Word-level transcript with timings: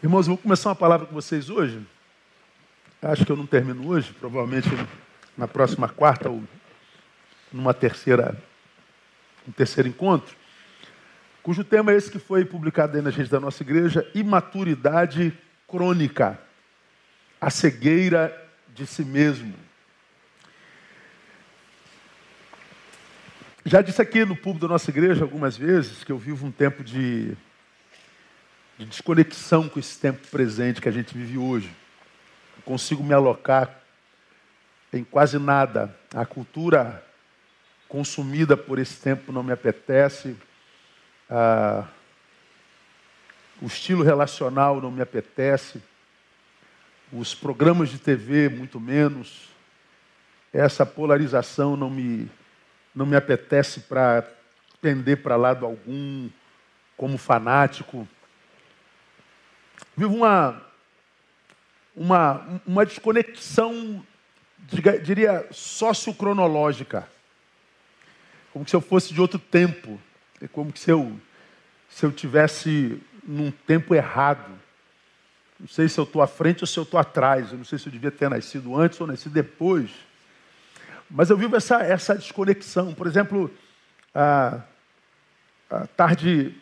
Irmãos, 0.00 0.28
eu 0.28 0.34
vou 0.34 0.38
começar 0.38 0.68
uma 0.68 0.76
palavra 0.76 1.08
com 1.08 1.12
vocês 1.12 1.50
hoje. 1.50 1.84
Acho 3.02 3.26
que 3.26 3.32
eu 3.32 3.36
não 3.36 3.46
termino 3.46 3.88
hoje, 3.88 4.12
provavelmente 4.12 4.68
na 5.36 5.48
próxima 5.48 5.88
quarta 5.88 6.30
ou 6.30 6.40
numa 7.52 7.74
terceira, 7.74 8.40
um 9.46 9.50
terceiro 9.50 9.88
encontro, 9.88 10.36
cujo 11.42 11.64
tema 11.64 11.90
é 11.90 11.96
esse 11.96 12.12
que 12.12 12.20
foi 12.20 12.44
publicado 12.44 12.96
aí 12.96 13.02
na 13.02 13.10
gente 13.10 13.28
da 13.28 13.40
nossa 13.40 13.60
igreja, 13.64 14.08
imaturidade 14.14 15.36
crônica, 15.66 16.38
a 17.40 17.50
cegueira 17.50 18.32
de 18.72 18.86
si 18.86 19.04
mesmo. 19.04 19.52
Já 23.64 23.82
disse 23.82 24.00
aqui 24.00 24.24
no 24.24 24.36
público 24.36 24.68
da 24.68 24.74
nossa 24.74 24.92
igreja 24.92 25.24
algumas 25.24 25.56
vezes 25.56 26.04
que 26.04 26.12
eu 26.12 26.18
vivo 26.18 26.46
um 26.46 26.52
tempo 26.52 26.84
de 26.84 27.36
de 28.78 28.86
desconexão 28.86 29.68
com 29.68 29.80
esse 29.80 29.98
tempo 29.98 30.24
presente 30.28 30.80
que 30.80 30.88
a 30.88 30.92
gente 30.92 31.12
vive 31.12 31.36
hoje. 31.36 31.68
Não 32.56 32.62
consigo 32.62 33.02
me 33.02 33.12
alocar 33.12 33.80
em 34.92 35.02
quase 35.02 35.36
nada. 35.36 35.94
A 36.14 36.24
cultura 36.24 37.04
consumida 37.88 38.56
por 38.56 38.78
esse 38.78 39.00
tempo 39.00 39.32
não 39.32 39.42
me 39.42 39.52
apetece. 39.52 40.36
Ah, 41.28 41.88
o 43.60 43.66
estilo 43.66 44.04
relacional 44.04 44.80
não 44.80 44.92
me 44.92 45.02
apetece. 45.02 45.82
Os 47.12 47.34
programas 47.34 47.88
de 47.88 47.98
TV, 47.98 48.48
muito 48.48 48.78
menos. 48.78 49.48
Essa 50.52 50.86
polarização 50.86 51.76
não 51.76 51.90
me, 51.90 52.30
não 52.94 53.04
me 53.04 53.16
apetece 53.16 53.80
para 53.80 54.24
pender 54.80 55.20
para 55.20 55.34
lado 55.34 55.66
algum, 55.66 56.30
como 56.96 57.18
fanático 57.18 58.06
vivo 59.96 60.14
uma, 60.14 60.62
uma, 61.94 62.60
uma 62.66 62.86
desconexão, 62.86 64.04
diria, 65.02 65.46
sociocronológica. 65.50 67.08
Como 68.52 68.66
se 68.66 68.74
eu 68.74 68.80
fosse 68.80 69.12
de 69.12 69.20
outro 69.20 69.38
tempo. 69.38 70.00
É 70.40 70.46
como 70.46 70.76
se 70.76 70.90
eu, 70.90 71.18
se 71.90 72.06
eu 72.06 72.12
tivesse 72.12 73.00
num 73.26 73.50
tempo 73.50 73.94
errado. 73.94 74.50
Não 75.58 75.66
sei 75.66 75.88
se 75.88 75.98
eu 75.98 76.04
estou 76.04 76.22
à 76.22 76.26
frente 76.26 76.62
ou 76.62 76.66
se 76.66 76.78
eu 76.78 76.84
estou 76.84 77.00
atrás. 77.00 77.50
Eu 77.50 77.58
não 77.58 77.64
sei 77.64 77.78
se 77.78 77.86
eu 77.86 77.92
devia 77.92 78.10
ter 78.10 78.30
nascido 78.30 78.76
antes 78.76 79.00
ou 79.00 79.06
nascido 79.06 79.32
depois. 79.32 79.90
Mas 81.10 81.30
eu 81.30 81.36
vivo 81.36 81.56
essa, 81.56 81.82
essa 81.82 82.14
desconexão. 82.14 82.94
Por 82.94 83.06
exemplo, 83.06 83.50
a, 84.14 84.60
a 85.70 85.86
tarde 85.88 86.54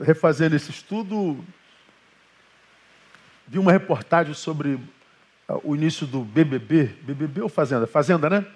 refazendo 0.00 0.56
esse 0.56 0.70
estudo, 0.70 1.44
vi 3.46 3.58
uma 3.58 3.72
reportagem 3.72 4.34
sobre 4.34 4.78
ah, 5.48 5.58
o 5.62 5.74
início 5.74 6.06
do 6.06 6.20
BBB, 6.20 6.84
BBB 7.02 7.42
ou 7.42 7.48
Fazenda? 7.48 7.86
Fazenda, 7.86 8.30
né? 8.30 8.46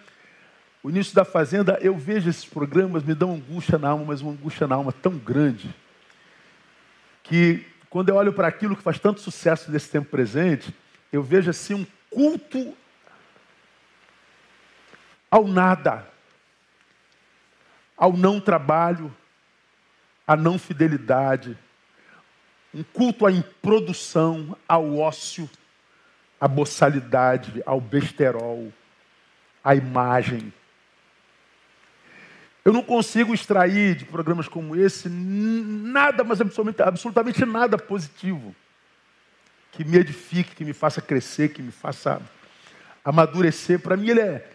O 0.83 0.91
início 0.91 1.15
da 1.15 1.25
Fazenda, 1.25 1.79
eu 1.81 1.97
vejo 1.97 2.31
esses 2.31 2.45
programas, 2.45 3.03
me 3.03 3.15
dão 3.15 3.35
angústia 3.35 3.79
na 3.79 3.89
alma, 3.89 4.05
mas 4.07 4.21
uma 4.21 4.33
angústia 4.33 4.67
na 4.67 4.77
alma 4.77 4.93
tão 4.93 5.19
grande, 5.19 5.75
que 7.23 7.67
quando 7.91 8.11
eu 8.11 8.17
olho 8.17 8.33
para 8.33 8.49
aquilo 8.49 8.77
que 8.77 8.83
faz 8.83 8.99
tanto 8.99 9.21
sucesso 9.21 9.71
nesse 9.71 9.91
tempo 9.91 10.09
presente, 10.09 10.75
eu 11.13 11.23
vejo 11.23 11.51
assim 11.51 11.75
um 11.75 11.87
culto 12.11 12.77
ao 15.31 15.47
nada, 15.47 16.07
ao 17.97 18.13
não 18.13 18.41
trabalho, 18.41 19.15
a 20.29 20.37
não 20.37 20.59
fidelidade, 20.59 21.57
um 22.75 22.83
culto 22.83 23.25
à 23.25 23.33
improdução, 23.33 24.55
ao 24.69 24.99
ócio, 24.99 25.49
à 26.39 26.47
boçalidade, 26.47 27.63
ao 27.65 27.81
besterol, 27.81 28.71
à 29.65 29.75
imagem. 29.75 30.53
Eu 32.63 32.75
não 32.75 32.83
consigo 32.83 33.33
extrair 33.33 33.95
de 33.95 34.05
programas 34.05 34.47
como 34.47 34.77
esse 34.77 35.09
nada, 35.09 36.23
mas 36.23 36.43
absolutamente, 36.43 36.83
absolutamente 36.83 37.47
nada 37.47 37.79
positivo 37.79 38.55
que 39.73 39.83
me 39.83 39.97
edifique, 39.97 40.55
que 40.55 40.65
me 40.65 40.75
faça 40.75 41.01
crescer, 41.01 41.55
que 41.55 41.63
me 41.63 41.73
faça 41.73 42.21
amadurecer. 43.03 43.81
Para 43.81 43.97
mim, 43.97 44.11
ele 44.11 44.21
é 44.21 44.47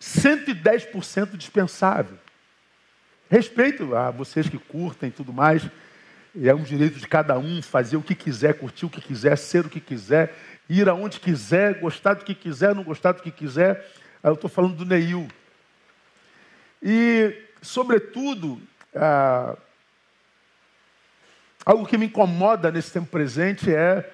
110% 0.00 1.36
dispensável. 1.36 2.18
Respeito 3.30 3.94
a 3.94 4.10
vocês 4.10 4.48
que 4.48 4.58
curtem 4.58 5.08
e 5.08 5.12
tudo 5.12 5.32
mais. 5.32 5.62
É 6.44 6.52
um 6.52 6.64
direito 6.64 6.98
de 6.98 7.06
cada 7.06 7.38
um 7.38 7.62
fazer 7.62 7.96
o 7.96 8.02
que 8.02 8.12
quiser, 8.12 8.54
curtir 8.54 8.86
o 8.86 8.90
que 8.90 9.00
quiser, 9.00 9.38
ser 9.38 9.64
o 9.64 9.68
que 9.68 9.78
quiser, 9.78 10.34
ir 10.68 10.88
aonde 10.88 11.20
quiser, 11.20 11.78
gostar 11.78 12.14
do 12.14 12.24
que 12.24 12.34
quiser, 12.34 12.74
não 12.74 12.82
gostar 12.82 13.12
do 13.12 13.22
que 13.22 13.30
quiser. 13.30 13.88
Eu 14.20 14.34
estou 14.34 14.50
falando 14.50 14.74
do 14.74 14.84
Neil. 14.84 15.28
E, 16.82 17.40
sobretudo, 17.62 18.60
ah, 18.96 19.56
algo 21.64 21.86
que 21.86 21.96
me 21.96 22.06
incomoda 22.06 22.72
nesse 22.72 22.92
tempo 22.92 23.06
presente 23.06 23.72
é 23.72 24.12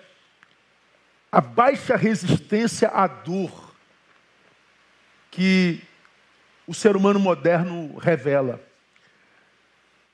a 1.32 1.40
baixa 1.40 1.96
resistência 1.96 2.88
à 2.88 3.06
dor 3.06 3.74
que 5.30 5.82
o 6.66 6.74
ser 6.74 6.96
humano 6.96 7.18
moderno 7.18 7.96
revela. 7.96 8.65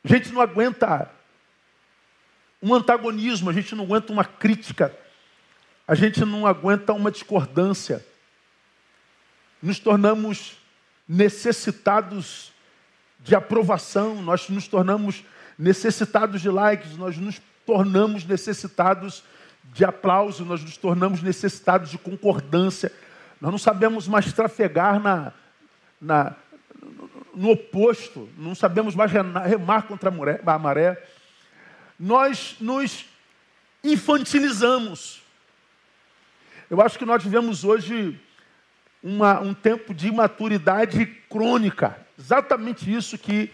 A 0.04 0.08
gente 0.08 0.32
não 0.32 0.40
aguenta 0.40 1.10
um 2.62 2.74
antagonismo, 2.74 3.50
a 3.50 3.52
gente 3.52 3.74
não 3.74 3.84
aguenta 3.84 4.12
uma 4.12 4.24
crítica, 4.24 4.96
a 5.86 5.94
gente 5.94 6.24
não 6.24 6.46
aguenta 6.46 6.92
uma 6.92 7.10
discordância. 7.10 8.04
Nos 9.62 9.78
tornamos 9.78 10.56
necessitados 11.08 12.52
de 13.20 13.34
aprovação, 13.34 14.22
nós 14.22 14.48
nos 14.48 14.66
tornamos 14.66 15.24
necessitados 15.58 16.40
de 16.40 16.48
likes, 16.48 16.96
nós 16.96 17.16
nos 17.16 17.40
tornamos 17.64 18.24
necessitados 18.24 19.22
de 19.72 19.84
aplauso, 19.84 20.44
nós 20.44 20.62
nos 20.62 20.76
tornamos 20.76 21.22
necessitados 21.22 21.90
de 21.90 21.98
concordância. 21.98 22.92
Nós 23.40 23.50
não 23.50 23.58
sabemos 23.58 24.08
mais 24.08 24.32
trafegar 24.32 25.00
na, 25.00 25.32
na, 26.00 26.34
no 27.34 27.50
oposto, 27.50 28.28
não 28.36 28.54
sabemos 28.54 28.94
mais 28.94 29.10
remar 29.10 29.82
contra 29.82 30.12
a 30.44 30.58
maré, 30.58 31.02
nós 31.98 32.56
nos 32.60 33.06
infantilizamos. 33.82 35.22
Eu 36.70 36.80
acho 36.80 36.98
que 36.98 37.04
nós 37.04 37.22
vivemos 37.22 37.64
hoje 37.64 38.18
uma, 39.02 39.40
um 39.40 39.52
tempo 39.52 39.92
de 39.92 40.08
imaturidade 40.08 41.04
crônica. 41.28 41.96
Exatamente 42.18 42.92
isso 42.92 43.18
que 43.18 43.50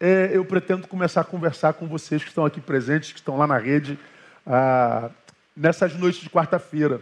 é, 0.00 0.30
eu 0.32 0.44
pretendo 0.44 0.86
começar 0.86 1.20
a 1.20 1.24
conversar 1.24 1.74
com 1.74 1.86
vocês 1.86 2.22
que 2.22 2.28
estão 2.28 2.44
aqui 2.44 2.60
presentes, 2.60 3.12
que 3.12 3.18
estão 3.18 3.36
lá 3.36 3.46
na 3.46 3.58
rede, 3.58 3.98
ah, 4.46 5.10
nessas 5.56 5.94
noites 5.94 6.20
de 6.20 6.30
quarta-feira. 6.30 7.00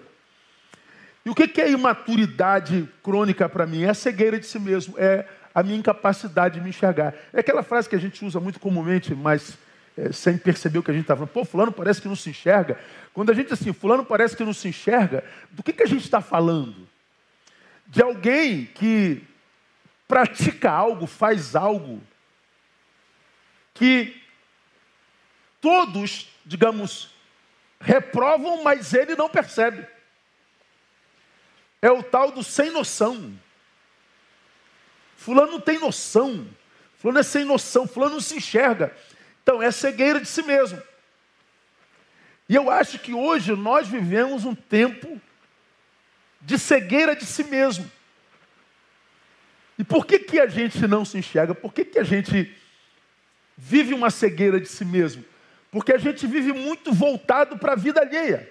E 1.25 1.31
o 1.31 1.35
que 1.35 1.61
é 1.61 1.71
imaturidade 1.71 2.89
crônica 3.03 3.49
para 3.49 3.67
mim? 3.67 3.85
É 3.85 3.91
a 3.91 3.95
cegueira 3.95 4.39
de 4.39 4.47
si 4.47 4.59
mesmo, 4.59 4.95
é 4.99 5.27
a 5.55 5.63
minha 5.63 5.79
incapacidade 5.79 6.55
de 6.55 6.61
me 6.61 6.71
enxergar. 6.71 7.15
É 7.33 7.41
aquela 7.41 7.63
frase 7.63 7.89
que 7.89 7.95
a 7.95 8.01
gente 8.01 8.25
usa 8.25 8.41
muito 8.41 8.59
comumente, 8.59 9.15
mas 9.15 9.57
é, 9.97 10.11
sem 10.11 10.37
perceber 10.37 10.79
o 10.79 10.83
que 10.83 10.91
a 10.91 10.95
gente 10.95 11.05
está 11.05 11.15
falando. 11.15 11.31
Pô, 11.31 11.45
fulano 11.45 11.71
parece 11.71 12.03
que 12.03 12.09
não 12.09 12.17
se 12.17 12.31
enxerga. 12.31 12.79
Quando 13.13 13.31
a 13.31 13.35
gente 13.35 13.53
assim, 13.53 13.73
fulano 13.73 14.05
parece 14.05 14.37
que 14.37 14.45
não 14.45 14.53
se 14.53 14.69
enxerga, 14.69 15.23
do 15.53 15.63
que, 15.63 15.73
que 15.73 15.85
a 15.85 15.87
gente 15.87 16.05
está 16.05 16.21
falando? 16.21 16.89
De 17.87 18.03
alguém 18.03 18.67
que 18.67 19.23
pratica 20.09 20.71
algo, 20.71 21.07
faz 21.07 21.55
algo, 21.55 22.03
que 23.73 24.21
todos, 25.61 26.29
digamos, 26.45 27.15
reprovam, 27.81 28.63
mas 28.65 28.93
ele 28.93 29.15
não 29.15 29.29
percebe. 29.29 29.87
É 31.81 31.91
o 31.91 32.03
tal 32.03 32.33
do 32.33 32.43
sem 32.43 32.71
noção. 32.71 33.39
Fulano 35.25 35.53
não 35.53 35.61
tem 35.61 35.79
noção. 35.79 36.47
Fulano 36.99 37.19
é 37.19 37.23
sem 37.23 37.47
noção. 37.47 37.89
Fulano 37.89 38.15
não 38.15 38.21
se 38.21 38.37
enxerga. 38.37 38.95
Então, 39.43 39.63
é 39.63 39.71
cegueira 39.71 40.21
de 40.21 40.29
si 40.29 40.43
mesmo. 40.43 40.83
E 42.47 42.55
eu 42.55 42.71
acho 42.71 42.99
que 42.99 43.15
hoje 43.15 43.57
nós 43.57 43.89
vivemos 43.89 44.45
um 44.45 44.55
tempo 44.55 45.19
de 46.43 46.59
cegueira 46.59 47.17
de 47.17 47.25
si 47.25 47.43
mesmo. 47.43 47.91
E 49.79 49.83
por 49.83 50.05
que, 50.05 50.19
que 50.19 50.39
a 50.39 50.47
gente 50.47 50.87
não 50.87 51.07
se 51.07 51.17
enxerga? 51.17 51.55
Por 51.55 51.73
que, 51.73 51.87
que 51.87 51.99
a 51.99 52.05
gente 52.05 52.55
vive 53.57 53.95
uma 53.95 54.11
cegueira 54.11 54.61
de 54.61 54.69
si 54.69 54.85
mesmo? 54.85 55.25
Porque 55.71 55.95
a 55.95 55.99
gente 55.99 56.27
vive 56.27 56.53
muito 56.53 56.93
voltado 56.93 57.57
para 57.57 57.73
a 57.73 57.77
vida 57.77 58.03
alheia. 58.03 58.47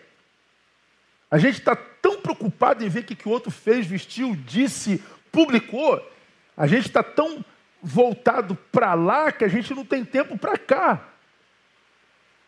A 1.30 1.38
gente 1.38 1.60
está 1.60 1.76
tão 1.76 2.20
preocupado 2.20 2.84
em 2.84 2.90
ver 2.90 3.02
o 3.02 3.04
que, 3.04 3.16
que 3.16 3.30
o 3.30 3.32
outro 3.32 3.52
fez, 3.52 3.86
vestiu, 3.86 4.36
disse, 4.36 5.04
publicou, 5.32 6.12
a 6.56 6.68
gente 6.68 6.88
está 6.88 7.02
tão 7.02 7.44
voltado 7.82 8.56
para 8.72 8.94
lá 8.94 9.32
que 9.32 9.44
a 9.44 9.48
gente 9.48 9.74
não 9.74 9.84
tem 9.84 10.06
tempo 10.06 10.38
para 10.38 10.58
cá. 10.58 11.10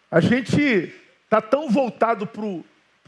A 0.09 0.21
gente 0.21 0.93
está 1.23 1.41
tão 1.41 1.69
voltado 1.69 2.25
para 2.25 2.41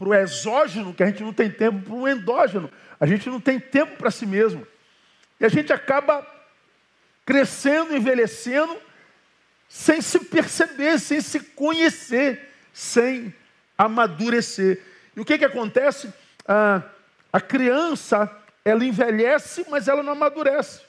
o 0.08 0.14
exógeno 0.14 0.92
que 0.92 1.02
a 1.02 1.06
gente 1.06 1.22
não 1.22 1.32
tem 1.32 1.50
tempo 1.50 1.80
para 1.80 1.94
o 1.94 2.08
endógeno. 2.08 2.70
A 3.00 3.06
gente 3.06 3.30
não 3.30 3.40
tem 3.40 3.58
tempo 3.58 3.96
para 3.96 4.10
si 4.10 4.26
mesmo. 4.26 4.66
E 5.40 5.44
a 5.44 5.48
gente 5.48 5.72
acaba 5.72 6.26
crescendo, 7.24 7.96
envelhecendo, 7.96 8.76
sem 9.68 10.00
se 10.00 10.18
perceber, 10.20 10.98
sem 10.98 11.20
se 11.20 11.40
conhecer, 11.40 12.52
sem 12.72 13.34
amadurecer. 13.76 14.82
E 15.16 15.20
o 15.20 15.24
que, 15.24 15.38
que 15.38 15.44
acontece? 15.44 16.12
Ah, 16.46 16.82
a 17.32 17.40
criança, 17.40 18.30
ela 18.64 18.84
envelhece, 18.84 19.64
mas 19.70 19.88
ela 19.88 20.02
não 20.02 20.12
amadurece. 20.12 20.87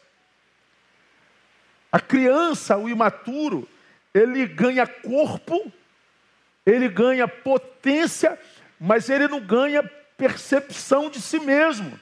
A 1.91 1.99
criança, 1.99 2.77
o 2.77 2.87
imaturo, 2.87 3.67
ele 4.13 4.45
ganha 4.45 4.85
corpo, 4.85 5.71
ele 6.65 6.87
ganha 6.87 7.27
potência, 7.27 8.37
mas 8.79 9.09
ele 9.09 9.27
não 9.27 9.39
ganha 9.39 9.83
percepção 10.17 11.09
de 11.09 11.21
si 11.21 11.39
mesmo. 11.39 11.99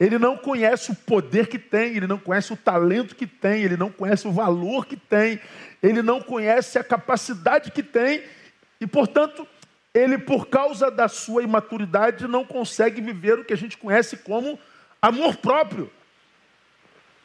Ele 0.00 0.18
não 0.18 0.36
conhece 0.36 0.90
o 0.90 0.94
poder 0.94 1.46
que 1.46 1.58
tem, 1.58 1.96
ele 1.96 2.06
não 2.06 2.18
conhece 2.18 2.52
o 2.52 2.56
talento 2.56 3.14
que 3.14 3.26
tem, 3.26 3.62
ele 3.62 3.76
não 3.76 3.90
conhece 3.90 4.26
o 4.26 4.32
valor 4.32 4.86
que 4.86 4.96
tem, 4.96 5.38
ele 5.82 6.02
não 6.02 6.20
conhece 6.20 6.78
a 6.78 6.84
capacidade 6.84 7.70
que 7.70 7.82
tem, 7.82 8.22
e 8.80 8.86
portanto, 8.86 9.46
ele, 9.94 10.18
por 10.18 10.48
causa 10.48 10.90
da 10.90 11.06
sua 11.06 11.42
imaturidade, 11.42 12.26
não 12.26 12.44
consegue 12.44 13.00
viver 13.00 13.38
o 13.38 13.44
que 13.44 13.52
a 13.52 13.56
gente 13.56 13.76
conhece 13.76 14.16
como 14.16 14.58
amor 15.00 15.36
próprio. 15.36 15.90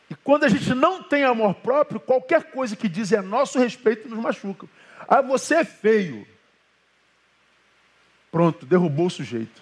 E 0.10 0.16
quando 0.16 0.46
a 0.46 0.50
gente 0.50 0.74
não 0.74 1.04
tem 1.04 1.24
amor 1.24 1.56
próprio, 1.56 2.00
qualquer 2.00 2.52
coisa 2.52 2.76
que 2.76 2.88
diz 2.88 3.12
a 3.14 3.22
nosso 3.22 3.60
respeito 3.60 4.08
nos 4.08 4.20
machuca. 4.20 4.68
Ah, 5.08 5.22
você 5.22 5.56
é 5.56 5.66
feio. 5.66 6.26
Pronto, 8.32 8.66
derrubou 8.66 9.08
o 9.08 9.12
sujeito. 9.12 9.62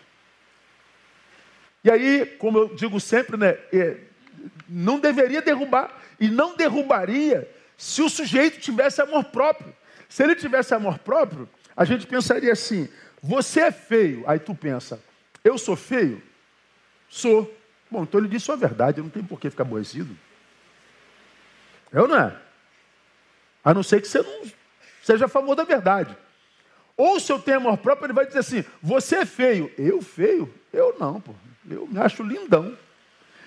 E 1.83 1.89
aí, 1.89 2.25
como 2.25 2.57
eu 2.57 2.75
digo 2.75 2.99
sempre, 2.99 3.37
né, 3.37 3.57
é, 3.71 3.97
não 4.67 4.99
deveria 4.99 5.41
derrubar 5.41 5.91
e 6.19 6.27
não 6.27 6.55
derrubaria 6.55 7.49
se 7.77 8.01
o 8.01 8.09
sujeito 8.09 8.59
tivesse 8.59 9.01
amor 9.01 9.25
próprio. 9.25 9.73
Se 10.09 10.23
ele 10.23 10.35
tivesse 10.35 10.73
amor 10.73 10.99
próprio, 10.99 11.49
a 11.75 11.85
gente 11.85 12.07
pensaria 12.07 12.51
assim: 12.51 12.87
você 13.21 13.61
é 13.61 13.71
feio. 13.71 14.23
Aí 14.27 14.39
tu 14.39 14.53
pensa, 14.55 14.99
eu 15.43 15.57
sou 15.57 15.75
feio? 15.75 16.21
Sou. 17.09 17.53
Bom, 17.89 18.03
então 18.03 18.19
ele 18.19 18.29
disse 18.29 18.51
a 18.51 18.55
verdade, 18.55 19.01
não 19.01 19.09
tem 19.09 19.23
por 19.23 19.39
que 19.39 19.49
ficar 19.49 19.63
aborrecido. 19.63 20.17
É 21.95 22.01
ou 22.01 22.09
não 22.09 22.19
é? 22.19 22.35
A 23.63 23.73
não 23.73 23.81
ser 23.81 24.01
que 24.01 24.07
você 24.07 24.21
não 24.21 24.43
seja 25.01 25.25
a 25.25 25.29
favor 25.29 25.55
da 25.55 25.63
verdade. 25.63 26.15
Ou 26.97 27.21
se 27.21 27.31
eu 27.31 27.39
tenho 27.39 27.57
amor 27.57 27.77
próprio, 27.77 28.07
ele 28.07 28.13
vai 28.13 28.25
dizer 28.25 28.39
assim: 28.39 28.65
você 28.83 29.19
é 29.19 29.25
feio. 29.25 29.71
Eu 29.77 30.01
feio? 30.01 30.53
Eu 30.73 30.97
não, 30.99 31.21
pô. 31.21 31.33
Eu 31.69 31.87
me 31.87 31.97
acho 31.97 32.21
lindão. 32.21 32.77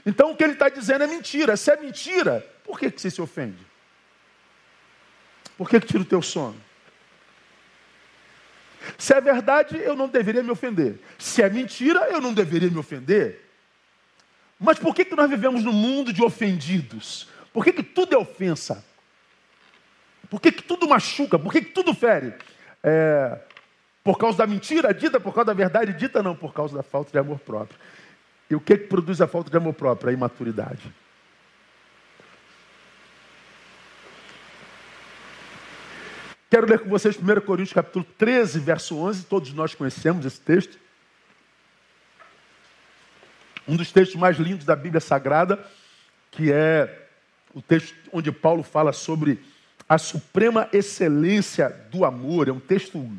Então 0.06 0.30
o 0.30 0.36
que 0.36 0.42
ele 0.42 0.54
está 0.54 0.70
dizendo 0.70 1.04
é 1.04 1.06
mentira. 1.06 1.58
Se 1.58 1.70
é 1.70 1.76
mentira, 1.76 2.44
por 2.64 2.78
que, 2.78 2.90
que 2.90 2.98
você 2.98 3.10
se 3.10 3.20
ofende? 3.20 3.66
Por 5.58 5.68
que, 5.68 5.78
que 5.78 5.86
tira 5.86 6.02
o 6.02 6.06
teu 6.06 6.22
sono? 6.22 6.56
Se 8.96 9.12
é 9.12 9.20
verdade, 9.20 9.76
eu 9.76 9.94
não 9.94 10.08
deveria 10.08 10.42
me 10.42 10.50
ofender. 10.50 10.98
Se 11.18 11.42
é 11.42 11.50
mentira, 11.50 12.08
eu 12.10 12.20
não 12.20 12.32
deveria 12.32 12.70
me 12.70 12.78
ofender. 12.78 13.44
Mas 14.58 14.78
por 14.78 14.94
que, 14.94 15.04
que 15.04 15.14
nós 15.14 15.28
vivemos 15.28 15.62
num 15.62 15.72
mundo 15.72 16.14
de 16.14 16.24
ofendidos? 16.24 17.28
Por 17.58 17.64
que, 17.64 17.72
que 17.72 17.82
tudo 17.82 18.14
é 18.14 18.16
ofensa? 18.16 18.84
Por 20.30 20.40
que, 20.40 20.52
que 20.52 20.62
tudo 20.62 20.88
machuca? 20.88 21.36
Por 21.36 21.50
que, 21.50 21.60
que 21.60 21.72
tudo 21.72 21.92
fere? 21.92 22.32
É, 22.84 23.36
por 24.04 24.16
causa 24.16 24.38
da 24.38 24.46
mentira 24.46 24.94
dita, 24.94 25.18
por 25.18 25.34
causa 25.34 25.46
da 25.46 25.54
verdade 25.54 25.92
dita, 25.92 26.22
não, 26.22 26.36
por 26.36 26.54
causa 26.54 26.76
da 26.76 26.84
falta 26.84 27.10
de 27.10 27.18
amor 27.18 27.40
próprio. 27.40 27.76
E 28.48 28.54
o 28.54 28.60
que, 28.60 28.78
que 28.78 28.86
produz 28.86 29.20
a 29.20 29.26
falta 29.26 29.50
de 29.50 29.56
amor 29.56 29.74
próprio? 29.74 30.08
A 30.08 30.12
imaturidade. 30.12 30.94
Quero 36.48 36.68
ler 36.68 36.78
com 36.78 36.88
vocês 36.88 37.16
1 37.16 37.40
Coríntios 37.40 37.72
capítulo 37.72 38.04
13, 38.16 38.60
verso 38.60 38.96
11. 38.96 39.24
Todos 39.24 39.52
nós 39.52 39.74
conhecemos 39.74 40.24
esse 40.24 40.40
texto. 40.40 40.78
Um 43.66 43.74
dos 43.74 43.90
textos 43.90 44.14
mais 44.14 44.38
lindos 44.38 44.64
da 44.64 44.76
Bíblia 44.76 45.00
Sagrada, 45.00 45.68
que 46.30 46.52
é 46.52 47.07
o 47.54 47.62
texto 47.62 47.94
onde 48.12 48.30
Paulo 48.30 48.62
fala 48.62 48.92
sobre 48.92 49.40
a 49.88 49.98
suprema 49.98 50.68
excelência 50.72 51.68
do 51.90 52.04
amor. 52.04 52.48
É 52.48 52.52
um 52.52 52.60
texto 52.60 53.10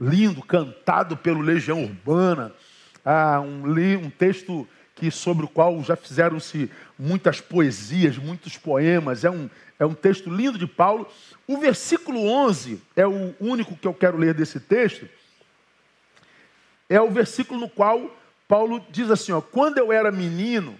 lindo, 0.00 0.42
cantado 0.42 1.16
pelo 1.16 1.40
Legião 1.40 1.82
Urbana. 1.84 2.52
Ah, 3.04 3.40
um, 3.40 3.64
um 3.66 4.10
texto 4.10 4.66
que 4.94 5.10
sobre 5.10 5.44
o 5.44 5.48
qual 5.48 5.82
já 5.82 5.94
fizeram-se 5.94 6.70
muitas 6.98 7.40
poesias, 7.40 8.16
muitos 8.16 8.56
poemas. 8.56 9.24
É 9.24 9.30
um, 9.30 9.48
é 9.78 9.84
um 9.84 9.94
texto 9.94 10.30
lindo 10.30 10.58
de 10.58 10.66
Paulo. 10.66 11.06
O 11.46 11.58
versículo 11.58 12.26
11 12.26 12.82
é 12.96 13.06
o 13.06 13.34
único 13.38 13.76
que 13.76 13.86
eu 13.86 13.92
quero 13.92 14.16
ler 14.16 14.32
desse 14.32 14.58
texto. 14.58 15.06
É 16.88 17.00
o 17.00 17.10
versículo 17.10 17.60
no 17.60 17.68
qual 17.68 18.10
Paulo 18.48 18.84
diz 18.90 19.10
assim: 19.10 19.32
ó, 19.32 19.40
quando 19.40 19.78
eu 19.78 19.92
era 19.92 20.10
menino, 20.10 20.78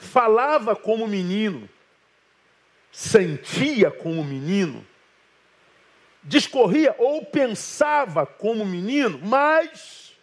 falava 0.00 0.74
como 0.74 1.06
menino, 1.06 1.68
sentia 2.90 3.90
como 3.90 4.24
menino, 4.24 4.84
discorria 6.24 6.94
ou 6.98 7.24
pensava 7.26 8.24
como 8.24 8.64
menino, 8.64 9.20
mas 9.22 10.16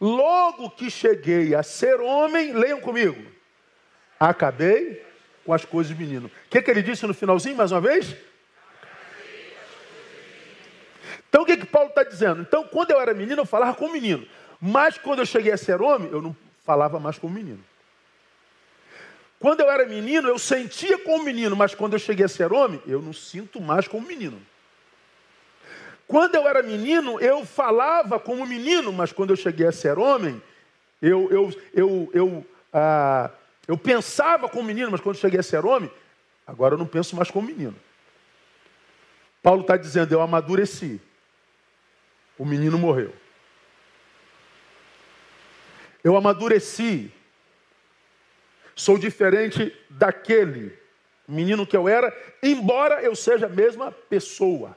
logo 0.00 0.68
que 0.70 0.90
cheguei 0.90 1.54
a 1.54 1.62
ser 1.62 2.00
homem, 2.00 2.52
leiam 2.52 2.80
comigo, 2.80 3.24
acabei 4.18 5.06
com 5.46 5.54
as 5.54 5.64
coisas 5.64 5.96
de 5.96 6.02
menino. 6.02 6.26
O 6.26 6.50
que, 6.50 6.60
que 6.60 6.70
ele 6.70 6.82
disse 6.82 7.06
no 7.06 7.14
finalzinho, 7.14 7.56
mais 7.56 7.70
uma 7.70 7.80
vez? 7.80 8.16
Então 11.28 11.42
o 11.42 11.46
que, 11.46 11.56
que 11.56 11.66
Paulo 11.66 11.88
está 11.88 12.02
dizendo? 12.02 12.42
Então, 12.42 12.64
quando 12.64 12.90
eu 12.90 13.00
era 13.00 13.14
menino, 13.14 13.42
eu 13.42 13.46
falava 13.46 13.74
como 13.74 13.94
menino. 13.94 14.26
Mas 14.60 14.98
quando 14.98 15.20
eu 15.20 15.26
cheguei 15.26 15.52
a 15.52 15.56
ser 15.56 15.80
homem, 15.80 16.10
eu 16.10 16.20
não 16.20 16.36
falava 16.64 17.00
mais 17.00 17.16
como 17.16 17.32
menino. 17.32 17.64
Quando 19.42 19.58
eu 19.58 19.68
era 19.68 19.84
menino, 19.84 20.28
eu 20.28 20.38
sentia 20.38 20.96
como 21.00 21.24
menino, 21.24 21.56
mas 21.56 21.74
quando 21.74 21.94
eu 21.94 21.98
cheguei 21.98 22.24
a 22.24 22.28
ser 22.28 22.52
homem, 22.52 22.80
eu 22.86 23.02
não 23.02 23.12
sinto 23.12 23.60
mais 23.60 23.88
como 23.88 24.06
menino. 24.06 24.40
Quando 26.06 26.36
eu 26.36 26.46
era 26.46 26.62
menino, 26.62 27.18
eu 27.18 27.44
falava 27.44 28.20
como 28.20 28.46
menino, 28.46 28.92
mas 28.92 29.10
quando 29.10 29.30
eu 29.30 29.36
cheguei 29.36 29.66
a 29.66 29.72
ser 29.72 29.98
homem, 29.98 30.40
eu, 31.02 31.28
eu, 31.32 31.52
eu, 31.74 32.10
eu, 32.14 32.46
ah, 32.72 33.32
eu 33.66 33.76
pensava 33.76 34.48
como 34.48 34.62
menino, 34.62 34.92
mas 34.92 35.00
quando 35.00 35.16
eu 35.16 35.20
cheguei 35.20 35.40
a 35.40 35.42
ser 35.42 35.66
homem, 35.66 35.90
agora 36.46 36.74
eu 36.74 36.78
não 36.78 36.86
penso 36.86 37.16
mais 37.16 37.28
como 37.28 37.48
menino. 37.48 37.74
Paulo 39.42 39.62
está 39.62 39.76
dizendo: 39.76 40.12
eu 40.12 40.20
amadureci. 40.20 41.00
O 42.38 42.44
menino 42.44 42.78
morreu. 42.78 43.12
Eu 46.04 46.16
amadureci. 46.16 47.12
Sou 48.74 48.98
diferente 48.98 49.76
daquele 49.90 50.78
menino 51.26 51.66
que 51.66 51.76
eu 51.76 51.88
era, 51.88 52.14
embora 52.42 53.02
eu 53.02 53.14
seja 53.14 53.46
a 53.46 53.48
mesma 53.48 53.92
pessoa. 53.92 54.76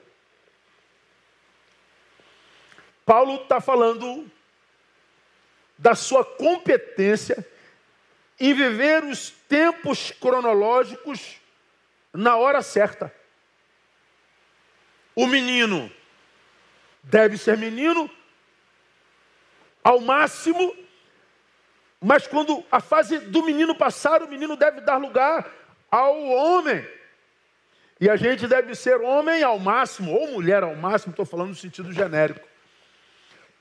Paulo 3.05 3.43
está 3.43 3.61
falando 3.61 4.29
da 5.77 5.93
sua 5.93 6.23
competência 6.23 7.45
em 8.39 8.53
viver 8.53 9.03
os 9.03 9.29
tempos 9.47 10.11
cronológicos 10.11 11.39
na 12.13 12.35
hora 12.35 12.61
certa. 12.61 13.13
O 15.15 15.27
menino 15.27 15.91
deve 17.03 17.37
ser 17.37 17.57
menino 17.57 18.09
ao 19.83 20.01
máximo 20.01 20.75
mas 22.01 22.27
quando 22.27 22.63
a 22.71 22.79
fase 22.79 23.19
do 23.19 23.43
menino 23.43 23.75
passar, 23.75 24.21
o 24.21 24.27
menino 24.27 24.55
deve 24.55 24.81
dar 24.81 24.97
lugar 24.97 25.49
ao 25.89 26.23
homem. 26.23 26.85
E 27.99 28.09
a 28.09 28.15
gente 28.15 28.47
deve 28.47 28.75
ser 28.75 29.01
homem 29.01 29.41
ao 29.41 29.57
máximo, 29.57 30.11
ou 30.11 30.27
mulher 30.27 30.63
ao 30.63 30.75
máximo, 30.75 31.11
estou 31.11 31.25
falando 31.25 31.49
no 31.49 31.55
sentido 31.55 31.93
genérico. 31.93 32.45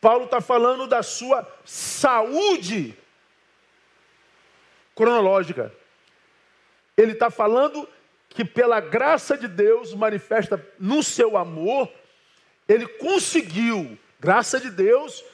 Paulo 0.00 0.24
está 0.24 0.40
falando 0.40 0.86
da 0.86 1.02
sua 1.02 1.46
saúde 1.64 2.94
cronológica. 4.94 5.72
Ele 6.96 7.12
está 7.12 7.30
falando 7.30 7.88
que, 8.28 8.44
pela 8.44 8.80
graça 8.80 9.38
de 9.38 9.48
Deus 9.48 9.94
manifesta 9.94 10.62
no 10.78 11.02
seu 11.02 11.36
amor, 11.36 11.90
ele 12.68 12.86
conseguiu, 12.86 13.96
graça 14.20 14.60
de 14.60 14.70
Deus, 14.70 15.24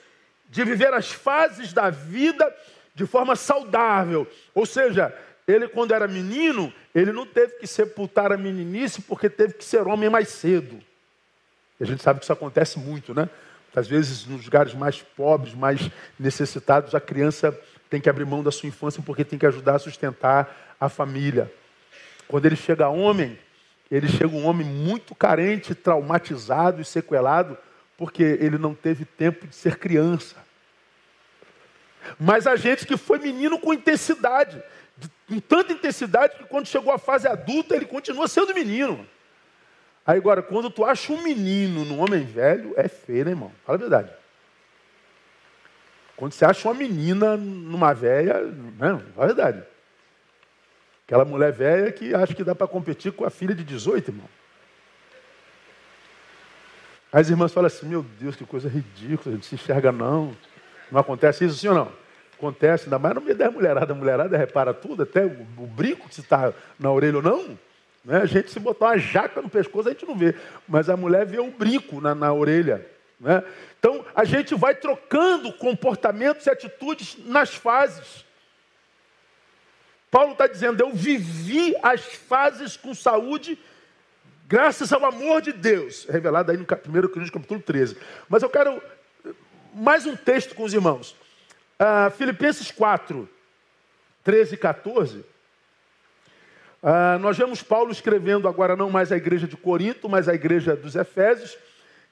de 0.49 0.64
viver 0.64 0.92
as 0.92 1.11
fases 1.11 1.73
da 1.73 1.90
vida 1.90 2.54
de 3.00 3.07
forma 3.07 3.35
saudável. 3.35 4.26
Ou 4.54 4.66
seja, 4.66 5.14
ele, 5.49 5.66
quando 5.69 5.95
era 5.95 6.07
menino, 6.07 6.71
ele 6.95 7.12
não 7.12 7.25
teve 7.25 7.54
que 7.54 7.66
sepultar 7.66 8.30
a 8.30 8.37
meninice 8.37 9.00
porque 9.00 9.30
teve 9.30 9.54
que 9.54 9.64
ser 9.64 9.87
homem 9.87 10.11
mais 10.11 10.28
cedo. 10.28 10.78
E 11.78 11.85
a 11.85 11.87
gente 11.87 12.02
sabe 12.02 12.19
que 12.19 12.25
isso 12.26 12.33
acontece 12.33 12.78
muito, 12.78 13.14
né? 13.14 13.30
Às 13.75 13.88
vezes, 13.88 14.26
nos 14.26 14.45
lugares 14.45 14.75
mais 14.75 15.00
pobres, 15.00 15.54
mais 15.54 15.90
necessitados, 16.19 16.95
a 16.95 17.00
criança 17.00 17.59
tem 17.88 18.02
que 18.02 18.11
abrir 18.11 18.26
mão 18.26 18.42
da 18.42 18.50
sua 18.50 18.69
infância 18.69 19.02
porque 19.02 19.25
tem 19.25 19.38
que 19.38 19.47
ajudar 19.47 19.76
a 19.76 19.78
sustentar 19.78 20.76
a 20.78 20.90
família. 20.90 21.50
Quando 22.28 22.45
ele 22.45 22.57
chega 22.57 22.87
homem, 22.90 23.38
ele 23.90 24.09
chega 24.09 24.37
um 24.37 24.45
homem 24.45 24.66
muito 24.66 25.14
carente, 25.14 25.75
traumatizado 25.75 26.83
e 26.83 26.85
sequelado, 26.85 27.57
porque 27.97 28.23
ele 28.23 28.59
não 28.59 28.75
teve 28.75 29.07
tempo 29.07 29.47
de 29.47 29.57
ser 29.57 29.76
criança. 29.78 30.50
Mas 32.19 32.47
a 32.47 32.57
gente 32.57 32.87
que 32.87 32.97
foi 32.97 33.19
menino 33.19 33.59
com 33.59 33.73
intensidade, 33.73 34.62
com 35.29 35.38
tanta 35.40 35.73
intensidade 35.73 36.37
que 36.37 36.45
quando 36.45 36.67
chegou 36.67 36.93
à 36.93 36.99
fase 36.99 37.29
adulta 37.29 37.76
ele 37.76 37.87
continua 37.87 38.29
sendo 38.29 38.55
menino. 38.55 39.07
Aí 40.07 40.19
agora, 40.19 40.43
quando 40.43 40.71
tu 40.71 40.85
acha 40.85 41.12
um 41.12 41.23
menino 41.23 41.85
num 41.85 42.00
homem 42.00 42.25
velho, 42.25 42.75
é 42.76 42.88
feio, 42.88 43.25
né, 43.25 43.31
irmão? 43.33 43.52
Fala 43.64 43.76
a 43.76 43.81
verdade. 43.81 44.11
Quando 46.17 46.33
você 46.33 46.45
acha 46.45 46.69
uma 46.69 46.75
menina 46.75 47.37
numa 47.37 47.93
velha, 47.93 48.40
né? 48.43 49.00
Fala 49.14 49.25
a 49.25 49.26
verdade. 49.26 49.62
Aquela 51.07 51.25
mulher 51.25 51.52
velha 51.52 51.90
que 51.93 52.14
acha 52.14 52.35
que 52.35 52.45
dá 52.45 52.55
para 52.55 52.67
competir 52.67 53.12
com 53.12 53.25
a 53.25 53.31
filha 53.31 53.55
de 53.55 53.64
18, 53.64 54.11
irmão. 54.11 54.29
As 57.12 57.29
irmãs 57.29 57.52
falam 57.52 57.67
assim, 57.67 57.87
meu 57.87 58.02
Deus, 58.02 58.37
que 58.37 58.45
coisa 58.45 58.69
ridícula, 58.69 59.33
a 59.33 59.37
gente 59.37 59.47
se 59.47 59.55
enxerga 59.55 59.90
não. 59.90 60.37
Não 60.90 61.00
acontece 61.00 61.45
isso, 61.45 61.57
sim 61.57 61.69
ou 61.69 61.75
não? 61.75 62.00
Acontece, 62.40 62.85
ainda 62.85 62.99
mais 62.99 63.14
no 63.14 63.20
meio 63.20 63.37
da 63.37 63.50
mulherada. 63.50 63.92
A 63.92 63.94
mulherada 63.94 64.35
repara 64.38 64.73
tudo, 64.73 65.02
até 65.02 65.26
o, 65.26 65.47
o 65.59 65.66
brinco 65.66 66.09
que 66.09 66.18
está 66.18 66.54
na 66.78 66.90
orelha 66.90 67.18
ou 67.18 67.23
não. 67.23 67.59
Né? 68.02 68.16
A 68.23 68.25
gente 68.25 68.50
se 68.50 68.59
botar 68.59 68.87
uma 68.87 68.99
jaca 68.99 69.42
no 69.42 69.50
pescoço, 69.50 69.90
a 69.90 69.92
gente 69.92 70.06
não 70.06 70.16
vê. 70.16 70.35
Mas 70.66 70.88
a 70.88 70.97
mulher 70.97 71.26
vê 71.26 71.38
o 71.38 71.50
brinco 71.50 72.00
na, 72.00 72.14
na 72.14 72.32
orelha. 72.32 72.87
Né? 73.20 73.44
Então, 73.78 74.02
a 74.14 74.25
gente 74.25 74.54
vai 74.54 74.75
trocando 74.75 75.52
comportamentos 75.52 76.47
e 76.47 76.50
atitudes 76.50 77.18
nas 77.26 77.54
fases. 77.54 78.25
Paulo 80.11 80.32
está 80.32 80.47
dizendo: 80.47 80.82
Eu 80.82 80.94
vivi 80.94 81.76
as 81.82 82.00
fases 82.00 82.75
com 82.75 82.94
saúde, 82.94 83.59
graças 84.49 84.94
ao 84.94 85.04
amor 85.04 85.42
de 85.42 85.52
Deus. 85.52 86.06
É 86.09 86.12
revelado 86.12 86.50
aí 86.50 86.56
no 86.56 86.64
1 86.64 86.66
Coríntios 86.66 87.28
capítulo 87.28 87.61
13. 87.61 87.99
Mas 88.30 88.42
eu 88.42 88.49
quero 88.49 88.82
mais 89.75 90.06
um 90.06 90.16
texto 90.16 90.54
com 90.54 90.64
os 90.64 90.73
irmãos. 90.73 91.20
Uh, 91.81 92.11
Filipenses 92.11 92.71
4, 92.71 93.27
13 94.23 94.55
e 94.55 94.59
14. 94.59 95.19
Uh, 96.83 97.19
nós 97.21 97.39
vemos 97.39 97.63
Paulo 97.63 97.91
escrevendo 97.91 98.47
agora 98.47 98.77
não 98.77 98.91
mais 98.91 99.11
a 99.11 99.17
igreja 99.17 99.49
de 99.49 99.57
Corinto, 99.57 100.07
mas 100.07 100.29
a 100.29 100.35
igreja 100.35 100.77
dos 100.77 100.95
Efésios. 100.95 101.57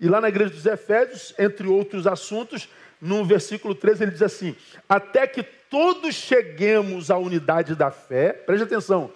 E 0.00 0.08
lá 0.08 0.22
na 0.22 0.28
igreja 0.30 0.54
dos 0.54 0.64
Efésios, 0.64 1.34
entre 1.38 1.68
outros 1.68 2.06
assuntos, 2.06 2.66
no 2.98 3.26
versículo 3.26 3.74
13 3.74 4.04
ele 4.04 4.12
diz 4.12 4.22
assim: 4.22 4.56
Até 4.88 5.26
que 5.26 5.42
todos 5.42 6.14
cheguemos 6.14 7.10
à 7.10 7.18
unidade 7.18 7.74
da 7.74 7.90
fé, 7.90 8.32
preste 8.32 8.62
atenção, 8.62 9.12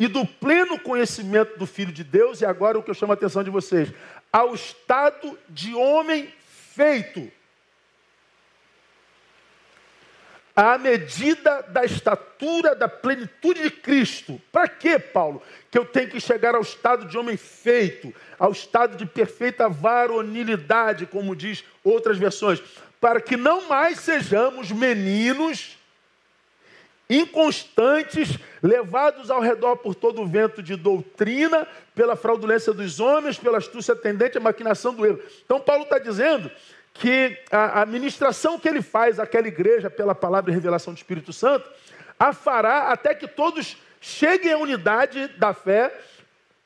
e 0.00 0.08
do 0.08 0.26
pleno 0.26 0.80
conhecimento 0.80 1.56
do 1.56 1.66
Filho 1.66 1.92
de 1.92 2.02
Deus, 2.02 2.40
e 2.40 2.44
agora 2.44 2.76
o 2.76 2.82
que 2.82 2.90
eu 2.90 2.94
chamo 2.94 3.12
a 3.12 3.14
atenção 3.14 3.44
de 3.44 3.50
vocês, 3.50 3.92
ao 4.32 4.52
estado 4.52 5.38
de 5.48 5.72
homem 5.76 6.28
feito 6.48 7.30
à 10.54 10.76
medida 10.76 11.62
da 11.62 11.84
estatura 11.84 12.74
da 12.74 12.88
plenitude 12.88 13.62
de 13.62 13.70
Cristo. 13.70 14.40
Para 14.50 14.68
quê, 14.68 14.98
Paulo? 14.98 15.42
Que 15.70 15.78
eu 15.78 15.84
tenho 15.84 16.10
que 16.10 16.20
chegar 16.20 16.54
ao 16.54 16.60
estado 16.60 17.06
de 17.06 17.16
homem 17.16 17.36
feito, 17.36 18.14
ao 18.38 18.52
estado 18.52 18.96
de 18.96 19.06
perfeita 19.06 19.68
varonilidade, 19.68 21.06
como 21.06 21.34
diz 21.34 21.64
outras 21.82 22.18
versões, 22.18 22.62
para 23.00 23.20
que 23.20 23.36
não 23.36 23.68
mais 23.68 23.98
sejamos 24.00 24.70
meninos 24.70 25.78
inconstantes, 27.08 28.38
levados 28.62 29.30
ao 29.30 29.40
redor 29.40 29.76
por 29.76 29.94
todo 29.94 30.22
o 30.22 30.26
vento 30.26 30.62
de 30.62 30.76
doutrina, 30.76 31.66
pela 31.94 32.16
fraudulência 32.16 32.72
dos 32.72 33.00
homens, 33.00 33.38
pela 33.38 33.58
astúcia 33.58 33.94
tendente 33.94 34.38
à 34.38 34.40
maquinação 34.40 34.94
do 34.94 35.04
erro. 35.04 35.20
Então 35.44 35.60
Paulo 35.60 35.82
está 35.84 35.98
dizendo 35.98 36.50
que 36.94 37.38
a 37.50 37.82
administração 37.82 38.58
que 38.58 38.68
ele 38.68 38.82
faz 38.82 39.18
àquela 39.18 39.48
igreja 39.48 39.90
pela 39.90 40.14
palavra 40.14 40.50
e 40.50 40.54
revelação 40.54 40.92
do 40.92 40.96
Espírito 40.96 41.32
Santo, 41.32 41.68
a 42.18 42.32
fará 42.32 42.92
até 42.92 43.14
que 43.14 43.26
todos 43.26 43.76
cheguem 44.00 44.52
à 44.52 44.58
unidade 44.58 45.28
da 45.38 45.54
fé, 45.54 45.92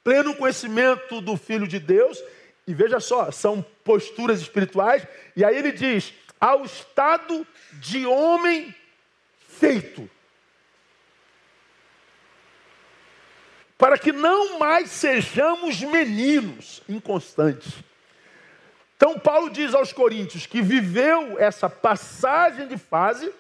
pleno 0.03 0.35
conhecimento 0.35 1.21
do 1.21 1.37
Filho 1.37 1.67
de 1.67 1.79
Deus, 1.79 2.23
e 2.67 2.75
veja 2.75 2.99
só, 2.99 3.31
são 3.31 3.65
posturas 3.85 4.41
espirituais, 4.41 5.07
e 5.37 5.45
aí 5.45 5.57
ele 5.57 5.71
diz: 5.71 6.13
ao 6.41 6.65
estado 6.65 7.47
de 7.75 8.05
homem 8.07 8.75
feito. 9.39 10.09
Para 13.79 13.99
que 13.99 14.11
não 14.11 14.59
mais 14.59 14.91
sejamos 14.91 15.81
meninos 15.83 16.83
inconstantes 16.89 17.86
então, 18.97 19.19
Paulo 19.19 19.51
diz 19.51 19.75
aos 19.75 19.93
Coríntios 19.93 20.47
que 20.47 20.63
viveu 20.63 21.39
essa 21.39 21.69
passagem 21.69 22.67
de 22.67 22.79
fase, 22.79 23.31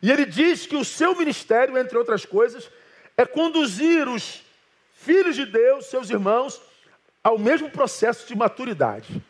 e 0.00 0.10
ele 0.10 0.24
diz 0.24 0.66
que 0.66 0.74
o 0.74 0.84
seu 0.84 1.14
ministério, 1.14 1.76
entre 1.76 1.98
outras 1.98 2.24
coisas, 2.24 2.70
é 3.14 3.26
conduzir 3.26 4.08
os 4.08 4.42
filhos 4.94 5.36
de 5.36 5.44
Deus, 5.44 5.86
seus 5.86 6.08
irmãos, 6.08 6.60
ao 7.22 7.38
mesmo 7.38 7.70
processo 7.70 8.26
de 8.26 8.34
maturidade. 8.34 9.22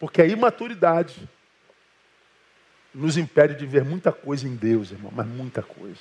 Porque 0.00 0.20
a 0.20 0.26
imaturidade 0.26 1.28
nos 2.92 3.16
impede 3.16 3.54
de 3.54 3.64
ver 3.64 3.84
muita 3.84 4.10
coisa 4.10 4.48
em 4.48 4.56
Deus, 4.56 4.90
irmão, 4.90 5.12
mas 5.14 5.26
muita 5.28 5.62
coisa. 5.62 6.00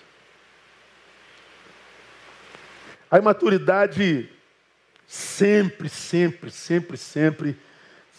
A 3.11 3.19
imaturidade 3.19 4.27
sempre, 5.05 5.87
sempre, 5.87 6.49
sempre, 6.49 6.97
sempre 6.97 7.59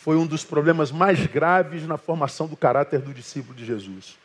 foi 0.03 0.17
um 0.17 0.27
dos 0.27 0.43
problemas 0.43 0.91
mais 0.91 1.25
graves 1.29 1.87
na 1.87 1.97
formação 1.97 2.49
do 2.49 2.57
caráter 2.57 2.99
do 2.99 3.15
discípulo 3.15 3.55
de 3.55 3.65
Jesus. 3.65 4.19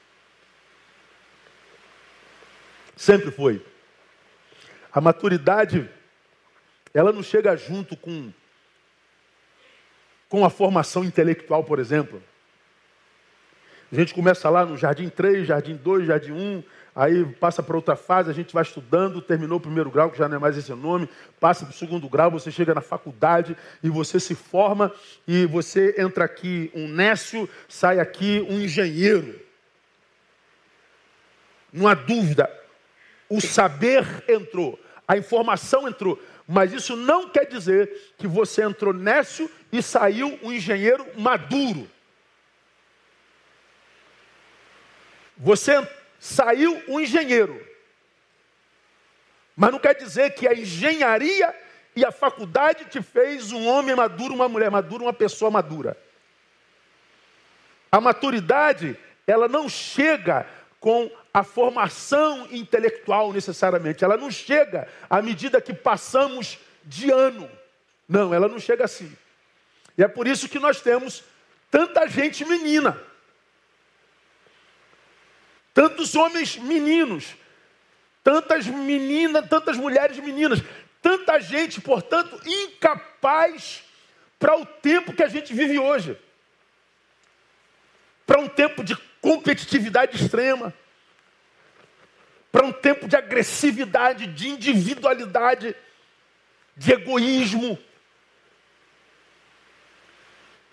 Sempre 2.95 3.29
foi. 3.29 3.63
A 4.91 4.99
maturidade, 4.99 5.87
ela 6.95 7.13
não 7.13 7.21
chega 7.21 7.55
junto 7.55 7.95
com, 7.95 8.33
com 10.27 10.43
a 10.43 10.49
formação 10.49 11.03
intelectual, 11.03 11.63
por 11.63 11.77
exemplo. 11.77 12.23
A 13.91 13.95
gente 13.95 14.15
começa 14.15 14.49
lá 14.49 14.65
no 14.65 14.75
jardim 14.75 15.09
3, 15.09 15.45
jardim 15.45 15.75
2, 15.75 16.07
jardim 16.07 16.31
1, 16.31 16.63
aí 16.97 17.23
passa 17.23 17.61
para 17.61 17.75
outra 17.75 17.95
fase, 17.95 18.31
a 18.31 18.33
gente 18.33 18.51
vai 18.51 18.63
estudando, 18.63 19.21
terminou 19.21 19.59
o 19.59 19.61
primeiro 19.61 19.91
grau, 19.91 20.09
que 20.09 20.17
já 20.17 20.27
não 20.27 20.37
é 20.37 20.39
mais 20.39 20.57
esse 20.57 20.73
nome, 20.73 21.07
passa 21.39 21.63
para 21.63 21.71
o 21.71 21.77
segundo 21.77 22.09
grau, 22.09 22.31
você 22.31 22.49
chega 22.49 22.73
na 22.73 22.81
faculdade 22.81 23.55
e 23.83 23.89
você 23.89 24.19
se 24.19 24.33
forma 24.33 24.91
e 25.27 25.45
você 25.45 25.93
entra 25.99 26.25
aqui 26.25 26.71
um 26.73 26.87
nécio, 26.87 27.47
sai 27.69 27.99
aqui 27.99 28.43
um 28.49 28.59
engenheiro. 28.59 29.39
Não 31.71 31.87
há 31.87 31.93
dúvida, 31.93 32.51
o 33.29 33.39
saber 33.39 34.03
entrou, 34.27 34.79
a 35.07 35.15
informação 35.15 35.87
entrou, 35.87 36.19
mas 36.47 36.73
isso 36.73 36.95
não 36.95 37.29
quer 37.29 37.45
dizer 37.45 38.15
que 38.17 38.25
você 38.25 38.63
entrou 38.63 38.91
nécio 38.91 39.47
e 39.71 39.83
saiu 39.83 40.39
um 40.41 40.51
engenheiro 40.51 41.05
maduro. 41.15 41.87
Você 45.37 45.87
saiu 46.19 46.81
um 46.87 46.99
engenheiro. 46.99 47.65
Mas 49.55 49.71
não 49.71 49.79
quer 49.79 49.95
dizer 49.95 50.35
que 50.35 50.47
a 50.47 50.53
engenharia 50.53 51.53
e 51.95 52.05
a 52.05 52.11
faculdade 52.11 52.85
te 52.85 53.01
fez 53.01 53.51
um 53.51 53.67
homem 53.67 53.95
maduro, 53.95 54.33
uma 54.33 54.47
mulher 54.47 54.69
madura, 54.69 55.03
uma 55.03 55.13
pessoa 55.13 55.49
madura. 55.49 55.97
A 57.91 57.99
maturidade, 57.99 58.97
ela 59.25 59.47
não 59.47 59.67
chega 59.67 60.45
com 60.79 61.09
a 61.33 61.43
formação 61.43 62.47
intelectual 62.51 63.33
necessariamente, 63.33 64.03
ela 64.03 64.15
não 64.15 64.29
chega 64.29 64.87
à 65.09 65.21
medida 65.21 65.59
que 65.59 65.73
passamos 65.73 66.59
de 66.83 67.09
ano. 67.09 67.49
Não, 68.07 68.33
ela 68.33 68.47
não 68.47 68.59
chega 68.59 68.85
assim. 68.85 69.11
E 69.97 70.03
é 70.03 70.07
por 70.07 70.27
isso 70.27 70.47
que 70.47 70.59
nós 70.59 70.79
temos 70.81 71.23
tanta 71.71 72.07
gente 72.07 72.45
menina 72.45 73.06
tantos 75.77 76.15
homens 76.15 76.57
meninos, 76.57 77.35
tantas 78.23 78.65
meninas, 78.65 79.47
tantas 79.47 79.77
mulheres 79.77 80.17
meninas, 80.17 80.59
tanta 81.03 81.39
gente, 81.39 81.79
portanto, 81.79 82.41
incapaz 82.43 83.83
para 84.39 84.57
o 84.57 84.65
tempo 84.65 85.13
que 85.13 85.21
a 85.21 85.27
gente 85.27 85.53
vive 85.53 85.77
hoje. 85.77 86.17
Para 88.25 88.39
um 88.39 88.47
tempo 88.47 88.83
de 88.83 88.95
competitividade 89.21 90.19
extrema, 90.19 90.73
para 92.51 92.65
um 92.65 92.73
tempo 92.73 93.07
de 93.07 93.15
agressividade, 93.15 94.25
de 94.25 94.47
individualidade, 94.47 95.75
de 96.75 96.91
egoísmo. 96.91 97.77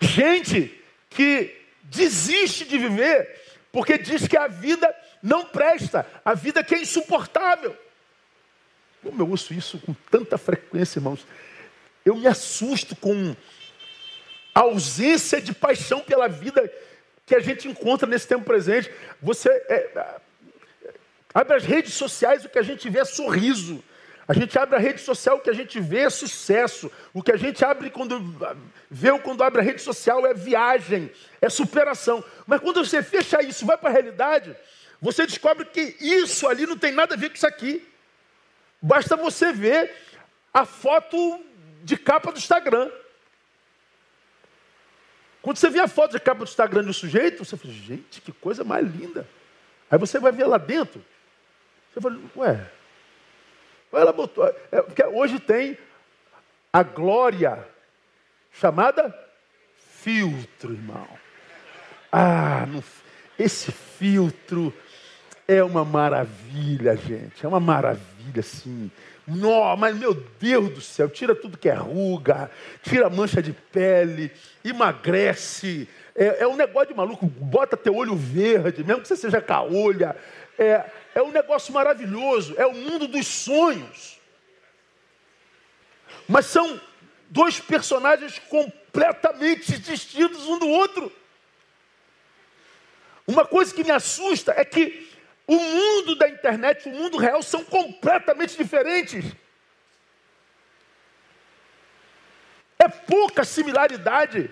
Gente 0.01 0.83
que 1.11 1.61
desiste 1.83 2.65
de 2.65 2.79
viver 2.79 3.44
porque 3.75 3.97
diz 3.97 4.25
que 4.25 4.37
a 4.37 4.47
vida 4.47 4.95
não 5.21 5.43
presta, 5.43 6.07
a 6.23 6.33
vida 6.33 6.63
que 6.63 6.73
é 6.73 6.79
insuportável. 6.79 7.77
Como 9.03 9.21
eu 9.21 9.29
ouço 9.29 9.53
isso 9.53 9.77
com 9.79 9.93
tanta 10.09 10.37
frequência, 10.37 10.97
irmãos. 10.97 11.27
Eu 12.05 12.15
me 12.15 12.25
assusto 12.25 12.95
com 12.95 13.35
a 14.53 14.61
ausência 14.61 15.41
de 15.41 15.51
paixão 15.51 15.99
pela 15.99 16.29
vida 16.29 16.71
que 17.25 17.35
a 17.35 17.41
gente 17.41 17.67
encontra 17.67 18.07
nesse 18.07 18.25
tempo 18.25 18.45
presente. 18.45 18.89
Você 19.21 19.49
é, 19.49 20.19
abre 21.33 21.57
as 21.57 21.65
redes 21.65 21.95
sociais, 21.95 22.45
o 22.45 22.49
que 22.49 22.59
a 22.59 22.63
gente 22.63 22.89
vê 22.89 22.99
é 22.99 23.05
sorriso. 23.05 23.83
A 24.27 24.33
gente 24.33 24.57
abre 24.57 24.75
a 24.75 24.79
rede 24.79 25.01
social, 25.01 25.37
o 25.37 25.39
que 25.39 25.49
a 25.49 25.53
gente 25.53 25.79
vê 25.79 25.99
é 25.99 26.09
sucesso. 26.09 26.91
O 27.13 27.21
que 27.21 27.31
a 27.31 27.37
gente 27.37 27.63
abre 27.63 27.91
quando 27.91 28.19
vê 28.89 29.17
quando 29.19 29.43
abre 29.43 29.61
a 29.61 29.63
rede 29.63 29.81
social 29.81 30.25
é 30.25 30.33
viagem, 30.33 31.11
é 31.39 31.49
superação. 31.49 32.23
Mas 32.47 32.59
quando 32.59 32.83
você 32.83 33.03
fecha 33.03 33.43
isso, 33.43 33.65
vai 33.65 33.77
para 33.77 33.89
a 33.89 33.93
realidade, 33.93 34.55
você 34.99 35.27
descobre 35.27 35.65
que 35.65 35.95
isso 35.99 36.47
ali 36.47 36.65
não 36.65 36.77
tem 36.77 36.91
nada 36.91 37.13
a 37.13 37.17
ver 37.17 37.29
com 37.29 37.35
isso 37.35 37.45
aqui. 37.45 37.87
Basta 38.81 39.15
você 39.15 39.51
ver 39.53 39.93
a 40.51 40.65
foto 40.65 41.43
de 41.83 41.95
capa 41.95 42.31
do 42.31 42.39
Instagram. 42.39 42.89
Quando 45.41 45.57
você 45.57 45.69
vê 45.69 45.79
a 45.79 45.87
foto 45.87 46.13
de 46.13 46.19
capa 46.19 46.43
do 46.43 46.49
Instagram 46.49 46.83
do 46.83 46.93
sujeito, 46.93 47.45
você 47.45 47.55
fala, 47.55 47.73
gente, 47.73 48.21
que 48.21 48.31
coisa 48.31 48.63
mais 48.63 48.87
linda. 48.87 49.27
Aí 49.91 49.99
você 49.99 50.17
vai 50.17 50.31
ver 50.31 50.45
lá 50.45 50.57
dentro. 50.57 51.05
Você 51.93 52.01
fala, 52.01 52.19
ué, 52.35 52.71
ela 53.97 54.11
botou. 54.11 54.45
É, 54.71 54.81
porque 54.81 55.03
hoje 55.03 55.39
tem 55.39 55.77
a 56.71 56.83
glória 56.83 57.65
chamada 58.51 59.13
filtro, 60.01 60.73
irmão. 60.73 61.07
Ah, 62.11 62.65
esse 63.37 63.71
filtro 63.71 64.73
é 65.47 65.63
uma 65.63 65.83
maravilha, 65.83 66.95
gente. 66.95 67.45
É 67.45 67.47
uma 67.47 67.59
maravilha, 67.59 68.41
sim. 68.41 68.91
Não, 69.27 69.75
mas 69.75 69.97
meu 69.97 70.13
Deus 70.39 70.69
do 70.69 70.81
céu, 70.81 71.09
tira 71.09 71.33
tudo 71.33 71.57
que 71.57 71.67
é 71.67 71.73
ruga, 71.73 72.49
tira 72.83 73.09
mancha 73.09 73.41
de 73.41 73.53
pele, 73.53 74.31
emagrece. 74.63 75.89
É, 76.15 76.43
é 76.43 76.47
um 76.47 76.55
negócio 76.55 76.89
de 76.89 76.93
maluco, 76.93 77.25
bota 77.25 77.75
teu 77.75 77.95
olho 77.95 78.15
verde, 78.15 78.83
mesmo 78.83 79.01
que 79.01 79.07
você 79.07 79.15
seja 79.15 79.41
caolha. 79.41 80.15
É, 80.57 80.89
é 81.15 81.21
um 81.21 81.31
negócio 81.31 81.73
maravilhoso, 81.73 82.55
é 82.57 82.65
o 82.65 82.73
mundo 82.73 83.07
dos 83.07 83.27
sonhos. 83.27 84.19
Mas 86.27 86.45
são 86.45 86.79
dois 87.29 87.59
personagens 87.59 88.39
completamente 88.49 89.77
distintos 89.77 90.45
um 90.47 90.59
do 90.59 90.67
outro. 90.67 91.11
Uma 93.27 93.45
coisa 93.45 93.73
que 93.73 93.83
me 93.83 93.91
assusta 93.91 94.53
é 94.55 94.63
que 94.63 95.11
o 95.47 95.55
mundo 95.55 96.15
da 96.15 96.27
internet 96.29 96.87
o 96.87 96.91
mundo 96.91 97.17
real 97.17 97.41
são 97.43 97.63
completamente 97.63 98.57
diferentes. 98.57 99.25
É 102.77 102.87
pouca 102.87 103.43
similaridade. 103.43 104.51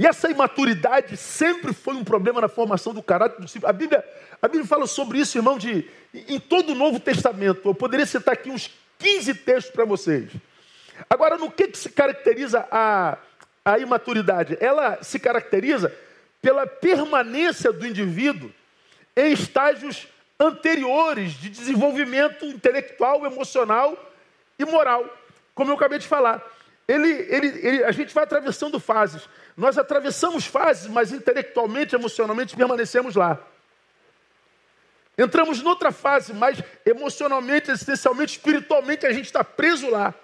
E 0.00 0.06
essa 0.06 0.30
imaturidade 0.30 1.14
sempre 1.14 1.74
foi 1.74 1.92
um 1.92 2.02
problema 2.02 2.40
na 2.40 2.48
formação 2.48 2.94
do 2.94 3.02
caráter 3.02 3.36
do 3.36 3.44
discípulo. 3.44 3.68
A 3.68 3.72
Bíblia, 3.74 4.02
a 4.40 4.48
Bíblia 4.48 4.66
fala 4.66 4.86
sobre 4.86 5.18
isso, 5.18 5.36
irmão, 5.36 5.58
de, 5.58 5.86
em 6.14 6.40
todo 6.40 6.70
o 6.72 6.74
Novo 6.74 6.98
Testamento. 6.98 7.68
Eu 7.68 7.74
poderia 7.74 8.06
citar 8.06 8.32
aqui 8.32 8.50
uns 8.50 8.70
15 8.98 9.34
textos 9.34 9.74
para 9.74 9.84
vocês. 9.84 10.30
Agora, 11.10 11.36
no 11.36 11.50
que, 11.50 11.68
que 11.68 11.76
se 11.76 11.90
caracteriza 11.90 12.66
a, 12.70 13.18
a 13.62 13.78
imaturidade? 13.78 14.56
Ela 14.58 15.02
se 15.02 15.18
caracteriza 15.18 15.94
pela 16.40 16.66
permanência 16.66 17.70
do 17.70 17.86
indivíduo 17.86 18.50
em 19.14 19.32
estágios 19.32 20.08
anteriores 20.40 21.32
de 21.32 21.50
desenvolvimento 21.50 22.46
intelectual, 22.46 23.26
emocional 23.26 24.02
e 24.58 24.64
moral. 24.64 25.04
Como 25.54 25.70
eu 25.70 25.74
acabei 25.74 25.98
de 25.98 26.08
falar. 26.08 26.42
Ele, 26.88 27.08
ele, 27.28 27.46
ele, 27.62 27.84
a 27.84 27.92
gente 27.92 28.14
vai 28.14 28.24
atravessando 28.24 28.80
fases. 28.80 29.28
Nós 29.56 29.76
atravessamos 29.76 30.46
fases, 30.46 30.86
mas 30.86 31.12
intelectualmente, 31.12 31.94
emocionalmente 31.94 32.56
permanecemos 32.56 33.14
lá. 33.14 33.38
Entramos 35.18 35.62
noutra 35.62 35.92
fase, 35.92 36.32
mas 36.32 36.62
emocionalmente, 36.86 37.70
existencialmente, 37.70 38.32
espiritualmente, 38.32 39.06
a 39.06 39.12
gente 39.12 39.26
está 39.26 39.44
preso 39.44 39.90
lá. 39.90 40.14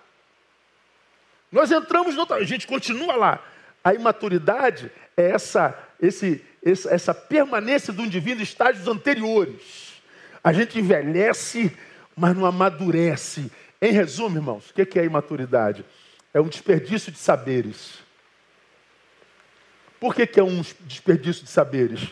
Nós 1.52 1.70
entramos 1.70 2.14
noutra, 2.14 2.36
a 2.36 2.44
gente 2.44 2.66
continua 2.66 3.14
lá. 3.14 3.44
A 3.84 3.94
imaturidade 3.94 4.90
é 5.16 5.30
essa, 5.30 5.78
esse, 6.00 6.44
essa 6.62 7.14
permanência 7.14 7.92
do 7.92 8.02
indivíduo 8.02 8.40
em 8.40 8.44
estágios 8.44 8.88
anteriores. 8.88 10.00
A 10.42 10.52
gente 10.52 10.78
envelhece, 10.78 11.76
mas 12.16 12.34
não 12.36 12.46
amadurece. 12.46 13.50
Em 13.80 13.92
resumo, 13.92 14.38
irmãos, 14.38 14.70
o 14.70 14.74
que 14.74 14.98
é 14.98 15.04
imaturidade? 15.04 15.84
É 16.32 16.40
um 16.40 16.48
desperdício 16.48 17.12
de 17.12 17.18
saberes. 17.18 18.05
Por 19.98 20.14
que, 20.14 20.26
que 20.26 20.38
é 20.38 20.42
um 20.42 20.62
desperdício 20.82 21.44
de 21.44 21.50
saberes? 21.50 22.10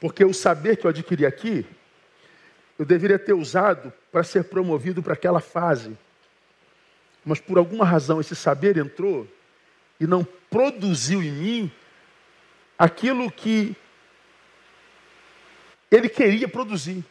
Porque 0.00 0.24
o 0.24 0.32
saber 0.32 0.76
que 0.76 0.86
eu 0.86 0.90
adquiri 0.90 1.26
aqui, 1.26 1.66
eu 2.78 2.84
deveria 2.84 3.18
ter 3.18 3.32
usado 3.32 3.92
para 4.12 4.22
ser 4.22 4.44
promovido 4.44 5.02
para 5.02 5.14
aquela 5.14 5.40
fase. 5.40 5.96
Mas 7.24 7.40
por 7.40 7.58
alguma 7.58 7.84
razão 7.84 8.20
esse 8.20 8.36
saber 8.36 8.76
entrou 8.76 9.26
e 9.98 10.06
não 10.06 10.24
produziu 10.48 11.22
em 11.22 11.32
mim 11.32 11.72
aquilo 12.78 13.30
que 13.30 13.76
ele 15.90 16.08
queria 16.08 16.48
produzir. 16.48 17.04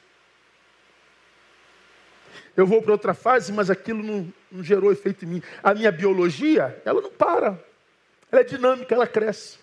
Eu 2.56 2.65
vou 2.65 2.82
para 2.82 2.93
outra 2.93 3.13
fase, 3.13 3.51
mas 3.51 3.69
aquilo 3.69 4.01
não, 4.01 4.34
não 4.51 4.63
gerou 4.63 4.91
efeito 4.91 5.25
em 5.25 5.27
mim. 5.27 5.43
A 5.62 5.73
minha 5.73 5.91
biologia, 5.91 6.82
ela 6.86 7.01
não 7.01 7.12
para. 7.12 7.63
Ela 8.31 8.41
é 8.41 8.43
dinâmica, 8.43 8.93
ela 8.93 9.07
cresce. 9.07 9.59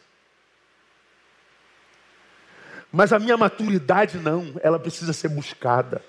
Mas 2.90 3.12
a 3.12 3.18
minha 3.18 3.36
maturidade 3.36 4.18
não, 4.18 4.54
ela 4.62 4.78
precisa 4.78 5.12
ser 5.12 5.28
buscada. 5.28 6.02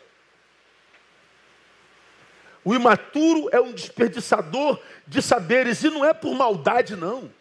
O 2.63 2.73
imaturo 2.73 3.49
é 3.51 3.61
um 3.61 3.71
desperdiçador 3.71 4.79
de 5.07 5.21
saberes 5.21 5.83
e 5.83 5.89
não 5.89 6.03
é 6.03 6.13
por 6.13 6.33
maldade, 6.33 6.95
não. 6.95 7.31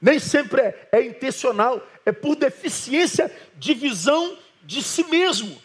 Nem 0.00 0.18
sempre 0.18 0.60
é, 0.60 0.88
é 0.92 1.02
intencional, 1.02 1.84
é 2.04 2.12
por 2.12 2.36
deficiência 2.36 3.34
de 3.56 3.74
visão 3.74 4.38
de 4.62 4.82
si 4.82 5.02
mesmo. 5.04 5.60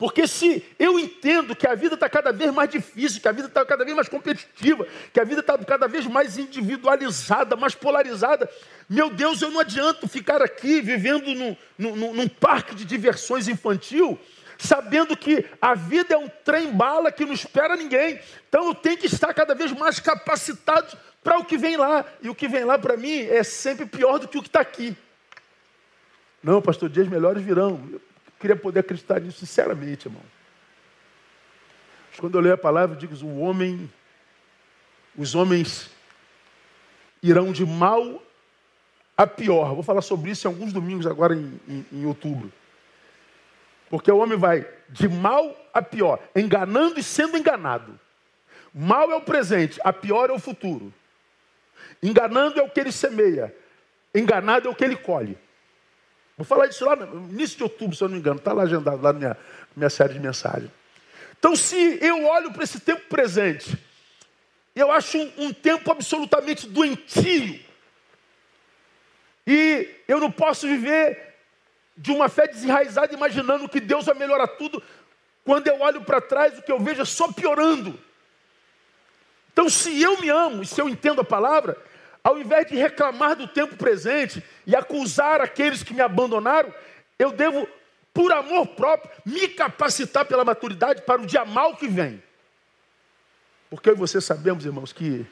Porque 0.00 0.26
se 0.26 0.64
eu 0.78 0.98
entendo 0.98 1.54
que 1.54 1.66
a 1.66 1.74
vida 1.74 1.92
está 1.92 2.08
cada 2.08 2.32
vez 2.32 2.50
mais 2.54 2.70
difícil, 2.70 3.20
que 3.20 3.28
a 3.28 3.32
vida 3.32 3.48
está 3.48 3.66
cada 3.66 3.84
vez 3.84 3.94
mais 3.94 4.08
competitiva, 4.08 4.86
que 5.12 5.20
a 5.20 5.24
vida 5.24 5.40
está 5.42 5.58
cada 5.58 5.86
vez 5.86 6.06
mais 6.06 6.38
individualizada, 6.38 7.54
mais 7.54 7.74
polarizada, 7.74 8.48
meu 8.88 9.10
Deus, 9.10 9.42
eu 9.42 9.50
não 9.50 9.60
adianto 9.60 10.08
ficar 10.08 10.40
aqui 10.40 10.80
vivendo 10.80 11.34
num, 11.34 11.54
num, 11.76 12.14
num 12.14 12.28
parque 12.28 12.74
de 12.74 12.86
diversões 12.86 13.46
infantil, 13.46 14.18
sabendo 14.56 15.14
que 15.14 15.44
a 15.60 15.74
vida 15.74 16.14
é 16.14 16.16
um 16.16 16.30
trem-bala 16.46 17.12
que 17.12 17.26
não 17.26 17.34
espera 17.34 17.76
ninguém. 17.76 18.18
Então 18.48 18.68
eu 18.68 18.74
tenho 18.74 18.96
que 18.96 19.04
estar 19.04 19.34
cada 19.34 19.54
vez 19.54 19.70
mais 19.70 20.00
capacitado 20.00 20.96
para 21.22 21.38
o 21.38 21.44
que 21.44 21.58
vem 21.58 21.76
lá. 21.76 22.06
E 22.22 22.30
o 22.30 22.34
que 22.34 22.48
vem 22.48 22.64
lá 22.64 22.78
para 22.78 22.96
mim 22.96 23.18
é 23.18 23.42
sempre 23.42 23.84
pior 23.84 24.18
do 24.18 24.28
que 24.28 24.38
o 24.38 24.42
que 24.42 24.48
está 24.48 24.62
aqui. 24.62 24.96
Não, 26.42 26.62
pastor, 26.62 26.88
dias 26.88 27.06
melhores 27.06 27.42
virão 27.42 28.00
queria 28.40 28.56
poder 28.56 28.80
acreditar 28.80 29.20
nisso 29.20 29.38
sinceramente, 29.40 30.08
irmão. 30.08 30.22
Mas 32.10 32.18
quando 32.18 32.34
eu 32.34 32.40
leio 32.40 32.54
a 32.54 32.58
palavra, 32.58 32.96
eu 32.96 32.98
digo: 32.98 33.14
o 33.24 33.40
homem, 33.40 33.90
os 35.16 35.34
homens 35.34 35.90
irão 37.22 37.52
de 37.52 37.64
mal 37.64 38.22
a 39.16 39.26
pior. 39.26 39.74
Vou 39.74 39.82
falar 39.82 40.00
sobre 40.00 40.30
isso 40.30 40.46
em 40.46 40.50
alguns 40.50 40.72
domingos 40.72 41.06
agora 41.06 41.34
em, 41.34 41.60
em, 41.68 41.86
em 41.92 42.06
outubro. 42.06 42.50
Porque 43.90 44.10
o 44.10 44.18
homem 44.18 44.38
vai 44.38 44.66
de 44.88 45.08
mal 45.08 45.54
a 45.74 45.82
pior, 45.82 46.20
enganando 46.34 46.98
e 46.98 47.02
sendo 47.02 47.36
enganado. 47.36 47.98
Mal 48.72 49.10
é 49.10 49.16
o 49.16 49.20
presente, 49.20 49.80
a 49.84 49.92
pior 49.92 50.30
é 50.30 50.32
o 50.32 50.38
futuro. 50.38 50.92
Enganando 52.02 52.58
é 52.58 52.62
o 52.62 52.70
que 52.70 52.80
ele 52.80 52.92
semeia, 52.92 53.54
enganado 54.14 54.68
é 54.68 54.70
o 54.70 54.74
que 54.74 54.84
ele 54.84 54.96
colhe. 54.96 55.36
Vou 56.40 56.46
falar 56.46 56.68
isso 56.68 56.86
lá 56.86 56.96
no 56.96 57.28
início 57.28 57.58
de 57.58 57.64
outubro, 57.64 57.94
se 57.94 58.02
eu 58.02 58.08
não 58.08 58.14
me 58.14 58.20
engano. 58.20 58.38
Está 58.38 58.54
lá 58.54 58.62
agendado, 58.62 59.02
lá 59.02 59.12
na 59.12 59.18
minha, 59.18 59.36
minha 59.76 59.90
série 59.90 60.14
de 60.14 60.20
mensagens. 60.20 60.70
Então, 61.38 61.54
se 61.54 61.98
eu 62.00 62.24
olho 62.24 62.50
para 62.50 62.64
esse 62.64 62.80
tempo 62.80 63.02
presente, 63.10 63.76
eu 64.74 64.90
acho 64.90 65.18
um, 65.18 65.32
um 65.36 65.52
tempo 65.52 65.92
absolutamente 65.92 66.66
doentio. 66.66 67.60
E 69.46 69.86
eu 70.08 70.18
não 70.18 70.30
posso 70.30 70.66
viver 70.66 71.34
de 71.94 72.10
uma 72.10 72.26
fé 72.30 72.48
desenraizada, 72.48 73.12
imaginando 73.12 73.68
que 73.68 73.78
Deus 73.78 74.06
vai 74.06 74.14
melhorar 74.14 74.48
tudo. 74.48 74.82
Quando 75.44 75.66
eu 75.66 75.78
olho 75.82 76.00
para 76.00 76.22
trás, 76.22 76.58
o 76.58 76.62
que 76.62 76.72
eu 76.72 76.80
vejo 76.80 77.02
é 77.02 77.04
só 77.04 77.30
piorando. 77.30 78.00
Então, 79.52 79.68
se 79.68 80.00
eu 80.00 80.18
me 80.22 80.30
amo 80.30 80.62
e 80.62 80.66
se 80.66 80.80
eu 80.80 80.88
entendo 80.88 81.20
a 81.20 81.24
palavra, 81.24 81.76
ao 82.22 82.38
invés 82.38 82.66
de 82.66 82.76
reclamar 82.76 83.36
do 83.36 83.46
tempo 83.46 83.76
presente 83.76 84.42
e 84.66 84.76
acusar 84.76 85.40
aqueles 85.40 85.82
que 85.82 85.94
me 85.94 86.00
abandonaram, 86.00 86.72
eu 87.18 87.32
devo, 87.32 87.66
por 88.12 88.32
amor 88.32 88.66
próprio, 88.68 89.10
me 89.24 89.48
capacitar 89.48 90.24
pela 90.24 90.44
maturidade 90.44 91.02
para 91.02 91.20
o 91.20 91.26
dia 91.26 91.44
mal 91.44 91.76
que 91.76 91.88
vem. 91.88 92.22
Porque 93.68 93.88
eu 93.88 93.94
e 93.94 93.96
você 93.96 94.20
sabemos, 94.20 94.64
irmãos, 94.64 94.92
que 94.92 95.26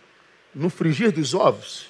no 0.54 0.70
frigir 0.70 1.12
dos 1.12 1.34
ovos, 1.34 1.88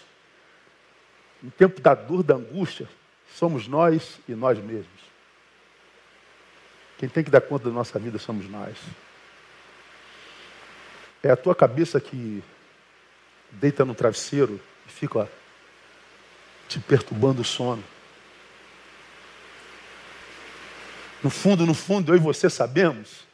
no 1.43 1.51
tempo 1.51 1.81
da 1.81 1.95
dor, 1.95 2.23
da 2.23 2.35
angústia, 2.35 2.89
somos 3.35 3.69
nós 3.69 4.19
e 4.29 4.35
nós 4.35 4.59
mesmos. 4.59 4.99
Quem 6.97 7.09
tem 7.09 7.23
que 7.23 7.31
dar 7.31 7.41
conta 7.41 7.67
da 7.67 7.71
nossa 7.71 7.99
vida 7.99 8.19
somos 8.19 8.49
nós. 8.49 8.77
É 11.23 11.31
a 11.31 11.37
tua 11.37 11.55
cabeça 11.55 12.01
que 12.01 12.43
deita 13.53 13.85
no 13.85 13.95
travesseiro 13.95 14.61
fica 14.99 15.31
te 16.69 16.81
perturbando 16.81 17.43
o 17.43 17.45
sono. 17.45 17.83
No 21.23 21.31
fundo, 21.31 21.65
no 21.65 21.75
fundo, 21.75 22.13
eu 22.13 22.17
e 22.17 22.21
você 22.21 22.51
sabemos 22.51 23.27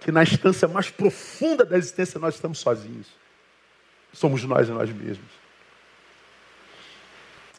que 0.00 0.10
na 0.10 0.22
instância 0.22 0.66
mais 0.66 0.90
profunda 0.90 1.64
da 1.64 1.78
existência 1.78 2.18
nós 2.18 2.34
estamos 2.34 2.58
sozinhos. 2.58 3.06
Somos 4.12 4.44
nós 4.44 4.68
e 4.68 4.72
nós 4.72 4.90
mesmos. 4.90 5.44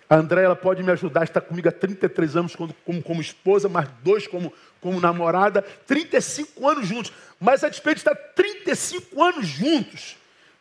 A 0.08 0.16
André 0.18 0.44
ela 0.44 0.56
pode 0.56 0.84
me 0.84 0.92
ajudar, 0.92 1.24
está 1.24 1.42
comigo 1.42 1.68
há 1.68 1.72
33 1.72 2.36
anos 2.36 2.56
como, 2.56 2.74
como, 2.86 3.02
como 3.02 3.22
esposa, 3.22 3.68
mais 3.68 3.90
dois 4.04 4.28
como, 4.28 4.54
como 4.80 5.00
namorada, 5.00 5.64
35 5.88 6.70
anos 6.70 6.88
juntos. 6.88 7.12
Mas 7.40 7.64
a 7.64 7.70
despeito 7.70 7.96
de 7.96 8.02
estar 8.02 8.16
35 8.16 9.24
anos 9.24 9.48
juntos, 9.48 10.16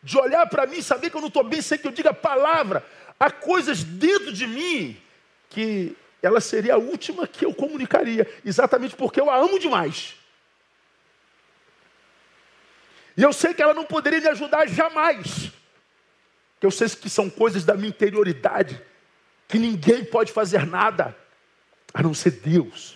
de 0.05 0.19
olhar 0.19 0.47
para 0.47 0.67
mim 0.67 0.83
saber 0.83 1.09
que 1.09 1.17
eu 1.17 1.21
não 1.21 1.29
estou 1.29 1.43
bem 1.43 1.63
sem 1.63 1.79
que 1.79 1.87
eu 1.87 1.91
diga 1.91 2.11
a 2.11 2.13
palavra, 2.13 2.85
há 3.19 3.31
coisas 3.31 3.83
dentro 3.83 4.31
de 4.31 4.45
mim 4.45 4.95
que 5.49 5.97
ela 6.21 6.39
seria 6.39 6.75
a 6.75 6.77
última 6.77 7.27
que 7.27 7.43
eu 7.43 7.55
comunicaria, 7.55 8.31
exatamente 8.45 8.95
porque 8.95 9.19
eu 9.19 9.31
a 9.31 9.35
amo 9.35 9.57
demais. 9.57 10.13
E 13.17 13.23
eu 13.23 13.33
sei 13.33 13.51
que 13.55 13.63
ela 13.63 13.73
não 13.73 13.83
poderia 13.83 14.21
me 14.21 14.27
ajudar 14.27 14.67
jamais. 14.67 15.51
Que 16.59 16.67
eu 16.67 16.71
sei 16.71 16.87
que 16.89 17.09
são 17.09 17.27
coisas 17.27 17.65
da 17.65 17.73
minha 17.73 17.89
interioridade, 17.89 18.79
que 19.47 19.57
ninguém 19.57 20.05
pode 20.05 20.31
fazer 20.31 20.67
nada, 20.67 21.17
a 21.91 22.03
não 22.03 22.13
ser 22.13 22.31
Deus. 22.31 22.94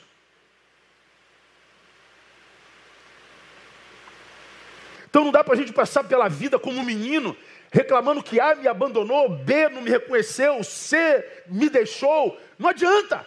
Então 5.09 5.23
não 5.23 5.31
dá 5.31 5.43
para 5.43 5.55
a 5.55 5.57
gente 5.57 5.73
passar 5.73 6.03
pela 6.03 6.29
vida 6.29 6.59
como 6.59 6.79
um 6.79 6.83
menino, 6.83 7.35
reclamando 7.71 8.23
que 8.23 8.39
A 8.39 8.55
me 8.55 8.67
abandonou, 8.67 9.29
B 9.29 9.69
não 9.69 9.81
me 9.81 9.89
reconheceu, 9.89 10.63
C 10.63 11.43
me 11.47 11.69
deixou. 11.69 12.39
Não 12.57 12.69
adianta. 12.69 13.25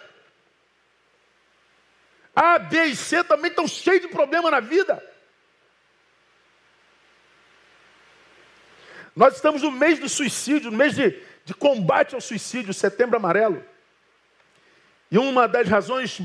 A, 2.35 2.57
B 2.57 2.85
e 2.85 2.95
C 2.95 3.23
também 3.23 3.51
estão 3.51 3.67
cheios 3.67 4.01
de 4.01 4.07
problema 4.07 4.49
na 4.49 4.59
vida. 4.59 5.03
Nós 9.15 9.35
estamos 9.35 9.61
no 9.61 9.71
mês 9.71 9.99
do 9.99 10.09
suicídio, 10.09 10.71
no 10.71 10.77
mês 10.77 10.95
de, 10.95 11.21
de 11.45 11.53
combate 11.53 12.15
ao 12.15 12.21
suicídio, 12.21 12.73
setembro 12.73 13.17
amarelo. 13.17 13.63
E 15.11 15.17
uma 15.17 15.47
das 15.47 15.67
razões 15.67 16.19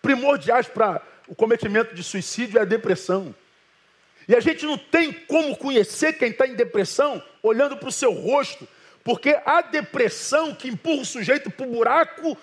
primordiais 0.00 0.66
para 0.66 1.02
o 1.28 1.34
cometimento 1.34 1.94
de 1.94 2.02
suicídio 2.02 2.58
é 2.58 2.62
a 2.62 2.64
depressão. 2.64 3.34
E 4.26 4.34
a 4.34 4.40
gente 4.40 4.64
não 4.64 4.78
tem 4.78 5.12
como 5.12 5.56
conhecer 5.56 6.14
quem 6.14 6.30
está 6.30 6.46
em 6.46 6.54
depressão 6.54 7.22
olhando 7.42 7.76
para 7.76 7.88
o 7.88 7.92
seu 7.92 8.12
rosto, 8.12 8.66
porque 9.02 9.38
a 9.44 9.60
depressão 9.60 10.54
que 10.54 10.68
empurra 10.68 11.02
o 11.02 11.06
sujeito 11.06 11.50
para 11.50 11.66
o 11.66 11.70
buraco 11.70 12.36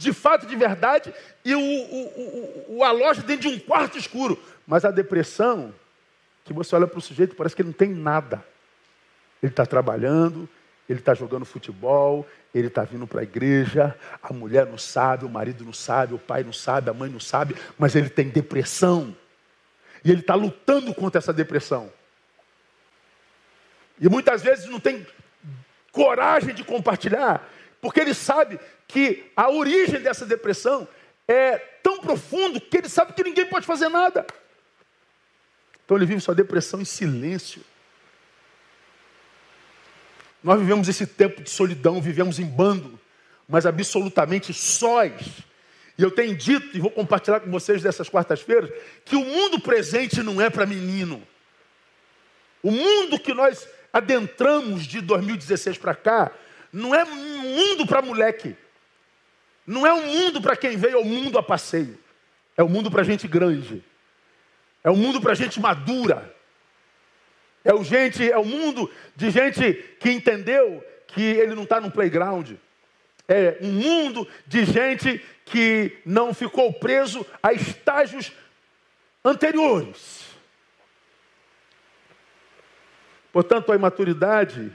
de 0.00 0.14
fato, 0.14 0.46
de 0.46 0.56
verdade, 0.56 1.12
e 1.44 1.54
o, 1.54 1.60
o, 1.60 2.72
o, 2.72 2.76
o 2.78 2.84
aloja 2.84 3.20
dentro 3.20 3.50
de 3.50 3.54
um 3.54 3.58
quarto 3.58 3.98
escuro. 3.98 4.38
Mas 4.66 4.82
a 4.84 4.90
depressão, 4.90 5.74
que 6.42 6.54
você 6.54 6.74
olha 6.74 6.86
para 6.86 6.98
o 6.98 7.02
sujeito, 7.02 7.36
parece 7.36 7.54
que 7.54 7.60
ele 7.60 7.68
não 7.68 7.74
tem 7.74 7.90
nada. 7.90 8.42
Ele 9.42 9.52
está 9.52 9.66
trabalhando, 9.66 10.48
ele 10.88 11.00
está 11.00 11.12
jogando 11.12 11.44
futebol, 11.44 12.26
ele 12.54 12.68
está 12.68 12.82
vindo 12.82 13.06
para 13.06 13.20
a 13.20 13.22
igreja, 13.22 13.94
a 14.22 14.32
mulher 14.32 14.66
não 14.66 14.78
sabe, 14.78 15.26
o 15.26 15.28
marido 15.28 15.64
não 15.64 15.72
sabe, 15.72 16.14
o 16.14 16.18
pai 16.18 16.42
não 16.42 16.52
sabe, 16.52 16.88
a 16.88 16.94
mãe 16.94 17.10
não 17.10 17.20
sabe, 17.20 17.54
mas 17.78 17.94
ele 17.94 18.08
tem 18.08 18.28
depressão. 18.28 19.14
E 20.04 20.10
ele 20.10 20.20
está 20.20 20.34
lutando 20.34 20.94
contra 20.94 21.18
essa 21.18 21.32
depressão. 21.32 21.92
E 24.00 24.08
muitas 24.08 24.42
vezes 24.42 24.66
não 24.66 24.80
tem 24.80 25.06
coragem 25.92 26.54
de 26.54 26.64
compartilhar, 26.64 27.46
porque 27.80 28.00
ele 28.00 28.14
sabe 28.14 28.58
que 28.88 29.30
a 29.36 29.50
origem 29.50 30.00
dessa 30.00 30.24
depressão 30.24 30.88
é 31.28 31.58
tão 31.58 32.00
profundo 32.00 32.60
que 32.60 32.76
ele 32.76 32.88
sabe 32.88 33.12
que 33.12 33.22
ninguém 33.22 33.46
pode 33.46 33.66
fazer 33.66 33.88
nada. 33.88 34.26
Então 35.84 35.96
ele 35.96 36.06
vive 36.06 36.20
sua 36.20 36.34
depressão 36.34 36.80
em 36.80 36.84
silêncio. 36.84 37.62
Nós 40.42 40.58
vivemos 40.58 40.88
esse 40.88 41.06
tempo 41.06 41.42
de 41.42 41.50
solidão, 41.50 42.00
vivemos 42.00 42.38
em 42.38 42.46
bando, 42.46 42.98
mas 43.46 43.66
absolutamente 43.66 44.54
sós. 44.54 45.12
E 46.00 46.02
eu 46.02 46.10
tenho 46.10 46.34
dito, 46.34 46.74
e 46.74 46.80
vou 46.80 46.90
compartilhar 46.90 47.40
com 47.40 47.50
vocês 47.50 47.82
dessas 47.82 48.08
quartas-feiras, 48.08 48.70
que 49.04 49.14
o 49.14 49.22
mundo 49.22 49.60
presente 49.60 50.22
não 50.22 50.40
é 50.40 50.48
para 50.48 50.64
menino. 50.64 51.22
O 52.62 52.70
mundo 52.70 53.18
que 53.18 53.34
nós 53.34 53.68
adentramos 53.92 54.86
de 54.86 55.02
2016 55.02 55.76
para 55.76 55.94
cá, 55.94 56.32
não 56.72 56.94
é 56.94 57.04
um 57.04 57.38
mundo 57.40 57.86
para 57.86 58.00
moleque. 58.00 58.56
Não 59.66 59.86
é 59.86 59.92
um 59.92 60.06
mundo 60.06 60.40
para 60.40 60.56
quem 60.56 60.74
veio 60.74 60.96
ao 60.96 61.04
mundo 61.04 61.36
a 61.36 61.42
passeio. 61.42 61.98
É 62.56 62.64
um 62.64 62.68
mundo 62.70 62.90
para 62.90 63.02
gente 63.02 63.28
grande. 63.28 63.84
É 64.82 64.90
um 64.90 64.96
mundo 64.96 65.20
para 65.20 65.34
gente 65.34 65.60
madura. 65.60 66.34
É 67.62 67.74
o, 67.74 67.84
gente, 67.84 68.26
é 68.26 68.38
o 68.38 68.44
mundo 68.46 68.90
de 69.14 69.28
gente 69.28 69.74
que 70.00 70.10
entendeu 70.10 70.82
que 71.08 71.20
ele 71.20 71.54
não 71.54 71.64
está 71.64 71.78
no 71.78 71.90
playground. 71.90 72.52
É 73.28 73.58
um 73.60 73.70
mundo 73.70 74.26
de 74.46 74.64
gente 74.64 75.22
que 75.50 75.98
não 76.06 76.32
ficou 76.32 76.72
preso 76.72 77.26
a 77.42 77.52
estágios 77.52 78.32
anteriores. 79.24 80.26
Portanto, 83.32 83.72
a 83.72 83.76
imaturidade 83.76 84.72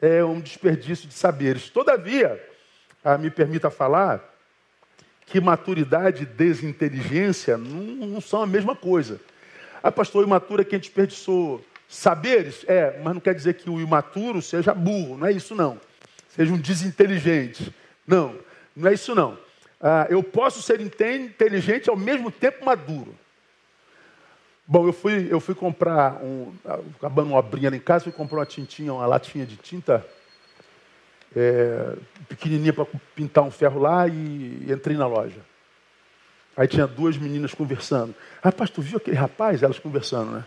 é 0.00 0.24
um 0.24 0.40
desperdício 0.40 1.06
de 1.06 1.14
saberes. 1.14 1.68
Todavia, 1.68 2.42
ah, 3.04 3.18
me 3.18 3.30
permita 3.30 3.70
falar 3.70 4.24
que 5.26 5.40
maturidade 5.40 6.22
e 6.22 6.26
desinteligência 6.26 7.56
não, 7.56 8.06
não 8.06 8.20
são 8.20 8.42
a 8.42 8.46
mesma 8.46 8.74
coisa. 8.74 9.20
Ah, 9.82 9.92
pastor, 9.92 10.24
o 10.24 10.26
imaturo 10.26 10.62
é 10.62 10.64
quem 10.64 10.78
desperdiçou 10.78 11.64
saberes? 11.86 12.64
É, 12.66 12.98
mas 13.02 13.12
não 13.14 13.20
quer 13.20 13.34
dizer 13.34 13.54
que 13.54 13.68
o 13.68 13.78
imaturo 13.78 14.40
seja 14.40 14.72
burro, 14.72 15.18
não 15.18 15.26
é 15.26 15.32
isso 15.32 15.54
não. 15.54 15.78
Seja 16.28 16.52
um 16.52 16.58
desinteligente. 16.58 17.74
Não, 18.06 18.36
não 18.74 18.88
é 18.88 18.94
isso 18.94 19.14
não. 19.14 19.38
Ah, 19.80 20.06
eu 20.10 20.22
posso 20.22 20.60
ser 20.60 20.80
inteligente 20.80 21.88
ao 21.88 21.96
mesmo 21.96 22.30
tempo 22.30 22.64
maduro. 22.64 23.16
Bom, 24.66 24.86
eu 24.86 24.92
fui, 24.92 25.26
eu 25.30 25.40
fui 25.40 25.54
comprar 25.54 26.22
um. 26.22 26.52
Acabando 26.96 27.30
uma 27.30 27.38
obrinha 27.38 27.70
em 27.70 27.80
casa, 27.80 28.04
fui 28.04 28.12
comprar 28.12 28.38
uma 28.38 28.46
tintinha, 28.46 28.92
uma 28.92 29.06
latinha 29.06 29.46
de 29.46 29.56
tinta 29.56 30.06
é, 31.34 31.96
pequenininha 32.28 32.72
para 32.72 32.86
pintar 33.14 33.42
um 33.42 33.50
ferro 33.50 33.80
lá 33.80 34.06
e 34.06 34.66
entrei 34.70 34.96
na 34.96 35.06
loja. 35.06 35.40
Aí 36.56 36.68
tinha 36.68 36.86
duas 36.86 37.16
meninas 37.16 37.54
conversando. 37.54 38.14
Rapaz, 38.42 38.70
tu 38.70 38.82
viu 38.82 38.98
aquele 38.98 39.16
rapaz? 39.16 39.62
Elas 39.62 39.78
conversando, 39.78 40.32
né? 40.32 40.44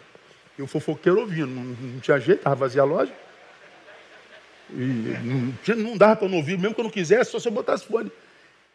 E 0.57 0.61
o 0.61 0.67
fofoqueiro 0.67 1.19
ouvindo. 1.19 1.47
Não, 1.47 1.63
não 1.63 1.99
tinha 1.99 2.19
jeito, 2.19 2.39
estava 2.39 2.55
vazia 2.55 2.81
a 2.81 2.85
loja. 2.85 3.11
E 4.69 4.75
não, 4.75 5.75
não 5.75 5.97
dava 5.97 6.15
para 6.17 6.29
não 6.29 6.37
ouvir, 6.37 6.57
mesmo 6.57 6.73
que 6.75 6.79
eu 6.79 6.85
não 6.85 6.91
quisesse, 6.91 7.31
só 7.31 7.39
se 7.39 7.47
eu 7.47 7.51
botasse 7.51 7.85
fone. 7.85 8.11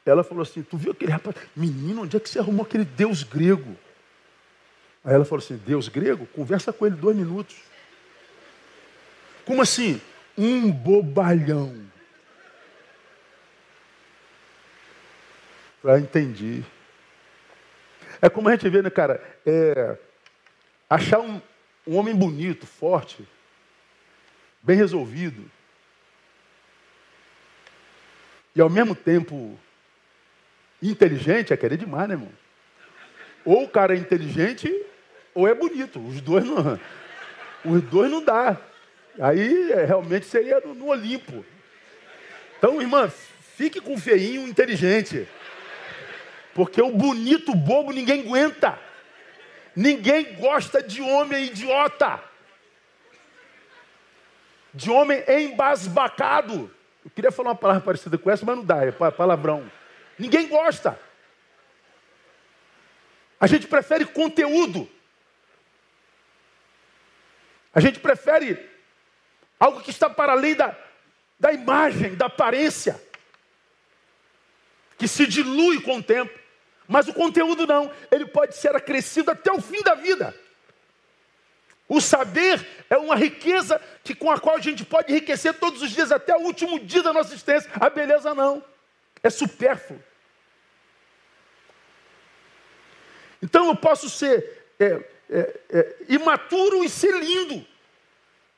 Ela 0.04 0.24
falou 0.24 0.42
assim: 0.42 0.62
Tu 0.62 0.76
viu 0.76 0.92
aquele 0.92 1.12
rapaz? 1.12 1.36
Menino, 1.54 2.02
onde 2.02 2.16
é 2.16 2.20
que 2.20 2.28
você 2.28 2.38
arrumou 2.38 2.64
aquele 2.64 2.84
Deus 2.84 3.22
grego? 3.22 3.76
Aí 5.04 5.14
ela 5.14 5.24
falou 5.24 5.42
assim: 5.42 5.56
Deus 5.56 5.88
grego? 5.88 6.26
Conversa 6.26 6.72
com 6.72 6.86
ele 6.86 6.96
dois 6.96 7.16
minutos. 7.16 7.56
Como 9.44 9.62
assim? 9.62 10.00
Um 10.36 10.70
bobalhão. 10.70 11.88
Ah, 15.84 15.98
entendi. 15.98 16.64
É 18.20 18.28
como 18.28 18.48
a 18.48 18.52
gente 18.52 18.68
vê, 18.68 18.82
né, 18.82 18.90
cara? 18.90 19.22
É, 19.46 19.96
achar 20.90 21.20
um, 21.20 21.40
um 21.86 21.96
homem 21.96 22.14
bonito, 22.14 22.66
forte, 22.66 23.26
bem 24.62 24.76
resolvido, 24.76 25.48
e 28.54 28.60
ao 28.60 28.68
mesmo 28.68 28.94
tempo 28.94 29.58
inteligente, 30.82 31.52
é 31.52 31.56
querer 31.56 31.76
demais, 31.76 32.08
né, 32.08 32.14
irmão? 32.14 32.30
Ou 33.44 33.64
o 33.64 33.68
cara 33.68 33.94
é 33.94 33.98
inteligente 33.98 34.72
ou 35.34 35.48
é 35.48 35.54
bonito. 35.54 36.00
Os 36.00 36.20
dois 36.20 36.44
não. 36.44 36.78
Os 37.64 37.82
dois 37.82 38.10
não 38.10 38.22
dá. 38.22 38.56
Aí 39.20 39.72
é, 39.72 39.84
realmente 39.84 40.26
seria 40.26 40.60
no, 40.60 40.74
no 40.74 40.88
Olimpo. 40.88 41.44
Então, 42.58 42.80
irmã, 42.80 43.10
fique 43.56 43.80
com 43.80 43.94
o 43.94 43.98
feinho 43.98 44.46
inteligente. 44.46 45.26
Porque 46.54 46.82
o 46.82 46.90
bonito 46.90 47.54
bobo 47.54 47.92
ninguém 47.92 48.20
aguenta. 48.22 48.78
Ninguém 49.74 50.34
gosta 50.34 50.82
de 50.82 51.00
homem 51.00 51.46
idiota. 51.46 52.20
De 54.74 54.90
homem 54.90 55.22
embasbacado. 55.28 56.70
Eu 57.04 57.10
queria 57.10 57.30
falar 57.30 57.50
uma 57.50 57.56
palavra 57.56 57.82
parecida 57.82 58.18
com 58.18 58.30
essa, 58.30 58.44
mas 58.44 58.56
não 58.56 58.64
dá, 58.64 58.84
é 58.84 58.90
palavrão. 58.90 59.70
Ninguém 60.18 60.48
gosta. 60.48 60.98
A 63.40 63.46
gente 63.46 63.66
prefere 63.66 64.04
conteúdo. 64.04 64.88
A 67.72 67.80
gente 67.80 68.00
prefere 68.00 68.68
algo 69.60 69.80
que 69.80 69.90
está 69.90 70.10
para 70.10 70.32
além 70.32 70.54
da, 70.54 70.76
da 71.38 71.52
imagem, 71.52 72.14
da 72.16 72.26
aparência, 72.26 73.00
que 74.96 75.06
se 75.06 75.26
dilui 75.26 75.80
com 75.82 75.98
o 75.98 76.02
tempo. 76.02 76.36
Mas 76.88 77.06
o 77.06 77.14
conteúdo 77.14 77.66
não, 77.66 77.92
ele 78.10 78.26
pode 78.26 78.56
ser 78.56 78.74
acrescido 78.74 79.30
até 79.30 79.52
o 79.52 79.60
fim 79.60 79.82
da 79.82 79.94
vida. 79.94 80.34
O 81.86 82.00
saber 82.00 82.66
é 82.90 82.96
uma 82.96 83.14
riqueza 83.14 83.80
que, 84.02 84.14
com 84.14 84.30
a 84.30 84.40
qual 84.40 84.56
a 84.56 84.60
gente 84.60 84.84
pode 84.84 85.12
enriquecer 85.12 85.54
todos 85.54 85.82
os 85.82 85.90
dias, 85.90 86.10
até 86.10 86.34
o 86.36 86.40
último 86.40 86.80
dia 86.80 87.02
da 87.02 87.12
nossa 87.12 87.30
existência. 87.30 87.70
A 87.74 87.88
beleza 87.88 88.34
não, 88.34 88.64
é 89.22 89.30
supérfluo. 89.30 90.02
Então 93.42 93.68
eu 93.68 93.76
posso 93.76 94.08
ser 94.08 94.66
é, 94.78 95.04
é, 95.30 95.60
é, 95.70 95.96
imaturo 96.08 96.84
e 96.84 96.88
ser 96.88 97.12
lindo. 97.18 97.64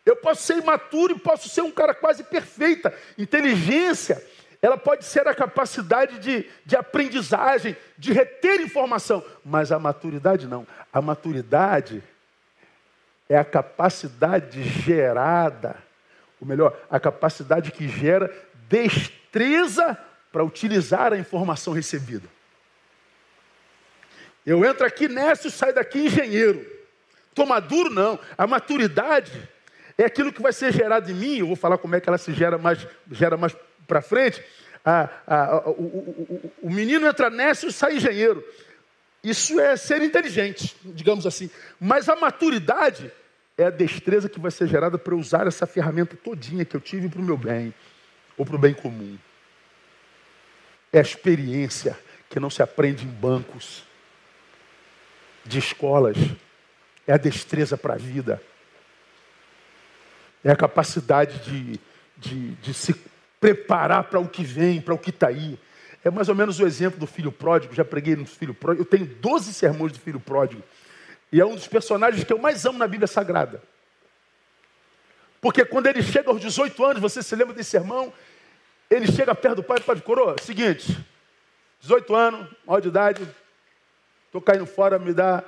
Eu 0.05 0.17
posso 0.17 0.43
ser 0.43 0.57
imaturo 0.59 1.15
e 1.15 1.19
posso 1.19 1.49
ser 1.49 1.63
um 1.63 1.71
cara 1.71 1.95
quase 1.95 2.25
perfeita. 2.25 2.93
Inteligência, 3.19 4.25
ela 4.63 4.77
pode 4.77 5.05
ser 5.05 5.27
a 5.29 5.35
capacidade 5.35 6.19
de, 6.19 6.49
de 6.65 6.77
aprendizagem, 6.77 7.77
de 7.97 8.13
reter 8.13 8.61
informação, 8.61 9.25
mas 9.45 9.71
a 9.71 9.79
maturidade 9.79 10.47
não. 10.47 10.67
A 10.93 11.01
maturidade 11.01 12.03
é 13.29 13.39
a 13.39 13.45
capacidade 13.45 14.63
gerada, 14.63 15.77
ou 16.41 16.49
melhor, 16.49 16.77
a 16.91 16.99
capacidade 16.99 17.71
que 17.71 17.89
gera 17.89 18.31
destreza 18.69 19.97
para 20.33 20.45
utilizar 20.45 21.13
a 21.13 21.19
informação 21.19 21.73
recebida. 21.73 22.29
Eu 24.45 24.65
entro 24.65 24.87
aqui 24.87 25.07
e 25.07 25.51
saio 25.51 25.75
daqui 25.75 26.01
engenheiro. 26.01 26.67
Estou 27.29 27.47
maduro? 27.47 27.91
Não. 27.91 28.19
A 28.37 28.47
maturidade 28.47 29.49
é 29.97 30.05
aquilo 30.05 30.33
que 30.33 30.43
vai 30.43 30.53
ser 30.53 30.73
gerado 30.73 31.11
em 31.11 31.15
mim. 31.15 31.39
Eu 31.39 31.47
vou 31.47 31.57
falar 31.57 31.79
como 31.79 31.95
é 31.95 32.01
que 32.01 32.09
ela 32.09 32.19
se 32.19 32.33
gera 32.33 32.59
mais, 32.59 32.87
gera 33.11 33.37
mais 33.37 33.55
para 33.87 34.01
frente. 34.01 34.43
A, 34.85 35.11
a, 35.27 35.45
a, 35.45 35.71
o, 35.71 35.73
o, 35.73 36.53
o, 36.63 36.71
menino 36.71 37.07
entra 37.07 37.29
nessa 37.29 37.67
e 37.67 37.73
sai 37.73 37.97
engenheiro. 37.97 38.43
Isso 39.23 39.61
é 39.61 39.77
ser 39.77 40.01
inteligente, 40.01 40.75
digamos 40.83 41.27
assim. 41.27 41.51
Mas 41.79 42.09
a 42.09 42.17
maturidade 42.17 43.13
é 43.59 43.65
a 43.65 43.71
destreza 43.71 44.29
que 44.29 44.41
vai 44.41 44.51
ser 44.51 44.67
gerada 44.67 44.97
para 44.97 45.15
usar 45.15 45.47
essa 45.47 45.67
ferramenta 45.67 46.17
todinha 46.17 46.65
que 46.65 46.75
eu 46.75 46.81
tive 46.81 47.09
para 47.11 47.21
o 47.21 47.25
meu 47.25 47.37
bem 47.37 47.75
ou 48.39 48.47
para 48.47 48.57
o 48.57 48.59
bem 48.59 48.73
comum. 48.73 49.19
É 50.93 50.99
a 50.99 51.03
experiência 51.03 51.99
que 52.29 52.41
não 52.41 52.51
se 52.51 52.63
aprende 52.63 53.05
em 53.05 53.09
bancos 53.09 53.85
de 55.45 55.59
escolas. 55.59 56.17
É 57.07 57.13
a 57.13 57.17
destreza 57.17 57.77
para 57.77 57.95
a 57.95 57.99
vida. 57.99 58.43
É 60.45 60.51
a 60.51 60.57
capacidade 60.57 61.39
de, 61.41 61.81
de, 62.17 62.51
de 62.57 62.75
se 62.75 62.95
preparar 63.41 64.05
para 64.05 64.21
o 64.21 64.29
que 64.29 64.45
vem, 64.45 64.81
para 64.81 64.95
o 64.95 64.99
que 64.99 65.11
está 65.11 65.29
aí. 65.29 65.59
É 66.05 66.11
mais 66.11 66.29
ou 66.29 66.35
menos 66.35 66.59
o 66.61 66.67
exemplo 66.67 66.99
do 66.99 67.07
filho 67.07 67.33
pródigo. 67.33 67.75
Já 67.75 67.85
preguei 67.85 68.17
no 68.17 68.27
filho 68.27 68.55
pródigo. 68.55 68.83
Eu 68.83 68.87
tenho 68.87 69.07
12 69.07 69.53
sermões 69.53 69.93
do 69.93 69.99
filho 69.99 70.21
pródigo. 70.21 70.63
E 71.33 71.41
é 71.41 71.45
um 71.45 71.55
dos 71.55 71.69
personagens 71.69 72.25
que 72.25 72.33
eu 72.33 72.39
mais 72.39 72.65
amo 72.65 72.79
na 72.79 72.87
Bíblia 72.87 73.07
Sagrada. 73.07 73.63
Porque 75.41 75.65
quando 75.65 75.87
ele 75.87 76.03
chega 76.03 76.31
aos 76.31 76.41
18 76.41 76.85
anos, 76.85 77.01
você 77.01 77.23
se 77.23 77.35
lembra 77.35 77.55
desse 77.55 77.71
sermão? 77.71 78.13
Ele 78.91 79.07
chega 79.07 79.35
perto 79.37 79.57
do 79.57 79.63
pai 79.63 79.79
e 79.79 79.83
fala: 79.83 80.01
Coroa, 80.01 80.35
seguinte, 80.43 80.99
18 81.81 82.15
anos, 82.15 82.51
maior 82.67 82.81
de 82.81 82.89
idade, 82.89 83.29
estou 84.27 84.41
caindo 84.43 84.67
fora, 84.67 84.99
me 84.99 85.15
dá 85.15 85.45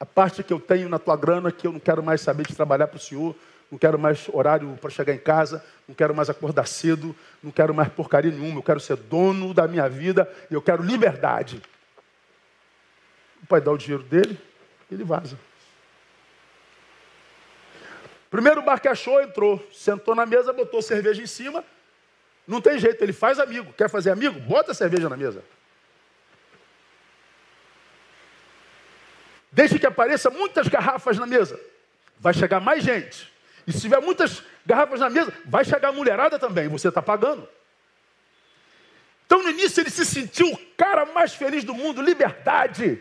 a 0.00 0.06
parte 0.06 0.42
que 0.42 0.52
eu 0.52 0.58
tenho 0.58 0.88
na 0.88 0.98
tua 0.98 1.14
grana, 1.14 1.52
que 1.52 1.66
eu 1.66 1.72
não 1.72 1.78
quero 1.78 2.02
mais 2.02 2.22
saber 2.22 2.46
de 2.46 2.56
trabalhar 2.56 2.86
para 2.86 2.96
o 2.96 3.00
senhor, 3.00 3.36
não 3.70 3.78
quero 3.78 3.98
mais 3.98 4.28
horário 4.32 4.78
para 4.80 4.88
chegar 4.88 5.12
em 5.12 5.18
casa, 5.18 5.62
não 5.86 5.94
quero 5.94 6.14
mais 6.14 6.30
acordar 6.30 6.66
cedo, 6.66 7.14
não 7.42 7.50
quero 7.50 7.74
mais 7.74 7.88
porcaria 7.90 8.30
nenhuma, 8.30 8.58
eu 8.58 8.62
quero 8.62 8.80
ser 8.80 8.96
dono 8.96 9.52
da 9.52 9.68
minha 9.68 9.88
vida 9.88 10.30
e 10.50 10.54
eu 10.54 10.62
quero 10.62 10.82
liberdade. 10.82 11.62
O 13.42 13.46
pai 13.46 13.60
dá 13.60 13.70
o 13.70 13.76
dinheiro 13.76 14.02
dele, 14.02 14.40
ele 14.90 15.04
vaza. 15.04 15.38
Primeiro 18.30 18.62
bar 18.62 18.80
que 18.80 18.88
achou, 18.88 19.20
entrou, 19.20 19.62
sentou 19.70 20.14
na 20.14 20.24
mesa, 20.24 20.52
botou 20.52 20.80
cerveja 20.80 21.22
em 21.22 21.26
cima. 21.26 21.62
Não 22.46 22.60
tem 22.60 22.78
jeito, 22.78 23.02
ele 23.02 23.12
faz 23.12 23.38
amigo. 23.38 23.72
Quer 23.72 23.88
fazer 23.88 24.10
amigo? 24.10 24.38
Bota 24.40 24.72
a 24.72 24.74
cerveja 24.74 25.08
na 25.08 25.16
mesa. 25.16 25.42
Deixe 29.50 29.78
que 29.78 29.86
apareça 29.86 30.30
muitas 30.30 30.68
garrafas 30.68 31.18
na 31.18 31.26
mesa. 31.26 31.58
Vai 32.18 32.34
chegar 32.34 32.60
mais 32.60 32.82
gente. 32.82 33.32
E 33.66 33.72
se 33.72 33.80
tiver 33.80 34.00
muitas 34.00 34.42
garrafas 34.66 35.00
na 35.00 35.08
mesa, 35.08 35.32
vai 35.46 35.64
chegar 35.64 35.88
a 35.88 35.92
mulherada 35.92 36.38
também. 36.38 36.68
Você 36.68 36.88
está 36.88 37.00
pagando. 37.00 37.48
Então 39.26 39.42
no 39.42 39.50
início 39.50 39.80
ele 39.80 39.90
se 39.90 40.04
sentiu 40.04 40.52
o 40.52 40.58
cara 40.76 41.06
mais 41.06 41.34
feliz 41.34 41.64
do 41.64 41.74
mundo, 41.74 42.02
liberdade 42.02 43.00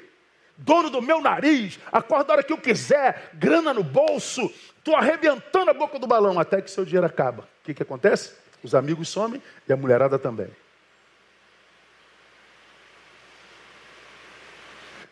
dono 0.57 0.89
do 0.89 1.01
meu 1.01 1.21
nariz, 1.21 1.79
acorda 1.91 2.31
a 2.31 2.35
hora 2.35 2.43
que 2.43 2.53
eu 2.53 2.57
quiser, 2.57 3.31
grana 3.33 3.73
no 3.73 3.83
bolso, 3.83 4.51
estou 4.77 4.95
arrebentando 4.95 5.71
a 5.71 5.73
boca 5.73 5.97
do 5.99 6.07
balão 6.07 6.39
até 6.39 6.61
que 6.61 6.69
seu 6.69 6.85
dinheiro 6.85 7.05
acaba. 7.05 7.43
O 7.43 7.65
que, 7.65 7.73
que 7.73 7.83
acontece? 7.83 8.33
Os 8.63 8.73
amigos 8.73 9.09
somem 9.09 9.41
e 9.67 9.73
a 9.73 9.77
mulherada 9.77 10.17
também. 10.17 10.49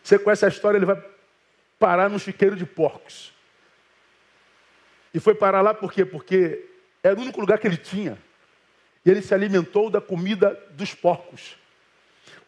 Você 0.02 0.18
conhece 0.18 0.44
a 0.44 0.48
história, 0.48 0.78
ele 0.78 0.86
vai 0.86 1.02
parar 1.78 2.08
num 2.08 2.18
chiqueiro 2.18 2.56
de 2.56 2.66
porcos. 2.66 3.32
E 5.14 5.20
foi 5.20 5.34
parar 5.34 5.60
lá 5.60 5.74
por 5.74 5.92
quê? 5.92 6.04
Porque 6.04 6.68
era 7.02 7.16
o 7.18 7.22
único 7.22 7.40
lugar 7.40 7.58
que 7.58 7.66
ele 7.66 7.76
tinha. 7.76 8.18
E 9.04 9.10
ele 9.10 9.20
se 9.20 9.34
alimentou 9.34 9.90
da 9.90 10.00
comida 10.00 10.58
dos 10.70 10.94
porcos. 10.94 11.56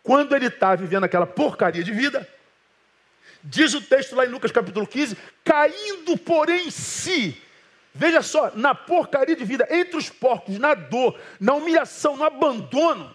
Quando 0.03 0.35
ele 0.35 0.47
está 0.47 0.75
vivendo 0.75 1.05
aquela 1.05 1.27
porcaria 1.27 1.85
de 1.85 1.93
vida, 1.93 2.29
Diz 3.47 3.75
o 3.75 3.81
texto 3.83 4.17
lá 4.17 4.25
em 4.25 4.31
Lucas 4.31 4.51
capítulo 4.51 4.87
15: 4.87 5.17
caindo, 5.45 6.17
porém, 6.17 6.71
si. 6.71 7.41
Veja 7.95 8.23
só, 8.23 8.51
na 8.57 8.75
porcaria 8.75 9.37
de 9.37 9.45
vida, 9.45 9.69
entre 9.71 9.97
os 9.97 10.11
porcos, 10.11 10.59
na 10.59 10.75
dor, 10.75 11.17
na 11.39 11.55
humilhação, 11.55 12.17
no 12.17 12.25
abandono. 12.25 13.15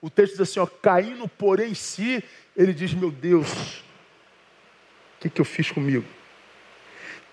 O 0.00 0.08
texto 0.08 0.32
diz 0.32 0.40
assim: 0.40 0.60
ó, 0.60 0.66
caindo, 0.66 1.28
porém, 1.28 1.74
si. 1.74 2.24
Ele 2.56 2.72
diz: 2.72 2.94
Meu 2.94 3.10
Deus, 3.10 3.48
o 3.48 5.20
que, 5.20 5.28
que 5.28 5.40
eu 5.40 5.44
fiz 5.44 5.70
comigo? 5.70 6.06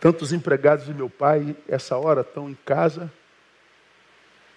Tantos 0.01 0.33
empregados 0.33 0.85
de 0.85 0.93
meu 0.93 1.09
pai, 1.09 1.55
essa 1.67 1.95
hora, 1.95 2.21
estão 2.21 2.49
em 2.49 2.57
casa, 2.65 3.11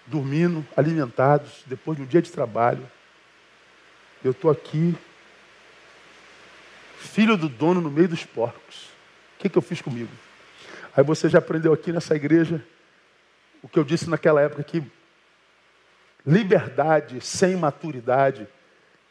dormindo, 0.06 0.66
alimentados, 0.76 1.62
depois 1.66 1.96
de 1.96 2.02
um 2.02 2.06
dia 2.06 2.20
de 2.20 2.32
trabalho. 2.32 2.90
Eu 4.24 4.32
estou 4.32 4.50
aqui 4.50 4.96
filho 6.98 7.36
do 7.36 7.48
dono 7.48 7.80
no 7.80 7.90
meio 7.90 8.08
dos 8.08 8.24
porcos. 8.24 8.86
O 9.36 9.38
que, 9.38 9.48
que 9.48 9.58
eu 9.58 9.62
fiz 9.62 9.80
comigo? 9.80 10.10
Aí 10.96 11.02
você 11.02 11.28
já 11.28 11.38
aprendeu 11.38 11.72
aqui 11.72 11.92
nessa 11.92 12.14
igreja 12.14 12.64
o 13.62 13.68
que 13.68 13.78
eu 13.78 13.84
disse 13.84 14.08
naquela 14.08 14.40
época 14.40 14.62
que 14.62 14.82
liberdade 16.26 17.20
sem 17.20 17.56
maturidade 17.56 18.46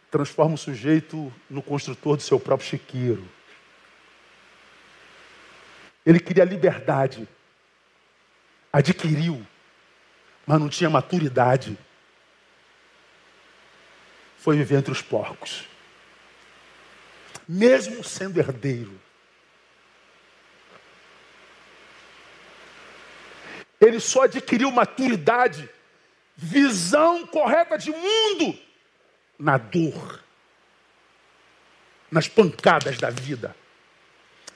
transforma 0.09 0.55
o 0.55 0.57
sujeito 0.57 1.31
no 1.49 1.61
construtor 1.61 2.17
do 2.17 2.23
seu 2.23 2.39
próprio 2.39 2.69
chiqueiro. 2.69 3.27
Ele 6.05 6.19
queria 6.19 6.43
liberdade, 6.43 7.27
adquiriu, 8.71 9.45
mas 10.45 10.59
não 10.59 10.69
tinha 10.69 10.89
maturidade. 10.89 11.77
Foi 14.37 14.57
viver 14.57 14.77
entre 14.77 14.91
os 14.91 15.01
porcos 15.01 15.67
mesmo 17.47 18.03
sendo 18.03 18.39
herdeiro. 18.39 18.99
Ele 23.93 23.99
só 23.99 24.23
adquiriu 24.23 24.71
maturidade, 24.71 25.69
visão 26.35 27.27
correta 27.27 27.77
de 27.77 27.91
mundo 27.91 28.57
na 29.37 29.59
dor, 29.59 30.19
nas 32.09 32.27
pancadas 32.27 32.97
da 32.97 33.11
vida, 33.11 33.55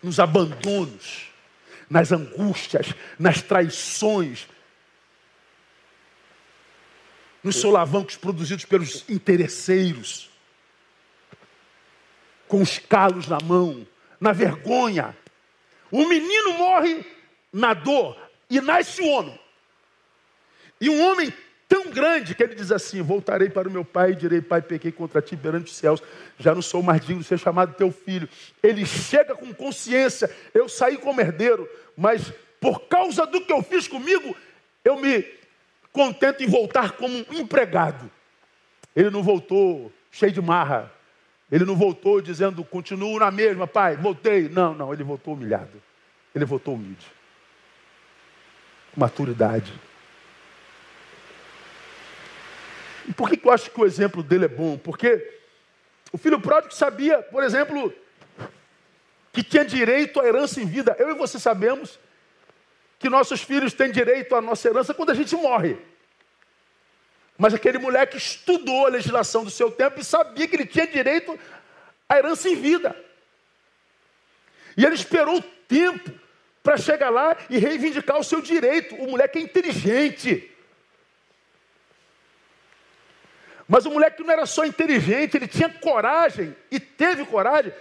nos 0.01 0.19
abandonos, 0.19 1.29
nas 1.87 2.11
angústias, 2.11 2.95
nas 3.19 3.39
traições, 3.39 4.47
nos 7.43 7.57
solavancos 7.57 8.17
produzidos 8.17 8.65
pelos 8.65 9.07
interesseiros, 9.07 10.31
com 12.47 12.59
os 12.59 12.79
calos 12.79 13.27
na 13.27 13.37
mão, 13.39 13.85
na 14.19 14.31
vergonha. 14.31 15.15
O 15.91 16.07
menino 16.07 16.53
morre 16.53 17.05
na 17.53 17.75
dor 17.75 18.26
e 18.49 18.61
nasce 18.61 19.01
o 19.01 19.07
homem. 19.07 19.39
E 20.79 20.89
um 20.89 21.01
homem 21.01 21.33
tão 21.67 21.89
grande 21.89 22.35
que 22.35 22.43
ele 22.43 22.55
diz 22.55 22.71
assim: 22.71 23.01
Voltarei 23.01 23.49
para 23.49 23.67
o 23.67 23.71
meu 23.71 23.83
pai 23.83 24.11
e 24.11 24.15
direi, 24.15 24.41
Pai, 24.41 24.61
pequei 24.61 24.91
contra 24.91 25.21
ti 25.21 25.35
perante 25.35 25.71
os 25.71 25.75
céus, 25.75 26.01
já 26.37 26.53
não 26.53 26.61
sou 26.61 26.81
mais 26.81 27.01
digno 27.01 27.21
de 27.21 27.27
ser 27.27 27.39
chamado 27.39 27.75
teu 27.75 27.91
filho. 27.91 28.29
Ele 28.61 28.85
chega 28.85 29.35
com 29.35 29.53
consciência: 29.53 30.29
Eu 30.53 30.69
saí 30.69 30.97
como 30.97 31.21
herdeiro, 31.21 31.69
mas 31.95 32.31
por 32.59 32.81
causa 32.87 33.25
do 33.25 33.41
que 33.41 33.51
eu 33.51 33.61
fiz 33.61 33.87
comigo, 33.87 34.35
eu 34.83 34.99
me 34.99 35.25
contento 35.91 36.43
em 36.43 36.47
voltar 36.47 36.91
como 36.93 37.25
um 37.29 37.39
empregado. 37.39 38.09
Ele 38.95 39.09
não 39.09 39.21
voltou 39.21 39.91
cheio 40.11 40.31
de 40.31 40.41
marra. 40.41 40.91
Ele 41.51 41.63
não 41.63 41.75
voltou 41.75 42.21
dizendo, 42.21 42.63
continuo 42.63 43.19
na 43.19 43.31
mesma, 43.31 43.65
pai, 43.65 43.95
voltei. 43.95 44.49
Não, 44.49 44.73
não, 44.73 44.93
ele 44.93 45.03
voltou 45.03 45.33
humilhado. 45.33 45.81
Ele 46.35 46.43
voltou 46.43 46.73
humilde. 46.73 47.05
Maturidade. 48.97 49.71
E 53.07 53.13
por 53.13 53.29
que, 53.29 53.39
eu 53.41 53.51
acho 53.51 53.69
que 53.71 53.79
o 53.79 53.85
exemplo 53.85 54.21
dele 54.21 54.45
é 54.45 54.49
bom? 54.49 54.77
Porque 54.77 55.39
o 56.11 56.17
filho 56.17 56.39
pródigo 56.41 56.73
sabia, 56.73 57.21
por 57.21 57.43
exemplo, 57.43 57.93
que 59.31 59.43
tinha 59.43 59.63
direito 59.63 60.19
à 60.19 60.25
herança 60.25 60.59
em 60.59 60.65
vida. 60.65 60.95
Eu 60.99 61.11
e 61.11 61.13
você 61.13 61.39
sabemos 61.39 61.99
que 62.99 63.09
nossos 63.09 63.41
filhos 63.41 63.73
têm 63.73 63.91
direito 63.91 64.35
à 64.35 64.41
nossa 64.41 64.67
herança 64.67 64.93
quando 64.93 65.11
a 65.11 65.13
gente 65.13 65.35
morre. 65.35 65.77
Mas 67.37 67.53
aquele 67.53 67.77
moleque 67.77 68.17
estudou 68.17 68.87
a 68.87 68.89
legislação 68.89 69.43
do 69.43 69.51
seu 69.51 69.69
tempo 69.69 69.99
e 69.99 70.03
sabia 70.03 70.47
que 70.47 70.55
ele 70.55 70.65
tinha 70.65 70.87
direito 70.87 71.39
à 72.09 72.17
herança 72.17 72.49
em 72.49 72.55
vida. 72.55 72.95
E 74.75 74.83
ele 74.83 74.95
esperou 74.95 75.37
o 75.37 75.41
tempo 75.41 76.11
para 76.67 76.75
chegar 76.75 77.09
lá 77.09 77.37
e 77.49 77.57
reivindicar 77.57 78.19
o 78.19 78.23
seu 78.25 78.41
direito. 78.41 78.93
O 78.95 79.11
moleque 79.11 79.39
é 79.39 79.41
inteligente. 79.41 80.51
Mas 83.65 83.85
o 83.85 83.89
moleque 83.91 84.21
não 84.21 84.33
era 84.33 84.45
só 84.45 84.65
inteligente, 84.65 85.37
ele 85.37 85.47
tinha 85.47 85.69
coragem 85.69 86.53
e 86.69 86.77
teve 86.77 87.23
coragem 87.23 87.71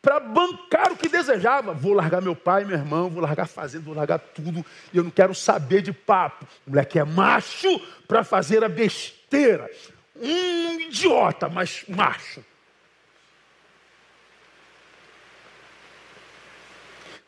para 0.00 0.18
bancar 0.18 0.90
o 0.90 0.96
que 0.96 1.06
desejava. 1.06 1.74
Vou 1.74 1.92
largar 1.92 2.22
meu 2.22 2.34
pai, 2.34 2.64
meu 2.64 2.78
irmão, 2.78 3.10
vou 3.10 3.20
largar 3.20 3.46
fazenda, 3.46 3.84
vou 3.84 3.94
largar 3.94 4.18
tudo, 4.18 4.64
e 4.90 4.96
eu 4.96 5.04
não 5.04 5.10
quero 5.10 5.34
saber 5.34 5.82
de 5.82 5.92
papo. 5.92 6.46
O 6.66 6.70
moleque 6.70 6.98
é 6.98 7.04
macho 7.04 7.78
para 8.08 8.24
fazer 8.24 8.64
a 8.64 8.70
besteira. 8.70 9.70
Um 10.16 10.80
idiota, 10.80 11.46
mas 11.50 11.84
macho. 11.86 12.42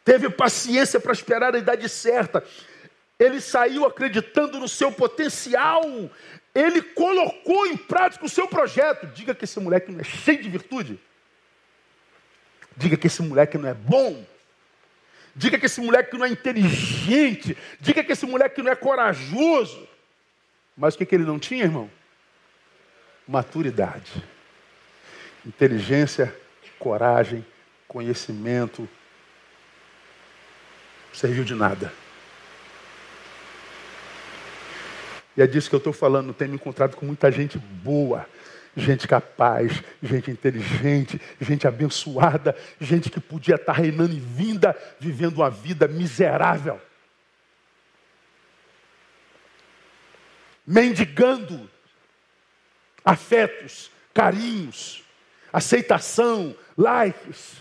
Teve 0.04 0.28
paciência 0.30 0.98
para 0.98 1.12
esperar 1.12 1.54
a 1.54 1.58
idade 1.58 1.88
certa. 1.88 2.44
Ele 3.18 3.40
saiu 3.40 3.84
acreditando 3.84 4.58
no 4.58 4.68
seu 4.68 4.90
potencial. 4.90 5.82
Ele 6.54 6.82
colocou 6.82 7.66
em 7.66 7.76
prática 7.76 8.24
o 8.24 8.28
seu 8.28 8.48
projeto. 8.48 9.06
Diga 9.06 9.34
que 9.34 9.44
esse 9.44 9.60
moleque 9.60 9.92
não 9.92 10.00
é 10.00 10.04
cheio 10.04 10.42
de 10.42 10.48
virtude. 10.48 11.00
Diga 12.76 12.96
que 12.96 13.06
esse 13.06 13.22
moleque 13.22 13.56
não 13.56 13.68
é 13.68 13.74
bom. 13.74 14.26
Diga 15.34 15.58
que 15.58 15.66
esse 15.66 15.80
moleque 15.80 16.16
não 16.16 16.26
é 16.26 16.28
inteligente. 16.28 17.56
Diga 17.80 18.02
que 18.02 18.12
esse 18.12 18.26
moleque 18.26 18.62
não 18.62 18.72
é 18.72 18.74
corajoso. 18.74 19.88
Mas 20.76 20.94
o 20.94 20.98
que, 20.98 21.06
que 21.06 21.14
ele 21.14 21.24
não 21.24 21.38
tinha, 21.38 21.64
irmão? 21.64 21.90
Maturidade. 23.26 24.22
Inteligência, 25.46 26.34
coragem, 26.78 27.46
conhecimento. 27.86 28.88
Serviu 31.12 31.44
de 31.44 31.54
nada. 31.54 31.92
E 35.36 35.42
é 35.42 35.46
disso 35.46 35.68
que 35.68 35.74
eu 35.74 35.78
estou 35.78 35.92
falando. 35.92 36.34
Tenho 36.34 36.50
me 36.50 36.56
encontrado 36.56 36.96
com 36.96 37.06
muita 37.06 37.30
gente 37.30 37.58
boa, 37.58 38.26
gente 38.76 39.08
capaz, 39.08 39.82
gente 40.02 40.30
inteligente, 40.30 41.20
gente 41.40 41.66
abençoada, 41.66 42.56
gente 42.80 43.10
que 43.10 43.20
podia 43.20 43.56
estar 43.56 43.72
reinando 43.72 44.14
em 44.14 44.20
vinda, 44.20 44.76
vivendo 44.98 45.36
uma 45.36 45.50
vida 45.50 45.88
miserável. 45.88 46.80
Mendigando 50.66 51.68
afetos, 53.04 53.90
carinhos, 54.14 55.02
aceitação, 55.52 56.54
likes. 56.76 57.56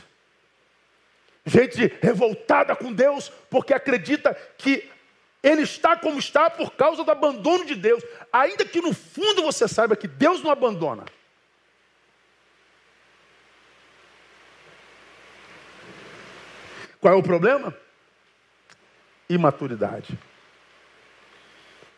Gente 1.45 1.87
revoltada 2.01 2.75
com 2.75 2.93
Deus 2.93 3.29
porque 3.49 3.73
acredita 3.73 4.33
que 4.57 4.89
ele 5.41 5.63
está 5.63 5.95
como 5.95 6.19
está 6.19 6.49
por 6.49 6.71
causa 6.73 7.03
do 7.03 7.11
abandono 7.11 7.65
de 7.65 7.75
Deus. 7.75 8.03
Ainda 8.31 8.63
que 8.63 8.79
no 8.79 8.93
fundo 8.93 9.41
você 9.41 9.67
saiba 9.67 9.95
que 9.95 10.07
Deus 10.07 10.43
não 10.43 10.51
abandona. 10.51 11.05
Qual 16.99 17.15
é 17.15 17.17
o 17.17 17.23
problema? 17.23 17.75
Imaturidade. 19.27 20.17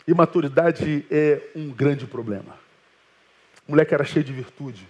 Imaturidade 0.08 1.06
é 1.12 1.42
um 1.54 1.70
grande 1.70 2.06
problema. 2.08 2.58
O 3.68 3.72
moleque 3.72 3.94
era 3.94 4.06
cheio 4.06 4.24
de 4.24 4.32
virtude, 4.32 4.88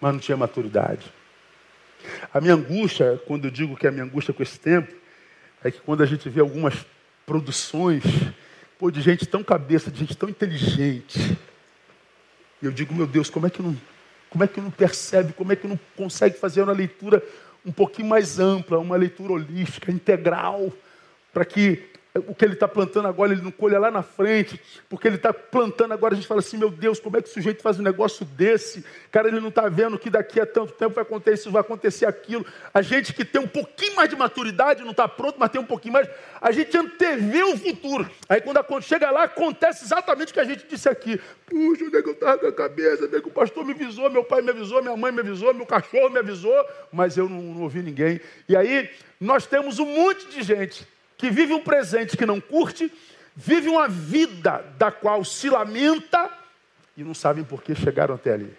mas 0.00 0.12
não 0.12 0.20
tinha 0.20 0.36
maturidade. 0.36 1.12
A 2.32 2.40
minha 2.40 2.54
angústia, 2.54 3.20
quando 3.26 3.46
eu 3.46 3.50
digo 3.50 3.76
que 3.76 3.86
é 3.86 3.88
a 3.88 3.92
minha 3.92 4.04
angústia 4.04 4.34
com 4.34 4.42
esse 4.42 4.58
tempo, 4.58 4.94
é 5.62 5.70
que 5.70 5.80
quando 5.80 6.02
a 6.02 6.06
gente 6.06 6.28
vê 6.28 6.40
algumas 6.40 6.86
produções, 7.26 8.02
pô, 8.78 8.90
de 8.90 9.00
gente 9.00 9.26
tão 9.26 9.42
cabeça, 9.42 9.90
de 9.90 9.98
gente 9.98 10.16
tão 10.16 10.28
inteligente. 10.28 11.38
Eu 12.62 12.70
digo, 12.70 12.94
meu 12.94 13.06
Deus, 13.06 13.28
como 13.28 13.46
é 13.46 13.50
que 13.50 13.62
não, 13.62 13.76
como 14.30 14.44
é 14.44 14.46
que 14.48 14.60
não 14.60 14.70
percebe, 14.70 15.32
como 15.32 15.52
é 15.52 15.56
que 15.56 15.66
não 15.66 15.78
consegue 15.96 16.38
fazer 16.38 16.62
uma 16.62 16.72
leitura 16.72 17.22
um 17.64 17.72
pouquinho 17.72 18.08
mais 18.08 18.38
ampla, 18.38 18.78
uma 18.78 18.96
leitura 18.96 19.32
holística, 19.32 19.90
integral, 19.90 20.72
para 21.32 21.44
que 21.44 21.90
o 22.14 22.34
que 22.34 22.44
ele 22.44 22.54
está 22.54 22.66
plantando 22.66 23.06
agora, 23.06 23.32
ele 23.32 23.42
não 23.42 23.50
colha 23.50 23.78
lá 23.78 23.90
na 23.90 24.02
frente, 24.02 24.60
porque 24.88 25.06
ele 25.06 25.16
está 25.16 25.32
plantando 25.32 25.92
agora, 25.92 26.14
a 26.14 26.16
gente 26.16 26.26
fala 26.26 26.40
assim, 26.40 26.56
meu 26.56 26.70
Deus, 26.70 26.98
como 26.98 27.16
é 27.16 27.22
que 27.22 27.28
o 27.28 27.32
sujeito 27.32 27.62
faz 27.62 27.78
um 27.78 27.82
negócio 27.82 28.24
desse? 28.24 28.84
Cara, 29.10 29.28
ele 29.28 29.40
não 29.40 29.48
está 29.48 29.68
vendo 29.68 29.98
que 29.98 30.10
daqui 30.10 30.40
a 30.40 30.46
tanto 30.46 30.72
tempo 30.72 30.94
vai 30.94 31.02
acontecer 31.02 31.34
isso, 31.34 31.50
vai 31.50 31.60
acontecer 31.60 32.06
aquilo. 32.06 32.44
A 32.72 32.82
gente 32.82 33.12
que 33.12 33.24
tem 33.24 33.40
um 33.40 33.46
pouquinho 33.46 33.94
mais 33.94 34.08
de 34.08 34.16
maturidade, 34.16 34.82
não 34.82 34.92
está 34.92 35.06
pronto, 35.06 35.36
mas 35.38 35.50
tem 35.50 35.60
um 35.60 35.66
pouquinho 35.66 35.94
mais, 35.94 36.08
a 36.40 36.50
gente 36.50 36.76
antevê 36.76 37.42
o 37.42 37.56
futuro. 37.56 38.08
Aí 38.28 38.40
quando 38.40 38.82
chega 38.82 39.10
lá, 39.10 39.24
acontece 39.24 39.84
exatamente 39.84 40.30
o 40.30 40.34
que 40.34 40.40
a 40.40 40.44
gente 40.44 40.66
disse 40.66 40.88
aqui. 40.88 41.20
Puxa, 41.46 41.84
onde 41.84 41.96
é 41.96 42.02
que 42.02 42.08
eu 42.08 42.14
estava 42.14 42.38
com 42.38 42.46
a 42.46 42.52
cabeça? 42.52 43.04
Onde 43.04 43.16
é 43.16 43.20
que 43.20 43.28
o 43.28 43.32
pastor 43.32 43.64
me 43.64 43.72
avisou, 43.72 44.10
meu 44.10 44.24
pai 44.24 44.42
me 44.42 44.50
avisou, 44.50 44.82
minha 44.82 44.96
mãe 44.96 45.12
me 45.12 45.20
avisou, 45.20 45.54
meu 45.54 45.66
cachorro 45.66 46.10
me 46.10 46.18
avisou, 46.18 46.54
mas 46.92 47.16
eu 47.16 47.28
não, 47.28 47.40
não 47.40 47.62
ouvi 47.62 47.82
ninguém. 47.82 48.20
E 48.48 48.56
aí, 48.56 48.90
nós 49.20 49.46
temos 49.46 49.78
um 49.78 49.86
monte 49.86 50.26
de 50.28 50.42
gente 50.42 50.86
que 51.18 51.28
vive 51.30 51.52
um 51.52 51.60
presente 51.60 52.16
que 52.16 52.24
não 52.24 52.40
curte, 52.40 52.90
vive 53.34 53.68
uma 53.68 53.88
vida 53.88 54.64
da 54.78 54.92
qual 54.92 55.24
se 55.24 55.50
lamenta 55.50 56.32
e 56.96 57.02
não 57.02 57.12
sabem 57.12 57.44
por 57.44 57.62
que 57.62 57.74
chegaram 57.74 58.14
até 58.14 58.32
ali. 58.32 58.56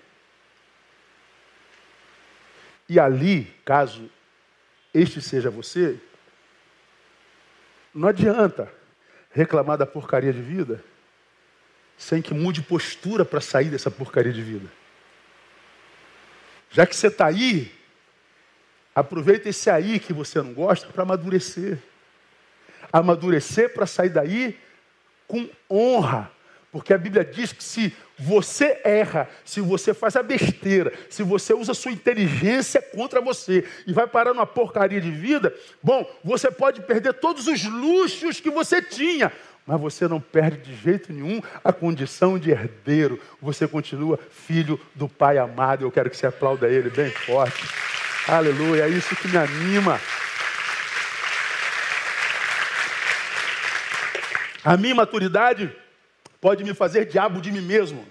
E 2.87 2.99
ali, 2.99 3.45
caso 3.63 4.09
este 4.93 5.21
seja 5.21 5.49
você, 5.49 5.99
não 7.93 8.09
adianta 8.09 8.71
reclamar 9.31 9.77
da 9.77 9.85
porcaria 9.85 10.33
de 10.33 10.41
vida 10.41 10.83
sem 11.97 12.21
que 12.21 12.33
mude 12.33 12.61
postura 12.61 13.23
para 13.23 13.41
sair 13.41 13.69
dessa 13.69 13.91
porcaria 13.91 14.33
de 14.33 14.41
vida. 14.41 14.69
Já 16.71 16.85
que 16.85 16.95
você 16.95 17.07
está 17.07 17.27
aí, 17.27 17.71
aproveita 18.95 19.49
esse 19.49 19.69
aí 19.69 19.99
que 19.99 20.13
você 20.13 20.41
não 20.41 20.53
gosta 20.53 20.87
para 20.87 21.03
amadurecer 21.03 21.77
amadurecer 22.91 23.73
para 23.73 23.85
sair 23.85 24.09
daí 24.09 24.57
com 25.27 25.47
honra. 25.69 26.31
Porque 26.71 26.93
a 26.93 26.97
Bíblia 26.97 27.25
diz 27.25 27.51
que 27.51 27.63
se 27.63 27.93
você 28.17 28.79
erra, 28.83 29.27
se 29.43 29.59
você 29.59 29.93
faz 29.93 30.15
a 30.15 30.21
besteira, 30.21 30.93
se 31.09 31.23
você 31.23 31.53
usa 31.53 31.73
sua 31.73 31.91
inteligência 31.91 32.81
contra 32.81 33.19
você 33.19 33.65
e 33.87 33.93
vai 33.93 34.05
parar 34.05 34.33
numa 34.33 34.45
porcaria 34.45 35.01
de 35.01 35.09
vida, 35.09 35.53
bom, 35.81 36.05
você 36.23 36.51
pode 36.51 36.81
perder 36.81 37.13
todos 37.13 37.47
os 37.47 37.63
luxos 37.65 38.39
que 38.39 38.51
você 38.51 38.81
tinha, 38.83 39.31
mas 39.65 39.81
você 39.81 40.07
não 40.07 40.19
perde 40.19 40.61
de 40.61 40.75
jeito 40.75 41.11
nenhum 41.11 41.41
a 41.63 41.73
condição 41.73 42.37
de 42.37 42.51
herdeiro. 42.51 43.19
Você 43.41 43.67
continua 43.67 44.19
filho 44.29 44.79
do 44.93 45.07
Pai 45.07 45.37
amado. 45.37 45.85
Eu 45.85 45.91
quero 45.91 46.09
que 46.09 46.17
você 46.17 46.27
aplauda 46.27 46.67
ele 46.67 46.89
bem 46.89 47.09
forte. 47.09 47.63
Aleluia, 48.27 48.83
é 48.83 48.89
isso 48.89 49.15
que 49.15 49.27
me 49.27 49.37
anima. 49.37 49.99
A 54.63 54.75
minha 54.75 54.95
maturidade 54.95 55.73
pode 56.41 56.63
me 56.63 56.73
fazer 56.73 57.05
diabo 57.05 57.41
de 57.41 57.51
mim 57.51 57.61
mesmo. 57.61 58.07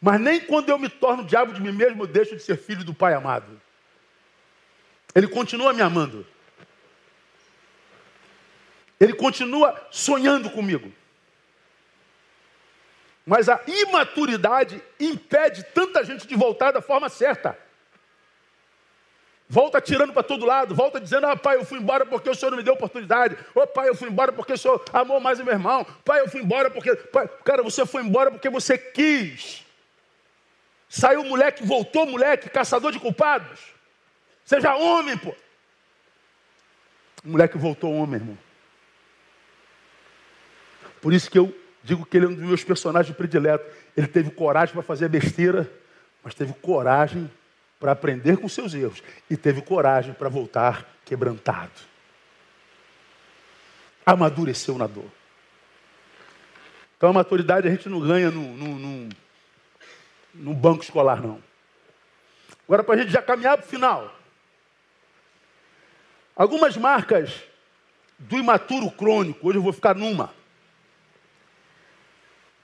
Mas 0.00 0.20
nem 0.20 0.40
quando 0.40 0.68
eu 0.68 0.78
me 0.78 0.88
torno 0.88 1.24
diabo 1.24 1.52
de 1.52 1.60
mim 1.60 1.72
mesmo, 1.72 2.02
eu 2.02 2.06
deixo 2.06 2.36
de 2.36 2.42
ser 2.42 2.56
filho 2.56 2.84
do 2.84 2.94
Pai 2.94 3.14
amado. 3.14 3.60
Ele 5.14 5.28
continua 5.28 5.72
me 5.72 5.80
amando. 5.80 6.26
Ele 9.00 9.14
continua 9.14 9.88
sonhando 9.90 10.50
comigo. 10.50 10.92
Mas 13.24 13.48
a 13.48 13.60
imaturidade 13.66 14.80
impede 15.00 15.64
tanta 15.74 16.04
gente 16.04 16.26
de 16.26 16.36
voltar 16.36 16.70
da 16.70 16.80
forma 16.80 17.08
certa. 17.08 17.58
Volta 19.48 19.80
tirando 19.80 20.12
para 20.12 20.24
todo 20.24 20.44
lado, 20.44 20.74
volta 20.74 21.00
dizendo: 21.00 21.26
Ah, 21.26 21.36
pai, 21.36 21.56
eu 21.56 21.64
fui 21.64 21.78
embora 21.78 22.04
porque 22.04 22.28
o 22.28 22.34
senhor 22.34 22.50
não 22.50 22.58
me 22.58 22.64
deu 22.64 22.74
oportunidade. 22.74 23.36
Ô, 23.54 23.60
oh, 23.60 23.66
pai, 23.66 23.88
eu 23.88 23.94
fui 23.94 24.08
embora 24.08 24.32
porque 24.32 24.52
o 24.52 24.58
senhor 24.58 24.82
amou 24.92 25.20
mais 25.20 25.38
o 25.38 25.44
meu 25.44 25.54
irmão. 25.54 25.86
Pai, 26.04 26.20
eu 26.20 26.28
fui 26.28 26.40
embora 26.40 26.68
porque. 26.68 26.94
Pai, 26.96 27.28
cara, 27.44 27.62
você 27.62 27.86
foi 27.86 28.02
embora 28.02 28.30
porque 28.30 28.50
você 28.50 28.76
quis. 28.76 29.64
Saiu 30.88 31.22
moleque, 31.24 31.64
voltou 31.64 32.06
moleque, 32.06 32.50
caçador 32.50 32.90
de 32.90 32.98
culpados. 32.98 33.60
Seja 34.44 34.74
homem, 34.74 35.16
pô. 35.16 35.34
O 37.24 37.28
moleque 37.30 37.56
voltou 37.56 37.94
homem, 37.94 38.20
irmão. 38.20 38.38
Por 41.00 41.12
isso 41.12 41.30
que 41.30 41.38
eu 41.38 41.56
digo 41.84 42.04
que 42.04 42.16
ele 42.16 42.26
é 42.26 42.28
um 42.28 42.34
dos 42.34 42.44
meus 42.44 42.64
personagens 42.64 43.16
prediletos. 43.16 43.66
Ele 43.96 44.08
teve 44.08 44.30
coragem 44.30 44.72
para 44.72 44.82
fazer 44.82 45.08
besteira, 45.08 45.70
mas 46.22 46.34
teve 46.34 46.52
coragem 46.54 47.30
para 47.78 47.92
aprender 47.92 48.38
com 48.38 48.48
seus 48.48 48.74
erros 48.74 49.02
e 49.28 49.36
teve 49.36 49.62
coragem 49.62 50.14
para 50.14 50.28
voltar 50.28 50.86
quebrantado. 51.04 51.72
Amadureceu 54.04 54.78
na 54.78 54.86
dor. 54.86 55.10
Então 56.96 57.10
a 57.10 57.12
maturidade 57.12 57.68
a 57.68 57.70
gente 57.70 57.88
não 57.88 58.00
ganha 58.00 58.30
no 58.30 59.08
banco 60.54 60.82
escolar, 60.82 61.20
não. 61.20 61.42
Agora, 62.66 62.82
para 62.82 62.94
a 62.94 62.98
gente 62.98 63.10
já 63.10 63.22
caminhar 63.22 63.56
para 63.56 63.66
o 63.66 63.68
final. 63.68 64.14
Algumas 66.34 66.76
marcas 66.76 67.42
do 68.18 68.36
imaturo 68.36 68.90
crônico, 68.90 69.48
hoje 69.48 69.58
eu 69.58 69.62
vou 69.62 69.72
ficar 69.72 69.94
numa. 69.94 70.34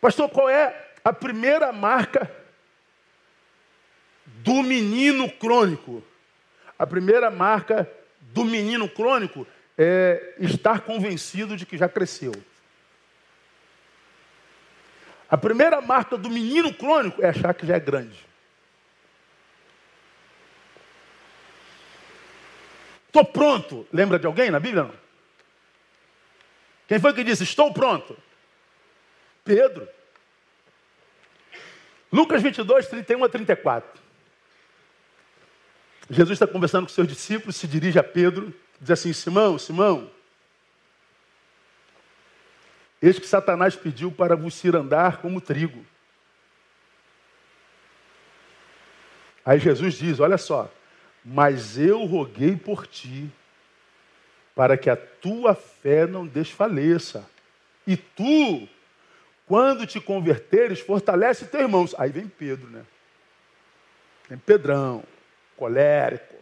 Pastor, 0.01 0.29
qual 0.29 0.49
é 0.49 0.91
a 1.05 1.13
primeira 1.13 1.73
marca 1.73 2.31
do 4.43 4.63
menino 4.63 5.31
crônico? 5.31 6.03
A 6.79 6.87
primeira 6.87 7.31
marca 7.31 7.89
do 8.21 8.45
menino 8.45 8.89
crônico 8.89 9.47
é 9.79 10.35
estar 10.39 10.81
convencido 10.81 11.57
de 11.57 11.65
que 11.65 11.79
já 11.79 11.89
cresceu. 11.89 12.33
A 15.31 15.39
primeira 15.39 15.81
marca 15.81 16.17
do 16.19 16.29
menino 16.29 16.75
crônico 16.75 17.23
é 17.23 17.29
achar 17.29 17.55
que 17.55 17.67
já 17.67 17.77
é 17.77 17.81
grande. 17.81 18.19
Estou 23.07 23.25
pronto. 23.25 23.87
Lembra 23.93 24.19
de 24.19 24.27
alguém 24.27 24.51
na 24.51 24.59
Bíblia? 24.59 24.85
Não? 24.85 24.95
Quem 26.89 26.99
foi 26.99 27.15
que 27.15 27.25
disse 27.25 27.45
estou 27.45 27.73
pronto? 27.73 28.17
Pedro. 29.45 29.89
Lucas 32.13 32.43
22, 32.43 32.89
31 32.89 33.25
a 33.25 33.29
34. 33.29 34.02
Jesus 36.11 36.37
está 36.37 36.47
conversando 36.47 36.87
com 36.87 36.93
seus 36.93 37.09
discípulos, 37.09 37.57
se 37.57 37.67
dirige 37.67 37.99
a 37.99 38.03
Pedro, 38.03 38.53
diz 38.81 38.91
assim: 38.91 39.13
Simão, 39.13 39.59
Simão, 39.59 40.11
eis 43.01 43.19
que 43.19 43.27
Satanás 43.27 43.77
pediu 43.77 44.11
para 44.11 44.37
vos 44.37 44.63
ir 44.65 44.75
andar 44.75 45.19
como 45.19 45.41
trigo. 45.41 45.85
Aí 49.45 49.59
Jesus 49.59 49.95
diz: 49.95 50.21
Olha 50.21 50.39
só, 50.39 50.71
mas 51.25 51.79
eu 51.79 52.05
roguei 52.05 52.57
por 52.57 52.87
ti, 52.87 53.31
para 54.55 54.77
que 54.77 54.91
a 54.91 54.97
tua 54.97 55.55
fé 55.55 56.07
não 56.07 56.27
desfaleça. 56.27 57.29
E 57.87 57.97
tu 57.97 58.69
quando 59.47 59.87
te 59.87 60.01
converteres, 60.01 60.81
fortalece 60.81 61.45
teus 61.47 61.65
irmãos. 61.65 61.95
Aí 61.99 62.11
vem 62.11 62.27
Pedro, 62.27 62.69
né? 62.71 62.85
Vem 64.29 64.39
Pedrão, 64.39 65.05
colérico, 65.57 66.35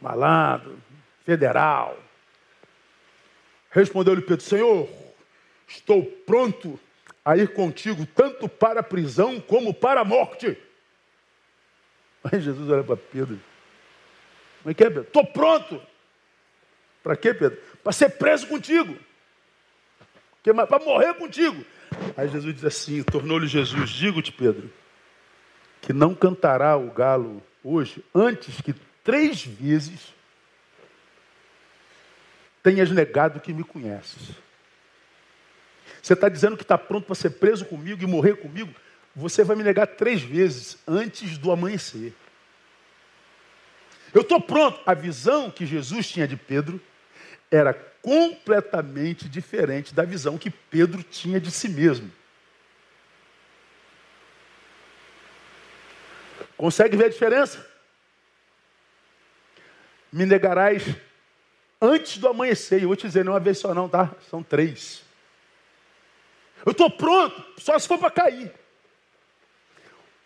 malandro, 0.00 0.78
federal. 1.24 1.98
Respondeu-lhe 3.70 4.22
Pedro: 4.22 4.44
Senhor, 4.44 4.88
estou 5.66 6.04
pronto 6.04 6.78
a 7.24 7.36
ir 7.36 7.52
contigo, 7.52 8.06
tanto 8.06 8.48
para 8.48 8.80
a 8.80 8.82
prisão 8.82 9.40
como 9.40 9.72
para 9.72 10.00
a 10.00 10.04
morte. 10.04 10.56
Aí 12.24 12.40
Jesus 12.40 12.68
olha 12.68 12.82
para 12.82 12.96
Pedro. 12.96 13.40
Como 14.62 14.70
é 14.70 14.74
que 14.74 14.84
é, 14.84 14.88
Pedro? 14.88 15.02
Estou 15.02 15.26
pronto. 15.26 15.80
Para 17.02 17.16
quê, 17.16 17.32
Pedro? 17.32 17.58
Para 17.82 17.92
ser 17.92 18.10
preso 18.10 18.46
contigo. 18.46 18.96
Para 20.42 20.78
morrer 20.84 21.14
contigo. 21.14 21.64
Aí 22.16 22.28
Jesus 22.28 22.54
diz 22.54 22.64
assim: 22.64 23.02
tornou-lhe 23.02 23.46
Jesus, 23.46 23.90
digo-te, 23.90 24.32
Pedro, 24.32 24.70
que 25.80 25.92
não 25.92 26.14
cantará 26.14 26.76
o 26.76 26.90
galo 26.90 27.42
hoje 27.62 28.04
antes 28.14 28.60
que 28.60 28.74
três 29.04 29.44
vezes 29.44 30.14
tenhas 32.62 32.90
negado 32.90 33.40
que 33.40 33.52
me 33.52 33.64
conheces. 33.64 34.30
Você 36.02 36.14
está 36.14 36.28
dizendo 36.28 36.56
que 36.56 36.62
está 36.62 36.78
pronto 36.78 37.06
para 37.06 37.14
ser 37.14 37.30
preso 37.30 37.64
comigo 37.64 38.02
e 38.02 38.06
morrer 38.06 38.36
comigo? 38.36 38.74
Você 39.14 39.44
vai 39.44 39.56
me 39.56 39.62
negar 39.62 39.86
três 39.86 40.22
vezes 40.22 40.78
antes 40.86 41.36
do 41.36 41.50
amanhecer. 41.50 42.14
Eu 44.14 44.22
estou 44.22 44.40
pronto. 44.40 44.80
A 44.86 44.94
visão 44.94 45.50
que 45.50 45.66
Jesus 45.66 46.08
tinha 46.08 46.26
de 46.26 46.36
Pedro 46.36 46.80
era 47.50 47.74
completamente 47.74 49.28
diferente 49.28 49.94
da 49.94 50.04
visão 50.04 50.38
que 50.38 50.50
Pedro 50.50 51.02
tinha 51.02 51.40
de 51.40 51.50
si 51.50 51.68
mesmo. 51.68 52.10
Consegue 56.60 56.94
ver 56.94 57.06
a 57.06 57.08
diferença? 57.08 57.66
Me 60.12 60.26
negarás 60.26 60.82
antes 61.80 62.18
do 62.18 62.28
amanhecer. 62.28 62.82
Eu 62.82 62.88
vou 62.88 62.96
te 62.96 63.06
dizer, 63.06 63.24
não 63.24 63.32
é 63.32 63.36
uma 63.36 63.40
vez 63.40 63.56
só 63.56 63.72
não, 63.72 63.88
tá? 63.88 64.14
São 64.28 64.42
três. 64.42 65.02
Eu 66.66 66.72
estou 66.72 66.90
pronto, 66.90 67.42
só 67.56 67.78
se 67.78 67.88
for 67.88 67.96
para 67.96 68.10
cair. 68.10 68.52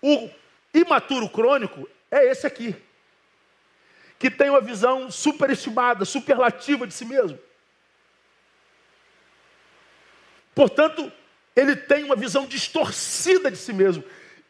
O 0.02 0.28
imaturo 0.74 1.28
crônico 1.28 1.88
é 2.10 2.28
esse 2.28 2.44
aqui. 2.44 2.74
Que 4.18 4.28
tem 4.28 4.50
uma 4.50 4.60
visão 4.60 5.12
superestimada, 5.12 6.04
superlativa 6.04 6.84
de 6.84 6.94
si 6.94 7.04
mesmo. 7.04 7.38
Portanto, 10.52 11.12
ele 11.54 11.76
tem 11.76 12.02
uma 12.02 12.16
visão 12.16 12.44
distorcida 12.44 13.52
de 13.52 13.56
si 13.56 13.72
mesmo. 13.72 14.02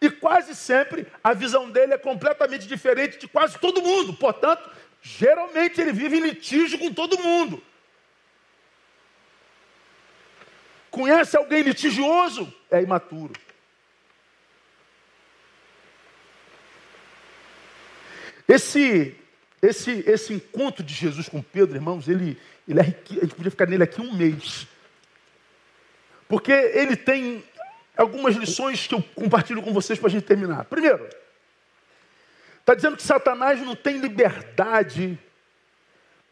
E 0.05 0.11
quase 0.11 0.55
sempre 0.55 1.07
a 1.23 1.33
visão 1.33 1.71
dele 1.71 1.95
é 1.95 1.99
completamente 1.99 2.67
diferente 2.67 3.17
de 3.17 3.27
quase 3.27 3.59
todo 3.59 3.81
mundo. 3.81 4.13
Portanto, 4.13 4.71
geralmente 5.01 5.81
ele 5.81 5.95
vive 5.95 6.19
em 6.19 6.21
litígio 6.21 6.79
com 6.79 6.93
todo 6.93 7.19
mundo. 7.19 7.63
Conhece 10.91 11.39
alguém 11.39 11.63
litigioso? 11.63 12.53
É 12.71 12.83
imaturo. 12.83 13.33
Esse, 18.47 19.17
esse, 19.63 20.05
esse 20.07 20.35
encontro 20.35 20.85
de 20.85 20.93
Jesus 20.93 21.31
com 21.31 21.41
Pedro, 21.41 21.79
irmãos, 21.79 22.09
ele, 22.09 22.39
ele 22.69 22.79
é, 22.79 22.83
a 22.83 22.85
gente 23.25 23.35
podia 23.35 23.51
ficar 23.51 23.67
nele 23.67 23.85
aqui 23.85 24.03
um 24.03 24.15
mês. 24.15 24.67
Porque 26.29 26.53
ele 26.53 26.95
tem 26.95 27.43
algumas 27.97 28.35
lições 28.35 28.87
que 28.87 28.95
eu 28.95 29.03
compartilho 29.15 29.63
com 29.63 29.73
vocês 29.73 29.99
para 29.99 30.09
a 30.09 30.11
gente 30.11 30.25
terminar. 30.25 30.65
Primeiro, 30.65 31.09
está 32.61 32.75
dizendo 32.75 32.97
que 32.97 33.03
Satanás 33.03 33.61
não 33.61 33.77
tem 33.77 33.99
liberdade 33.99 35.19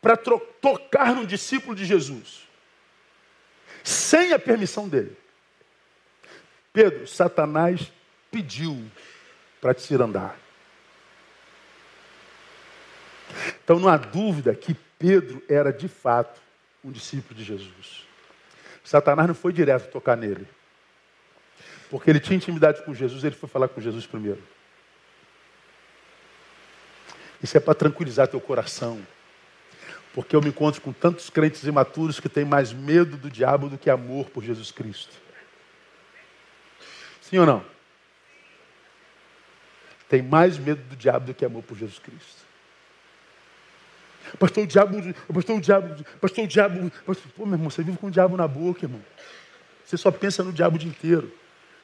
para 0.00 0.16
tocar 0.16 1.14
no 1.14 1.26
discípulo 1.26 1.76
de 1.76 1.84
Jesus, 1.84 2.48
sem 3.84 4.32
a 4.32 4.38
permissão 4.38 4.88
dele. 4.88 5.16
Pedro, 6.72 7.06
Satanás 7.06 7.92
pediu 8.30 8.90
para 9.60 9.74
te 9.74 9.94
ir 9.94 10.00
andar. 10.00 10.36
Então 13.62 13.78
não 13.78 13.88
há 13.88 13.96
dúvida 13.96 14.54
que 14.54 14.74
Pedro 14.98 15.42
era 15.48 15.72
de 15.72 15.86
fato 15.86 16.40
um 16.84 16.90
discípulo 16.90 17.34
de 17.34 17.44
Jesus. 17.44 18.06
Satanás 18.82 19.28
não 19.28 19.34
foi 19.34 19.52
direto 19.52 19.90
tocar 19.90 20.16
nele. 20.16 20.46
Porque 21.92 22.08
ele 22.08 22.20
tinha 22.20 22.38
intimidade 22.38 22.82
com 22.84 22.94
Jesus, 22.94 23.22
ele 23.22 23.34
foi 23.34 23.46
falar 23.46 23.68
com 23.68 23.78
Jesus 23.78 24.06
primeiro. 24.06 24.42
Isso 27.42 27.54
é 27.54 27.60
para 27.60 27.74
tranquilizar 27.74 28.26
teu 28.26 28.40
coração. 28.40 29.06
Porque 30.14 30.34
eu 30.34 30.40
me 30.40 30.48
encontro 30.48 30.80
com 30.80 30.90
tantos 30.90 31.28
crentes 31.28 31.62
imaturos 31.64 32.18
que 32.18 32.30
têm 32.30 32.46
mais 32.46 32.72
medo 32.72 33.18
do 33.18 33.30
diabo 33.30 33.68
do 33.68 33.76
que 33.76 33.90
amor 33.90 34.30
por 34.30 34.42
Jesus 34.42 34.70
Cristo. 34.70 35.12
Sim 37.20 37.40
ou 37.40 37.44
não? 37.44 37.62
Tem 40.08 40.22
mais 40.22 40.56
medo 40.56 40.82
do 40.84 40.96
diabo 40.96 41.26
do 41.26 41.34
que 41.34 41.44
amor 41.44 41.62
por 41.62 41.76
Jesus 41.76 41.98
Cristo. 41.98 42.40
Pastor, 44.38 44.64
o 44.64 44.66
diabo, 44.66 44.96
pastor, 45.30 45.56
o 45.58 45.60
diabo, 45.60 46.04
pastor, 46.18 46.44
o 46.44 46.48
diabo. 46.48 46.90
Pastor, 47.04 47.32
pô, 47.36 47.44
meu 47.44 47.56
irmão, 47.56 47.68
você 47.68 47.82
vive 47.82 47.98
com 47.98 48.06
o 48.06 48.10
diabo 48.10 48.34
na 48.34 48.48
boca, 48.48 48.86
irmão. 48.86 49.04
Você 49.84 49.98
só 49.98 50.10
pensa 50.10 50.42
no 50.42 50.54
diabo 50.54 50.76
o 50.76 50.78
dia 50.78 50.88
inteiro. 50.88 51.41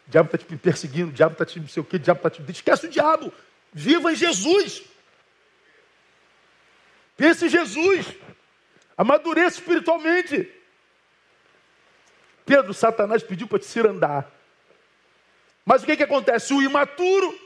O 0.09 0.11
diabo 0.11 0.27
está 0.35 0.39
te 0.39 0.57
perseguindo, 0.57 1.11
o 1.11 1.13
diabo 1.13 1.33
está 1.33 1.45
te 1.45 1.61
não 1.61 1.69
sei 1.69 1.83
o 1.83 1.85
quê, 1.85 1.97
o 1.97 1.99
diabo 1.99 2.19
está 2.19 2.31
te. 2.31 2.51
Esquece 2.51 2.87
o 2.87 2.89
diabo. 2.89 3.31
Viva 3.73 4.11
em 4.11 4.17
Jesus. 4.17 4.83
Pense 7.15 7.45
em 7.45 7.49
Jesus. 7.49 8.07
Amadureça 8.97 9.59
espiritualmente. 9.59 10.51
Pedro, 12.47 12.73
Satanás 12.73 13.23
pediu 13.23 13.47
para 13.47 13.59
te 13.59 13.67
cirandar. 13.67 14.31
Mas 15.63 15.83
o 15.83 15.87
que, 15.87 15.99
que 15.99 16.05
acontece? 16.05 16.55
O 16.55 16.63
imaturo, 16.63 17.39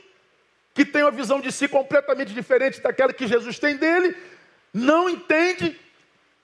que 0.73 0.85
tem 0.85 1.03
uma 1.03 1.11
visão 1.11 1.41
de 1.41 1.51
si 1.51 1.67
completamente 1.67 2.33
diferente 2.33 2.79
daquela 2.79 3.11
que 3.11 3.27
Jesus 3.27 3.59
tem 3.59 3.75
dele, 3.75 4.15
não 4.73 5.09
entende 5.09 5.77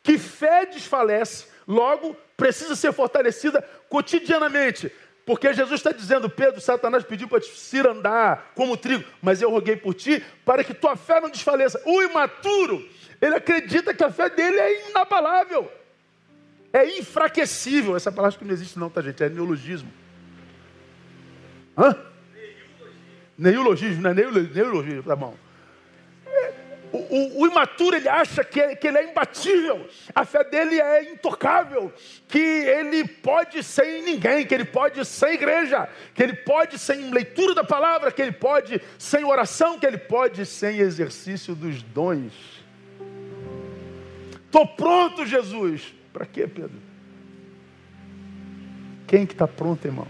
que 0.03 0.17
fé 0.17 0.65
desfalece, 0.65 1.47
logo 1.65 2.13
precisa 2.36 2.76
ser 2.76 2.91
fortalecida 2.91 3.61
cotidianamente. 3.88 4.91
Porque 5.30 5.53
Jesus 5.53 5.80
está 5.80 5.91
dizendo, 5.91 6.27
Pedro, 6.27 6.59
Satanás 6.59 7.03
pediu 7.03 7.27
para 7.27 7.39
te 7.39 7.55
cirandar 7.55 8.51
como 8.55 8.75
trigo, 8.75 9.03
mas 9.21 9.43
eu 9.43 9.51
roguei 9.51 9.75
por 9.75 9.93
ti 9.93 10.25
para 10.43 10.63
que 10.63 10.73
tua 10.73 10.95
fé 10.95 11.21
não 11.21 11.30
desfaleça. 11.30 11.80
O 11.86 12.01
imaturo, 12.01 12.84
ele 13.21 13.36
acredita 13.36 13.93
que 13.93 14.03
a 14.03 14.09
fé 14.09 14.27
dele 14.27 14.57
é 14.57 14.89
inabalável, 14.89 15.71
é 16.73 16.97
infraquecível. 16.97 17.95
Essa 17.95 18.11
palavra 18.11 18.39
que 18.39 18.43
não 18.43 18.51
existe 18.51 18.80
não, 18.80 18.89
tá 18.89 19.03
gente? 19.03 19.23
É 19.23 19.30
neologismo. 19.30 19.93
Hã? 21.77 21.95
Neologismo, 23.38 24.01
não 24.01 24.09
é 24.09 24.13
neologismo, 24.15 25.03
tá 25.03 25.15
bom. 25.15 25.36
O, 26.91 26.97
o, 26.97 27.41
o, 27.41 27.47
imaturo 27.47 27.95
ele 27.95 28.09
acha 28.09 28.43
que, 28.43 28.75
que 28.75 28.87
ele 28.87 28.97
é 28.97 29.11
imbatível, 29.11 29.87
a 30.15 30.25
fé 30.25 30.43
dele 30.43 30.81
é 30.81 31.11
intocável, 31.11 31.93
que 32.27 32.39
ele 32.39 33.07
pode 33.07 33.61
sem 33.63 34.01
ninguém, 34.01 34.45
que 34.45 34.55
ele 34.55 34.65
pode 34.65 35.05
sem 35.05 35.33
igreja, 35.33 35.87
que 36.15 36.23
ele 36.23 36.33
pode 36.33 36.79
sem 36.79 37.11
leitura 37.11 37.53
da 37.53 37.63
palavra, 37.63 38.11
que 38.11 38.21
ele 38.21 38.31
pode 38.31 38.81
sem 38.97 39.23
oração, 39.23 39.77
que 39.79 39.85
ele 39.85 39.99
pode 39.99 40.45
sem 40.47 40.79
exercício 40.79 41.53
dos 41.53 41.83
dons. 41.83 42.33
Estou 44.45 44.65
pronto, 44.65 45.27
Jesus. 45.27 45.93
Para 46.11 46.25
quê, 46.25 46.47
Pedro? 46.47 46.79
Quem 49.05 49.27
que 49.27 49.33
está 49.33 49.47
pronto, 49.47 49.85
irmão? 49.85 50.07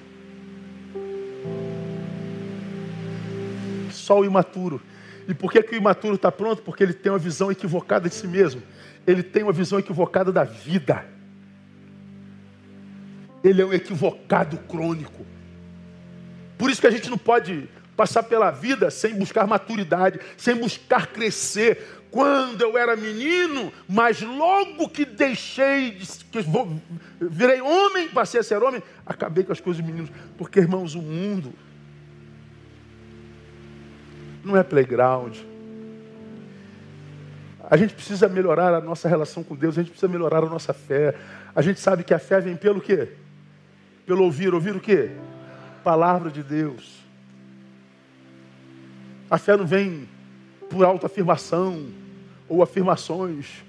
Só 3.91 4.19
o 4.19 4.25
imaturo. 4.25 4.81
E 5.29 5.33
por 5.35 5.51
que, 5.51 5.61
que 5.61 5.75
o 5.75 5.77
imaturo 5.77 6.15
está 6.15 6.31
pronto? 6.31 6.63
Porque 6.63 6.81
ele 6.81 6.91
tem 6.91 7.11
uma 7.11 7.19
visão 7.19 7.51
equivocada 7.51 8.09
de 8.09 8.15
si 8.15 8.27
mesmo. 8.27 8.63
Ele 9.05 9.21
tem 9.21 9.43
uma 9.43 9.53
visão 9.53 9.77
equivocada 9.77 10.31
da 10.31 10.43
vida. 10.43 11.05
Ele 13.43 13.61
é 13.61 13.65
um 13.65 13.71
equivocado 13.71 14.57
crônico. 14.57 15.23
Por 16.57 16.71
isso 16.71 16.81
que 16.81 16.87
a 16.87 16.91
gente 16.91 17.11
não 17.11 17.17
pode 17.17 17.69
passar 17.95 18.23
pela 18.23 18.49
vida 18.49 18.89
sem 18.89 19.13
buscar 19.13 19.45
maturidade, 19.45 20.19
sem 20.35 20.55
buscar 20.55 21.05
crescer. 21.05 22.01
Quando 22.09 22.63
eu 22.63 22.75
era 22.75 22.95
menino, 22.95 23.71
mas 23.87 24.23
logo 24.23 24.89
que 24.89 25.05
deixei, 25.05 25.91
que 26.31 26.39
virei 27.21 27.61
homem, 27.61 28.09
passei 28.09 28.39
a 28.39 28.43
ser 28.43 28.63
homem, 28.63 28.81
acabei 29.05 29.43
com 29.43 29.51
as 29.51 29.61
coisas 29.61 29.79
de 29.79 29.87
meninos. 29.87 30.11
Porque, 30.39 30.59
irmãos, 30.59 30.95
o 30.95 31.01
mundo 31.03 31.53
não 34.43 34.57
é 34.57 34.63
playground. 34.63 35.37
A 37.69 37.77
gente 37.77 37.93
precisa 37.93 38.27
melhorar 38.27 38.73
a 38.73 38.81
nossa 38.81 39.07
relação 39.07 39.43
com 39.43 39.55
Deus, 39.55 39.77
a 39.77 39.81
gente 39.81 39.91
precisa 39.91 40.11
melhorar 40.11 40.43
a 40.43 40.49
nossa 40.49 40.73
fé. 40.73 41.15
A 41.55 41.61
gente 41.61 41.79
sabe 41.79 42.03
que 42.03 42.13
a 42.13 42.19
fé 42.19 42.41
vem 42.41 42.55
pelo 42.55 42.81
quê? 42.81 43.09
Pelo 44.05 44.23
ouvir. 44.23 44.53
Ouvir 44.53 44.75
o 44.75 44.79
quê? 44.79 45.11
Palavra 45.83 46.31
de 46.31 46.41
Deus. 46.41 46.99
A 49.29 49.37
fé 49.37 49.55
não 49.55 49.67
vem 49.67 50.09
por 50.69 50.83
autoafirmação 50.83 51.87
ou 52.47 52.63
afirmações. 52.63 53.63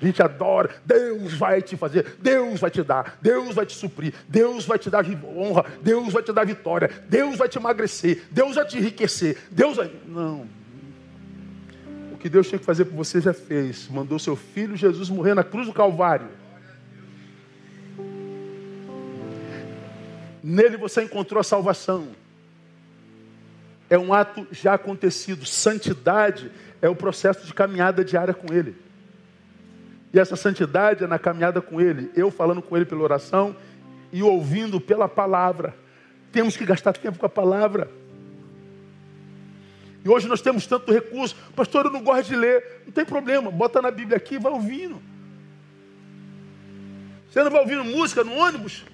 A 0.00 0.04
gente 0.04 0.22
adora, 0.22 0.70
Deus 0.84 1.32
vai 1.32 1.62
te 1.62 1.74
fazer, 1.74 2.16
Deus 2.20 2.60
vai 2.60 2.70
te 2.70 2.82
dar, 2.82 3.16
Deus 3.22 3.54
vai 3.54 3.64
te 3.64 3.74
suprir, 3.74 4.12
Deus 4.28 4.66
vai 4.66 4.78
te 4.78 4.90
dar 4.90 5.04
honra, 5.24 5.64
Deus 5.82 6.12
vai 6.12 6.22
te 6.22 6.32
dar 6.32 6.44
vitória, 6.44 6.90
Deus 7.08 7.38
vai 7.38 7.48
te 7.48 7.56
emagrecer, 7.56 8.24
Deus 8.30 8.56
vai 8.56 8.66
te 8.66 8.76
enriquecer, 8.76 9.38
Deus 9.50 9.78
vai. 9.78 9.90
Não. 10.06 10.46
O 12.12 12.18
que 12.18 12.28
Deus 12.28 12.46
tinha 12.46 12.58
que 12.58 12.64
fazer 12.64 12.84
por 12.84 12.96
você 12.96 13.22
já 13.22 13.32
fez. 13.32 13.88
Mandou 13.88 14.18
seu 14.18 14.36
filho 14.36 14.76
Jesus 14.76 15.08
morrer 15.08 15.34
na 15.34 15.42
cruz 15.42 15.66
do 15.66 15.72
Calvário. 15.72 16.28
Nele 20.42 20.76
você 20.76 21.02
encontrou 21.02 21.40
a 21.40 21.44
salvação. 21.44 22.08
É 23.88 23.98
um 23.98 24.12
ato 24.12 24.46
já 24.52 24.74
acontecido. 24.74 25.46
Santidade 25.46 26.50
é 26.82 26.88
o 26.88 26.94
processo 26.94 27.46
de 27.46 27.54
caminhada 27.54 28.04
diária 28.04 28.34
com 28.34 28.52
Ele. 28.52 28.85
E 30.12 30.18
essa 30.18 30.36
santidade 30.36 31.04
é 31.04 31.06
na 31.06 31.18
caminhada 31.18 31.60
com 31.60 31.80
Ele, 31.80 32.10
eu 32.14 32.30
falando 32.30 32.62
com 32.62 32.76
Ele 32.76 32.86
pela 32.86 33.02
oração 33.02 33.56
e 34.12 34.22
ouvindo 34.22 34.80
pela 34.80 35.08
palavra. 35.08 35.74
Temos 36.32 36.56
que 36.56 36.64
gastar 36.64 36.92
tempo 36.92 37.18
com 37.18 37.26
a 37.26 37.28
palavra. 37.28 37.90
E 40.04 40.08
hoje 40.08 40.28
nós 40.28 40.40
temos 40.40 40.66
tanto 40.66 40.92
recurso. 40.92 41.34
Pastor, 41.56 41.86
eu 41.86 41.90
não 41.90 42.02
gosto 42.02 42.28
de 42.28 42.36
ler. 42.36 42.82
Não 42.86 42.92
tem 42.92 43.04
problema, 43.04 43.50
bota 43.50 43.82
na 43.82 43.90
Bíblia 43.90 44.16
aqui 44.16 44.36
e 44.36 44.38
vai 44.38 44.52
ouvindo. 44.52 45.02
Você 47.28 47.42
não 47.42 47.50
vai 47.50 47.60
ouvindo 47.60 47.84
música 47.84 48.22
no 48.22 48.32
ônibus? 48.32 48.84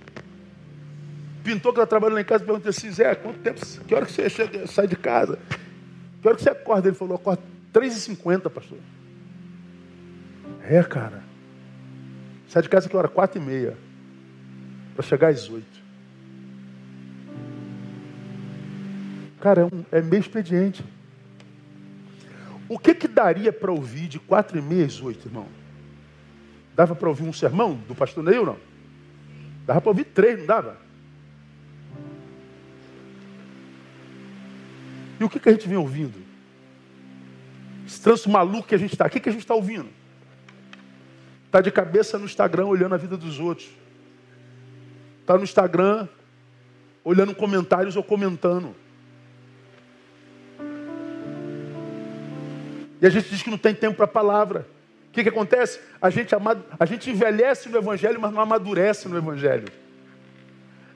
Pintor 1.44 1.72
que 1.72 1.80
está 1.80 1.86
trabalhando 1.86 2.14
lá 2.14 2.20
em 2.22 2.24
casa 2.24 2.44
perguntou 2.44 2.70
assim, 2.70 2.90
Zé, 2.90 3.14
quanto 3.14 3.40
tempo, 3.40 3.60
que 3.86 3.94
hora 3.94 4.06
que 4.06 4.12
você 4.12 4.30
chega, 4.30 4.66
sai 4.66 4.86
de 4.86 4.96
casa? 4.96 5.38
Que 6.20 6.28
hora 6.28 6.36
que 6.36 6.42
você 6.42 6.50
acorda? 6.50 6.88
Ele 6.88 6.96
falou, 6.96 7.16
acorda 7.16 7.42
3h50, 7.74 8.48
pastor. 8.48 8.78
É, 10.62 10.82
cara. 10.82 11.22
Sai 12.48 12.62
de 12.62 12.68
casa 12.68 12.88
que 12.88 12.96
hora? 12.96 13.08
Quatro 13.08 13.40
e 13.40 13.44
meia. 13.44 13.76
Para 14.94 15.04
chegar 15.04 15.28
às 15.28 15.48
oito. 15.48 15.82
Cara, 19.40 19.62
é, 19.62 19.64
um, 19.64 19.84
é 19.90 20.00
meio 20.00 20.20
expediente. 20.20 20.84
O 22.68 22.78
que 22.78 22.94
que 22.94 23.08
daria 23.08 23.52
para 23.52 23.72
ouvir 23.72 24.06
de 24.06 24.18
quatro 24.18 24.56
e 24.58 24.62
meia 24.62 24.86
às 24.86 25.00
oito, 25.00 25.26
irmão? 25.26 25.46
Dava 26.76 26.94
para 26.94 27.08
ouvir 27.08 27.24
um 27.24 27.32
sermão 27.32 27.74
do 27.88 27.94
pastor 27.94 28.22
Neil, 28.22 28.46
não? 28.46 28.56
Dava 29.66 29.80
para 29.80 29.90
ouvir 29.90 30.04
três, 30.04 30.38
não 30.38 30.46
dava? 30.46 30.76
E 35.20 35.24
o 35.24 35.28
que, 35.28 35.38
que 35.38 35.48
a 35.48 35.52
gente 35.52 35.68
vem 35.68 35.76
ouvindo? 35.76 36.18
Esse 37.86 38.00
tranço 38.00 38.30
maluco 38.30 38.68
que 38.68 38.74
a 38.74 38.78
gente 38.78 38.92
está. 38.92 39.06
O 39.06 39.10
que, 39.10 39.20
que 39.20 39.28
a 39.28 39.32
gente 39.32 39.42
está 39.42 39.54
ouvindo? 39.54 39.88
Está 41.52 41.60
de 41.60 41.70
cabeça 41.70 42.18
no 42.18 42.24
Instagram 42.24 42.64
olhando 42.64 42.94
a 42.94 42.96
vida 42.96 43.14
dos 43.14 43.38
outros. 43.38 43.68
Está 45.20 45.36
no 45.36 45.44
Instagram 45.44 46.08
olhando 47.04 47.34
comentários 47.34 47.94
ou 47.94 48.02
comentando. 48.02 48.74
E 53.02 53.06
a 53.06 53.10
gente 53.10 53.28
diz 53.28 53.42
que 53.42 53.50
não 53.50 53.58
tem 53.58 53.74
tempo 53.74 53.96
para 53.96 54.06
a 54.06 54.08
palavra. 54.08 54.66
O 55.10 55.12
que, 55.12 55.22
que 55.22 55.28
acontece? 55.28 55.78
A 56.00 56.08
gente, 56.08 56.34
a 56.80 56.86
gente 56.86 57.10
envelhece 57.10 57.68
no 57.68 57.76
Evangelho, 57.76 58.18
mas 58.18 58.32
não 58.32 58.40
amadurece 58.40 59.06
no 59.06 59.18
Evangelho. 59.18 59.68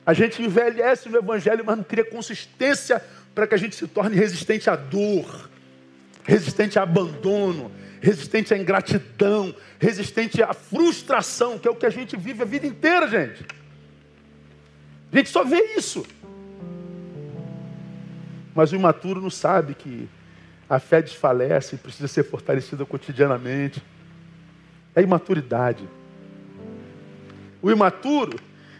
A 0.03 0.11
gente 0.11 0.41
envelhece 0.41 1.07
no 1.07 1.19
Evangelho, 1.19 1.63
mas 1.63 1.77
não 1.77 1.83
cria 1.83 2.03
consistência 2.03 2.99
para 3.35 3.45
que 3.45 3.53
a 3.53 3.59
gente 3.59 3.75
se 3.75 3.85
torne 3.85 4.15
resistente 4.15 4.71
à 4.71 4.75
dor, 4.75 5.51
resistente 6.23 6.79
a 6.79 6.81
abandono, 6.81 7.71
resistente 8.01 8.53
à 8.53 8.57
ingratidão, 8.57 9.55
resistente 9.79 10.41
à 10.41 10.53
frustração, 10.53 11.57
que 11.57 11.67
é 11.67 11.71
o 11.71 11.75
que 11.75 11.85
a 11.85 11.89
gente 11.89 12.15
vive 12.15 12.41
a 12.41 12.45
vida 12.45 12.67
inteira, 12.67 13.07
gente. 13.07 13.45
A 15.11 15.17
gente 15.17 15.29
só 15.29 15.43
vê 15.43 15.75
isso. 15.77 16.05
Mas 18.53 18.71
o 18.71 18.75
imaturo 18.75 19.21
não 19.21 19.29
sabe 19.29 19.73
que 19.73 20.09
a 20.69 20.79
fé 20.79 21.01
desfalece 21.01 21.75
e 21.75 21.77
precisa 21.77 22.07
ser 22.07 22.23
fortalecida 22.23 22.85
cotidianamente. 22.85 23.81
É 24.95 25.01
imaturidade. 25.01 25.87
O 27.61 27.71
imaturo 27.71 28.39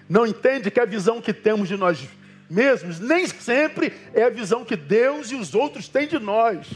não 0.09 0.25
entende 0.25 0.71
que 0.71 0.79
a 0.79 0.85
visão 0.85 1.21
que 1.21 1.33
temos 1.33 1.67
de 1.67 1.77
nós 1.77 2.07
mesmos 2.49 2.99
nem 2.99 3.27
sempre 3.27 3.93
é 4.13 4.23
a 4.23 4.29
visão 4.29 4.63
que 4.63 4.75
Deus 4.75 5.31
e 5.31 5.35
os 5.35 5.53
outros 5.53 5.87
têm 5.87 6.07
de 6.07 6.19
nós. 6.19 6.67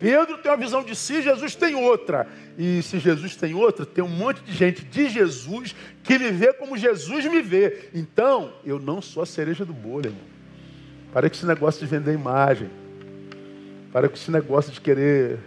Pedro 0.00 0.38
tem 0.38 0.50
uma 0.50 0.56
visão 0.56 0.82
de 0.82 0.96
si, 0.96 1.20
Jesus 1.20 1.54
tem 1.54 1.74
outra. 1.74 2.26
E 2.56 2.82
se 2.82 2.98
Jesus 2.98 3.36
tem 3.36 3.54
outra, 3.54 3.84
tem 3.84 4.02
um 4.02 4.08
monte 4.08 4.40
de 4.40 4.50
gente 4.50 4.82
de 4.82 5.10
Jesus 5.10 5.76
que 6.02 6.18
me 6.18 6.30
vê 6.30 6.54
como 6.54 6.76
Jesus 6.78 7.26
me 7.26 7.42
vê. 7.42 7.90
Então, 7.92 8.54
eu 8.64 8.78
não 8.78 9.02
sou 9.02 9.22
a 9.22 9.26
cereja 9.26 9.62
do 9.62 9.74
bolo, 9.74 10.06
irmão. 10.06 10.22
Para 11.12 11.28
com 11.28 11.36
esse 11.36 11.44
negócio 11.44 11.80
de 11.80 11.86
vender 11.86 12.14
imagem. 12.14 12.70
Para 13.92 14.08
com 14.08 14.14
esse 14.14 14.30
negócio 14.30 14.72
de 14.72 14.80
querer 14.80 15.38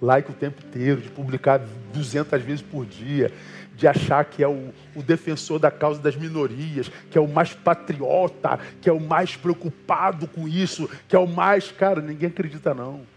like 0.00 0.30
o 0.30 0.34
tempo 0.34 0.62
inteiro, 0.64 1.00
de 1.00 1.10
publicar 1.10 1.60
200 1.92 2.40
vezes 2.42 2.62
por 2.62 2.86
dia, 2.86 3.32
de 3.74 3.88
achar 3.88 4.24
que 4.24 4.40
é 4.40 4.46
o, 4.46 4.72
o, 4.94 5.02
defensor 5.02 5.58
da 5.58 5.70
causa 5.70 6.00
das 6.00 6.14
minorias, 6.14 6.92
que 7.10 7.18
é 7.18 7.20
o 7.20 7.26
mais 7.26 7.54
patriota, 7.54 8.60
que 8.80 8.88
é 8.88 8.92
o 8.92 9.00
mais 9.00 9.34
preocupado 9.34 10.28
com 10.28 10.46
isso, 10.46 10.88
que 11.08 11.16
é 11.16 11.18
o 11.18 11.26
mais. 11.26 11.72
Cara, 11.72 12.00
ninguém 12.00 12.28
acredita 12.28 12.72
não. 12.72 13.15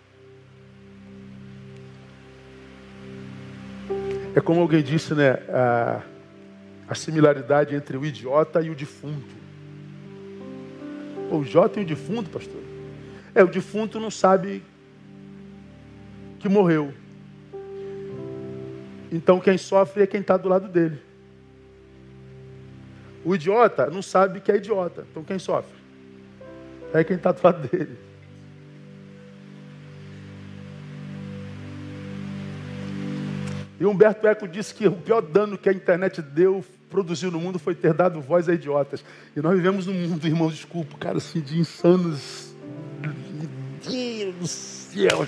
É 4.39 4.41
como 4.41 4.61
alguém 4.61 4.81
disse, 4.81 5.13
né? 5.13 5.31
A, 5.49 6.01
a 6.87 6.95
similaridade 6.95 7.75
entre 7.75 7.97
o 7.97 8.05
idiota 8.05 8.61
e 8.61 8.69
o 8.69 8.73
defunto. 8.73 9.35
O 11.29 11.41
idiota 11.41 11.77
e 11.77 11.83
o 11.83 11.85
defunto, 11.85 12.29
pastor. 12.29 12.61
É, 13.35 13.43
o 13.43 13.47
defunto 13.47 13.99
não 13.99 14.09
sabe 14.09 14.63
que 16.39 16.47
morreu. 16.47 16.93
Então 19.11 19.41
quem 19.41 19.57
sofre 19.57 20.03
é 20.03 20.07
quem 20.07 20.21
está 20.21 20.37
do 20.37 20.47
lado 20.47 20.69
dele. 20.69 21.01
O 23.25 23.35
idiota 23.35 23.87
não 23.87 24.01
sabe 24.01 24.39
que 24.39 24.53
é 24.53 24.55
idiota. 24.55 25.05
Então 25.11 25.21
quem 25.21 25.37
sofre? 25.37 25.77
É 26.93 27.03
quem 27.03 27.17
está 27.17 27.33
do 27.33 27.41
lado 27.43 27.67
dele. 27.67 27.97
E 33.79 33.85
Humberto 33.85 34.27
Eco 34.27 34.47
disse 34.47 34.73
que 34.73 34.87
o 34.87 34.91
pior 34.91 35.21
dano 35.21 35.57
que 35.57 35.69
a 35.69 35.73
internet 35.73 36.21
deu, 36.21 36.63
produziu 36.89 37.31
no 37.31 37.39
mundo, 37.39 37.57
foi 37.57 37.73
ter 37.73 37.93
dado 37.93 38.19
voz 38.19 38.49
a 38.49 38.53
idiotas. 38.53 39.03
E 39.35 39.41
nós 39.41 39.55
vivemos 39.55 39.87
num 39.87 39.93
mundo, 39.93 40.27
irmãos, 40.27 40.53
desculpa, 40.53 40.97
cara, 40.97 41.17
assim, 41.17 41.39
de 41.39 41.57
insanos. 41.57 42.53
Meu 43.01 43.13
Deus 43.91 44.35
do 44.35 44.47
céu. 44.47 45.25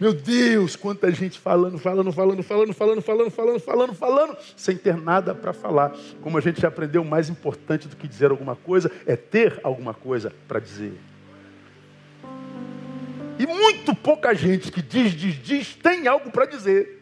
Meu 0.00 0.12
Deus, 0.12 0.76
quanta 0.76 1.10
gente 1.10 1.38
falando, 1.38 1.76
falando, 1.78 2.12
falando, 2.12 2.42
falando, 2.42 2.72
falando, 2.72 3.02
falando, 3.02 3.30
falando, 3.30 3.60
falando, 3.60 3.94
falando, 3.94 4.36
sem 4.56 4.76
ter 4.76 4.96
nada 4.96 5.34
para 5.34 5.52
falar. 5.52 5.92
Como 6.20 6.38
a 6.38 6.40
gente 6.40 6.60
já 6.60 6.68
aprendeu, 6.68 7.02
o 7.02 7.04
mais 7.04 7.28
importante 7.28 7.88
do 7.88 7.96
que 7.96 8.06
dizer 8.06 8.30
alguma 8.30 8.54
coisa 8.54 8.90
é 9.06 9.16
ter 9.16 9.60
alguma 9.64 9.92
coisa 9.92 10.32
para 10.46 10.60
dizer. 10.60 10.92
E 13.40 13.46
muito 13.46 13.94
pouca 13.94 14.34
gente 14.34 14.70
que 14.70 14.82
diz, 14.82 15.12
diz, 15.12 15.34
diz, 15.36 15.74
tem 15.74 16.06
algo 16.06 16.30
para 16.30 16.46
dizer. 16.46 16.97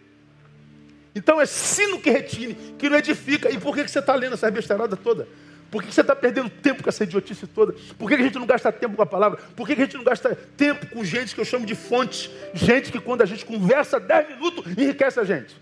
Então 1.17 1.41
é 1.41 1.47
sino 1.47 1.99
que 1.99 2.11
retine, 2.11 2.55
que 2.79 2.91
não 2.91 2.99
edifica. 2.99 3.51
E 3.51 3.59
por 3.59 3.75
que 3.75 3.89
você 3.89 4.01
está 4.01 4.15
lendo 4.15 4.35
essa 4.35 4.51
besteirada 4.51 4.95
toda? 4.95 5.27
Por 5.71 5.83
que 5.83 5.91
você 5.91 6.03
está 6.03 6.15
perdendo 6.15 6.51
tempo 6.51 6.83
com 6.83 6.91
essa 6.91 7.05
idiotice 7.05 7.47
toda? 7.47 7.75
Por 7.99 8.07
que 8.07 8.17
a 8.17 8.19
gente 8.19 8.39
não 8.39 8.45
gasta 8.45 8.71
tempo 8.71 8.95
com 8.95 9.03
a 9.03 9.07
palavra? 9.07 9.39
Por 9.57 9.67
que 9.67 9.73
a 9.73 9.77
gente 9.77 9.97
não 9.97 10.05
gasta 10.05 10.37
tempo 10.59 10.87
com 10.89 11.03
gente 11.03 11.35
que 11.35 11.41
eu 11.41 11.45
chamo 11.47 11.65
de 11.65 11.75
fontes? 11.75 12.31
Gente 12.53 12.93
que 12.93 13.01
quando 13.01 13.23
a 13.23 13.25
gente 13.25 13.47
conversa 13.47 13.99
10 13.99 14.29
minutos, 14.29 14.67
enriquece 14.77 15.19
a 15.19 15.25
gente. 15.25 15.57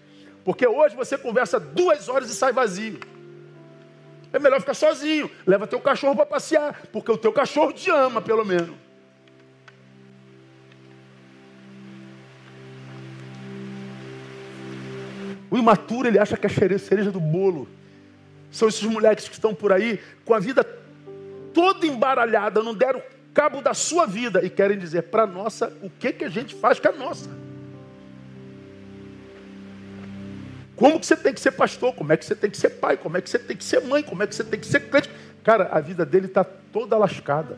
Porque 0.45 0.67
hoje 0.67 0.97
você 0.97 1.17
conversa 1.17 1.61
duas 1.61 2.09
horas 2.09 2.29
e 2.29 2.35
sai 2.35 2.53
vazio. 2.53 2.99
É 4.33 4.41
melhor 4.41 4.59
ficar 4.59 4.75
sozinho. 4.75 5.31
Leva 5.47 5.69
teu 5.69 5.79
cachorro 5.79 6.17
para 6.17 6.27
passear, 6.27 6.83
porque 6.93 7.13
o 7.13 7.17
teu 7.17 7.33
cachorro 7.33 7.73
te 7.73 7.91
ama, 7.91 8.21
pelo 8.21 8.45
menos. 8.45 8.75
O 15.55 15.59
imaturo, 15.59 16.09
ele 16.09 16.19
acha 16.19 16.37
que 16.37 16.49
é 16.49 16.51
a 16.51 16.79
cereja 16.81 17.13
do 17.13 17.21
bolo. 17.21 17.69
São 18.51 18.67
esses 18.67 18.83
moleques 18.83 19.29
que 19.29 19.35
estão 19.35 19.55
por 19.55 19.73
aí 19.73 20.01
com 20.25 20.35
a 20.35 20.41
vida 20.41 20.65
toda 21.55 21.87
embaralhada, 21.87 22.61
não 22.61 22.75
deram 22.75 23.01
cabo 23.33 23.63
da 23.63 23.73
sua 23.73 24.05
vida 24.05 24.45
e 24.45 24.51
querem 24.51 24.77
dizer 24.77 25.03
para 25.03 25.29
nossa 25.29 25.73
o 25.81 25.89
que, 25.89 26.13
que 26.13 26.25
a 26.25 26.29
gente 26.29 26.57
faz 26.57 26.81
com 26.81 26.89
a 26.89 26.93
nossa. 26.93 27.31
Como 30.75 30.99
que 30.99 31.07
você 31.07 31.15
tem 31.15 31.33
que 31.33 31.41
ser 31.41 31.53
pastor? 31.53 31.95
Como 31.95 32.13
é 32.13 32.17
que 32.17 32.25
você 32.25 32.35
tem 32.35 32.51
que 32.51 32.57
ser 32.57 32.71
pai? 32.71 32.97
Como 32.97 33.17
é 33.17 33.21
que 33.21 33.31
você 33.31 33.39
tem 33.39 33.57
que 33.57 33.63
ser 33.63 33.81
mãe? 33.81 34.03
Como 34.03 34.25
é 34.25 34.27
que 34.27 34.35
você 34.35 34.43
tem 34.43 34.59
que 34.59 34.67
ser 34.67 34.81
crente? 34.91 35.09
Cara, 35.45 35.69
a 35.71 35.79
vida 35.79 36.05
dele 36.05 36.27
está 36.27 36.43
toda 36.43 36.99
lascada. 36.99 37.57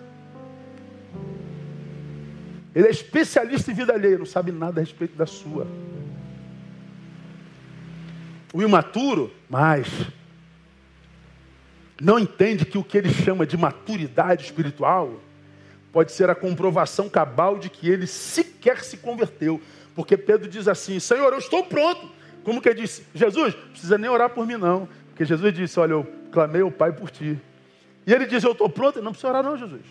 Ele 2.74 2.88
é 2.88 2.90
especialista 2.90 3.70
em 3.70 3.74
vida 3.74 3.94
alheia, 3.94 4.18
não 4.18 4.26
sabe 4.26 4.52
nada 4.52 4.82
a 4.82 4.84
respeito 4.84 5.16
da 5.16 5.24
sua. 5.24 5.66
O 8.56 8.62
imaturo, 8.62 9.30
mas 9.50 9.86
não 12.00 12.18
entende 12.18 12.64
que 12.64 12.78
o 12.78 12.82
que 12.82 12.96
ele 12.96 13.12
chama 13.12 13.44
de 13.44 13.54
maturidade 13.54 14.44
espiritual 14.44 15.20
pode 15.92 16.10
ser 16.10 16.30
a 16.30 16.34
comprovação 16.34 17.06
cabal 17.06 17.58
de 17.58 17.68
que 17.68 17.86
ele 17.86 18.06
sequer 18.06 18.82
se 18.82 18.96
converteu. 18.96 19.60
Porque 19.94 20.16
Pedro 20.16 20.48
diz 20.48 20.66
assim: 20.68 20.98
Senhor, 20.98 21.34
eu 21.34 21.38
estou 21.38 21.64
pronto. 21.64 22.10
Como 22.44 22.62
que 22.62 22.70
ele 22.70 22.80
disse? 22.80 23.04
Jesus, 23.14 23.54
não 23.54 23.68
precisa 23.72 23.98
nem 23.98 24.08
orar 24.08 24.30
por 24.30 24.46
mim, 24.46 24.56
não. 24.56 24.88
Porque 25.08 25.26
Jesus 25.26 25.52
disse: 25.52 25.78
Olha, 25.78 25.92
eu 25.92 26.06
clamei 26.32 26.62
ao 26.62 26.70
Pai 26.70 26.92
por 26.92 27.10
ti. 27.10 27.38
E 28.06 28.10
ele 28.10 28.24
diz: 28.24 28.42
Eu 28.42 28.52
estou 28.52 28.70
pronto. 28.70 29.02
Não 29.02 29.12
precisa 29.12 29.28
orar, 29.28 29.42
não, 29.42 29.58
Jesus. 29.58 29.82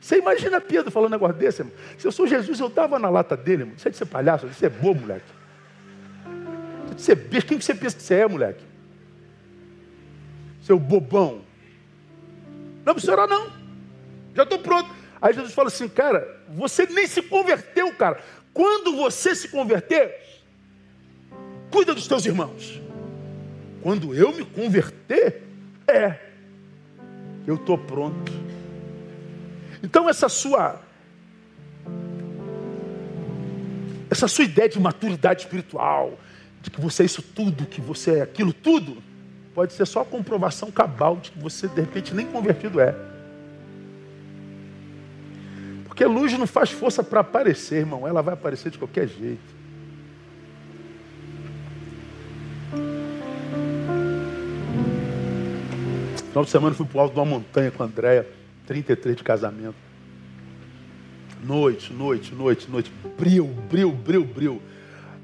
Você 0.00 0.20
imagina 0.20 0.58
Pedro 0.58 0.90
falando 0.90 1.10
um 1.10 1.16
negócio 1.16 1.36
desse, 1.36 1.60
irmão? 1.60 1.74
Se 1.98 2.06
eu 2.06 2.12
sou 2.12 2.26
Jesus, 2.26 2.58
eu 2.60 2.70
dava 2.70 2.98
na 2.98 3.10
lata 3.10 3.36
dele, 3.36 3.64
irmão. 3.64 3.74
Isso 3.76 3.86
é 3.86 3.90
de 3.90 3.96
ser 3.98 4.06
palhaço, 4.06 4.46
isso 4.46 4.64
é 4.64 4.70
bobo, 4.70 5.02
moleque. 5.02 5.36
Você, 6.96 7.14
quem 7.14 7.60
você 7.60 7.74
pensa 7.74 7.96
que 7.96 8.02
você 8.02 8.14
é, 8.14 8.28
moleque? 8.28 8.64
Seu 10.62 10.78
bobão. 10.78 11.42
Não 12.84 12.94
precisa 12.94 13.12
orar, 13.12 13.28
não. 13.28 13.52
Já 14.34 14.42
estou 14.44 14.58
pronto. 14.58 14.88
Aí 15.20 15.32
Jesus 15.32 15.52
fala 15.52 15.68
assim, 15.68 15.88
cara, 15.88 16.40
você 16.48 16.86
nem 16.86 17.06
se 17.06 17.22
converteu, 17.22 17.92
cara. 17.94 18.20
Quando 18.52 18.96
você 18.96 19.34
se 19.34 19.48
converter, 19.48 20.14
cuida 21.70 21.94
dos 21.94 22.06
teus 22.06 22.24
irmãos. 22.24 22.80
Quando 23.82 24.14
eu 24.14 24.32
me 24.32 24.44
converter, 24.44 25.42
é, 25.86 26.18
eu 27.46 27.56
estou 27.56 27.78
pronto. 27.78 28.32
Então 29.82 30.08
essa 30.08 30.28
sua 30.28 30.80
essa 34.10 34.28
sua 34.28 34.44
ideia 34.44 34.68
de 34.68 34.80
maturidade 34.80 35.42
espiritual, 35.42 36.18
de 36.66 36.70
que 36.70 36.80
você 36.80 37.04
é 37.04 37.06
isso 37.06 37.22
tudo, 37.22 37.64
que 37.64 37.80
você 37.80 38.16
é 38.16 38.22
aquilo 38.22 38.52
tudo, 38.52 38.96
pode 39.54 39.72
ser 39.72 39.86
só 39.86 40.00
a 40.00 40.04
comprovação 40.04 40.68
cabal 40.68 41.16
de 41.16 41.30
que 41.30 41.38
você 41.38 41.68
de 41.68 41.80
repente 41.80 42.12
nem 42.12 42.26
convertido 42.26 42.80
é. 42.80 42.92
Porque 45.84 46.04
luz 46.04 46.36
não 46.36 46.46
faz 46.46 46.72
força 46.72 47.04
para 47.04 47.20
aparecer, 47.20 47.78
irmão, 47.78 48.06
ela 48.06 48.20
vai 48.20 48.34
aparecer 48.34 48.70
de 48.70 48.78
qualquer 48.78 49.06
jeito. 49.06 49.54
Final 56.30 56.44
de 56.44 56.50
semana 56.50 56.74
fui 56.74 56.84
para 56.84 56.98
o 56.98 57.00
alto 57.00 57.14
de 57.14 57.20
uma 57.20 57.24
montanha 57.24 57.70
com 57.70 57.84
a 57.84 57.86
Andréia, 57.86 58.26
33 58.66 59.16
de 59.16 59.22
casamento. 59.22 59.76
Noite, 61.44 61.92
noite, 61.92 62.34
noite, 62.34 62.68
noite. 62.68 62.92
Bril, 63.16 63.46
bril, 63.70 63.92
bril, 63.92 64.24
bril. 64.24 64.62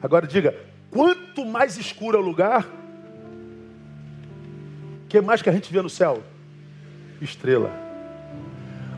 Agora 0.01 0.24
diga, 0.24 0.55
Quanto 0.93 1.45
mais 1.47 1.78
escuro 1.78 2.18
é 2.18 2.20
o 2.20 2.24
lugar, 2.24 2.66
o 5.05 5.09
que 5.09 5.20
mais 5.22 5.40
que 5.40 5.49
a 5.49 5.53
gente 5.53 5.72
vê 5.72 5.80
no 5.80 5.88
céu? 5.88 6.22
Estrela. 7.20 7.72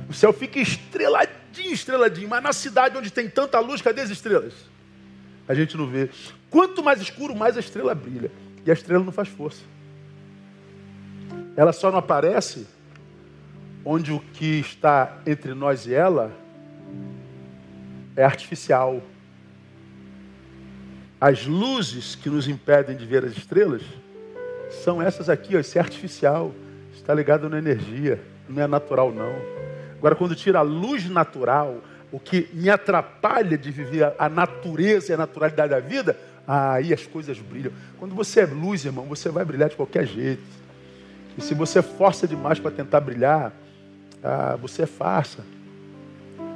O 0.09 0.13
céu 0.13 0.33
fica 0.33 0.59
estreladinho, 0.59 1.73
estreladinho, 1.73 2.29
mas 2.29 2.43
na 2.43 2.53
cidade 2.53 2.99
onde 2.99 3.13
tem 3.13 3.29
tanta 3.29 3.61
luz, 3.61 3.81
cadê 3.81 4.01
as 4.01 4.11
estrelas? 4.11 4.53
A 5.47 5.55
gente 5.55 5.77
não 5.77 5.87
vê. 5.87 6.11
Quanto 6.51 6.83
mais 6.83 7.01
escuro, 7.01 7.35
mais 7.35 7.57
a 7.57 7.61
estrela 7.61 7.95
brilha. 7.95 8.31
E 8.67 8.71
a 8.71 8.75
estrela 8.75 9.05
não 9.05 9.13
faz 9.13 9.29
força. 9.29 9.63
Ela 11.57 11.73
só 11.73 11.93
não 11.93 11.99
aparece 11.99 12.67
onde 13.85 14.11
o 14.11 14.19
que 14.19 14.59
está 14.59 15.19
entre 15.25 15.55
nós 15.55 15.87
e 15.87 15.95
ela 15.95 16.33
é 18.17 18.25
artificial 18.25 19.01
as 21.25 21.47
luzes 21.47 22.15
que 22.15 22.29
nos 22.29 22.47
impedem 22.47 22.95
de 22.95 23.07
ver 23.07 23.25
as 23.25 23.33
estrelas 23.33 23.81
são 24.83 25.01
essas 25.01 25.31
aqui, 25.31 25.57
ó, 25.57 25.59
esse 25.59 25.79
é 25.79 25.81
artificial, 25.81 26.53
está 26.95 27.15
ligado 27.15 27.49
na 27.49 27.57
energia, 27.57 28.21
não 28.47 28.63
é 28.63 28.67
natural 28.67 29.11
não. 29.11 29.35
Agora, 29.97 30.15
quando 30.15 30.35
tira 30.35 30.59
a 30.59 30.63
luz 30.63 31.09
natural, 31.09 31.79
o 32.13 32.21
que 32.21 32.51
me 32.53 32.69
atrapalha 32.69 33.57
de 33.57 33.71
viver 33.71 34.13
a 34.19 34.29
natureza 34.29 35.13
e 35.13 35.15
a 35.15 35.17
naturalidade 35.17 35.71
da 35.71 35.81
vida, 35.81 36.15
aí 36.47 36.93
as 36.93 37.07
coisas 37.07 37.39
brilham. 37.39 37.73
Quando 37.99 38.15
você 38.15 38.41
é 38.41 38.45
luz, 38.45 38.85
irmão, 38.85 39.07
você 39.07 39.31
vai 39.31 39.47
brilhar 39.47 39.71
de 39.71 39.77
qualquer 39.77 40.07
jeito. 40.07 40.43
E 41.39 41.41
se 41.41 41.55
você 41.55 41.81
força 41.81 42.29
demais 42.29 42.59
para 42.59 42.71
tentar 42.71 43.01
brilhar, 43.01 43.51
ah, 44.23 44.59
você 44.61 44.83
é 44.83 44.87
farsa. 44.87 45.43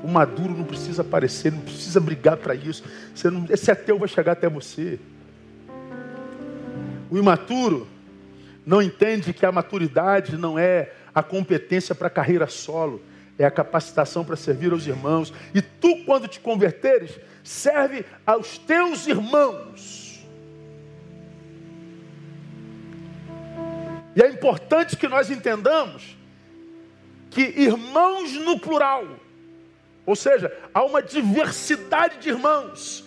O 0.03 0.09
maduro 0.09 0.55
não 0.55 0.65
precisa 0.65 1.03
aparecer, 1.03 1.53
não 1.53 1.61
precisa 1.61 2.01
brigar 2.01 2.37
para 2.37 2.55
isso. 2.55 2.85
Você 3.15 3.31
não, 3.31 3.47
esse 3.51 3.71
ateu 3.71 3.99
vai 3.99 4.09
chegar 4.09 4.33
até 4.33 4.49
você. 4.49 4.99
O 7.11 7.17
imaturo 7.17 7.87
não 8.65 8.83
entende 8.83 9.33
que 9.33 9.47
a 9.47 9.53
maturidade 9.53 10.37
não 10.37 10.59
é 10.59 10.93
a 11.15 11.23
competência 11.23 11.95
para 11.95 12.11
carreira 12.11 12.47
solo, 12.47 13.03
é 13.39 13.45
a 13.45 13.51
capacitação 13.51 14.25
para 14.25 14.37
servir 14.37 14.73
aos 14.73 14.87
irmãos. 14.87 15.33
E 15.55 15.63
tu, 15.63 16.05
quando 16.05 16.29
te 16.29 16.39
converteres, 16.39 17.19
serve 17.43 18.05
aos 18.27 18.59
teus 18.59 19.07
irmãos. 19.07 20.23
E 24.15 24.23
é 24.23 24.29
importante 24.29 24.97
que 24.97 25.09
nós 25.09 25.31
entendamos 25.31 26.17
que 27.31 27.43
irmãos 27.43 28.33
no 28.33 28.59
plural, 28.59 29.07
ou 30.09 30.17
seja, 30.17 30.51
há 30.73 30.83
uma 30.83 31.03
diversidade 31.03 32.17
de 32.17 32.31
irmãos, 32.31 33.05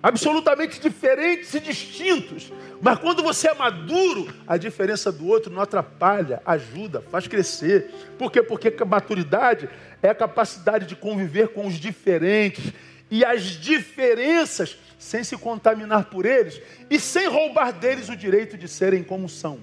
absolutamente 0.00 0.78
diferentes 0.78 1.52
e 1.52 1.58
distintos, 1.58 2.52
mas 2.80 3.00
quando 3.00 3.24
você 3.24 3.48
é 3.48 3.54
maduro, 3.54 4.32
a 4.46 4.56
diferença 4.56 5.10
do 5.10 5.26
outro 5.26 5.52
não 5.52 5.60
atrapalha, 5.60 6.40
ajuda, 6.46 7.00
faz 7.10 7.26
crescer. 7.26 7.92
Por 8.16 8.30
quê? 8.30 8.40
Porque 8.40 8.72
a 8.80 8.84
maturidade 8.84 9.68
é 10.00 10.08
a 10.08 10.14
capacidade 10.14 10.86
de 10.86 10.94
conviver 10.94 11.48
com 11.48 11.66
os 11.66 11.74
diferentes 11.74 12.72
e 13.10 13.24
as 13.24 13.42
diferenças 13.42 14.78
sem 15.00 15.24
se 15.24 15.36
contaminar 15.36 16.04
por 16.04 16.24
eles 16.24 16.62
e 16.88 17.00
sem 17.00 17.26
roubar 17.26 17.72
deles 17.72 18.08
o 18.08 18.16
direito 18.16 18.56
de 18.56 18.68
serem 18.68 19.02
como 19.02 19.28
são. 19.28 19.58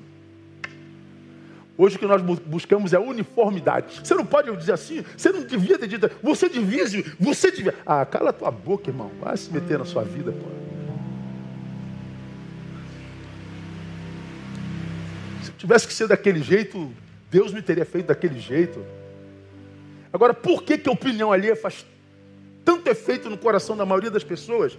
Hoje 1.76 1.96
o 1.96 2.00
que 2.00 2.06
nós 2.06 2.22
buscamos 2.22 2.94
é 2.94 3.00
uniformidade. 3.00 4.02
Você 4.04 4.14
não 4.14 4.26
pode 4.26 4.56
dizer 4.56 4.74
assim, 4.74 5.04
você 5.18 5.32
não 5.32 5.44
devia 5.44 5.78
ter 5.78 5.88
dito, 5.88 6.10
você 6.22 6.48
devia, 6.48 6.86
você 7.20 7.52
devia. 7.52 7.74
Ah, 7.84 8.06
cala 8.06 8.32
tua 8.32 8.52
boca, 8.52 8.90
irmão. 8.92 9.12
Vai 9.20 9.36
se 9.36 9.52
meter 9.52 9.80
na 9.80 9.86
sua 9.86 10.04
vida, 10.04 10.32
pô. 10.32 10.46
Se 15.44 15.52
tivesse 15.54 15.88
que 15.88 15.94
ser 15.94 16.08
daquele 16.08 16.44
jeito, 16.44 16.92
Deus 17.32 17.52
me 17.52 17.62
teria 17.62 17.86
feito 17.86 18.08
daquele 18.08 18.40
jeito. 18.40 18.86
Agora, 20.12 20.34
por 20.36 20.62
que, 20.62 20.78
que 20.78 20.88
a 20.88 20.92
opinião 20.92 21.32
alheia 21.32 21.56
faz 21.56 21.84
tanto 22.64 22.88
efeito 22.88 23.32
no 23.32 23.38
coração 23.38 23.76
da 23.76 23.84
maioria 23.84 24.12
das 24.12 24.24
pessoas? 24.24 24.78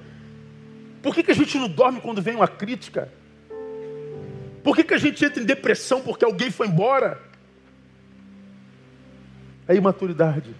Por 1.03 1.13
que, 1.13 1.25
que 1.25 1.33
a 1.33 1.35
gente 1.35 1.59
não 1.59 1.69
dorme 1.69 2.01
quando 2.01 2.23
vem 2.23 2.37
uma 2.37 2.47
crítica? 2.47 3.11
Por 4.65 4.75
que, 4.75 4.83
que 4.83 4.95
a 4.95 4.99
gente 4.99 5.23
entra 5.23 5.43
em 5.43 5.47
depressão 5.47 6.01
porque 6.01 6.25
alguém 6.25 6.51
foi 6.51 6.67
embora? 6.67 7.21
É 9.69 9.75
imaturidade. 9.77 10.57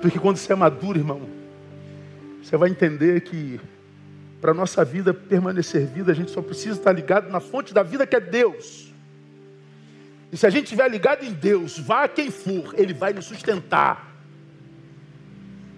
Porque 0.00 0.18
quando 0.18 0.38
você 0.38 0.54
é 0.54 0.56
maduro, 0.56 0.98
irmão, 0.98 1.28
você 2.42 2.56
vai 2.56 2.70
entender 2.70 3.20
que 3.20 3.60
para 4.40 4.54
nossa 4.54 4.82
vida 4.82 5.12
permanecer 5.12 5.86
vida, 5.86 6.10
a 6.10 6.14
gente 6.14 6.30
só 6.30 6.40
precisa 6.40 6.78
estar 6.78 6.90
ligado 6.90 7.30
na 7.30 7.38
fonte 7.38 7.74
da 7.74 7.82
vida 7.82 8.06
que 8.06 8.16
é 8.16 8.20
Deus. 8.20 8.90
E 10.32 10.36
se 10.36 10.46
a 10.46 10.50
gente 10.50 10.64
estiver 10.64 10.90
ligado 10.90 11.22
em 11.22 11.32
Deus, 11.32 11.78
vá 11.78 12.08
quem 12.08 12.30
for, 12.30 12.74
Ele 12.78 12.94
vai 12.94 13.12
nos 13.12 13.26
sustentar. 13.26 14.10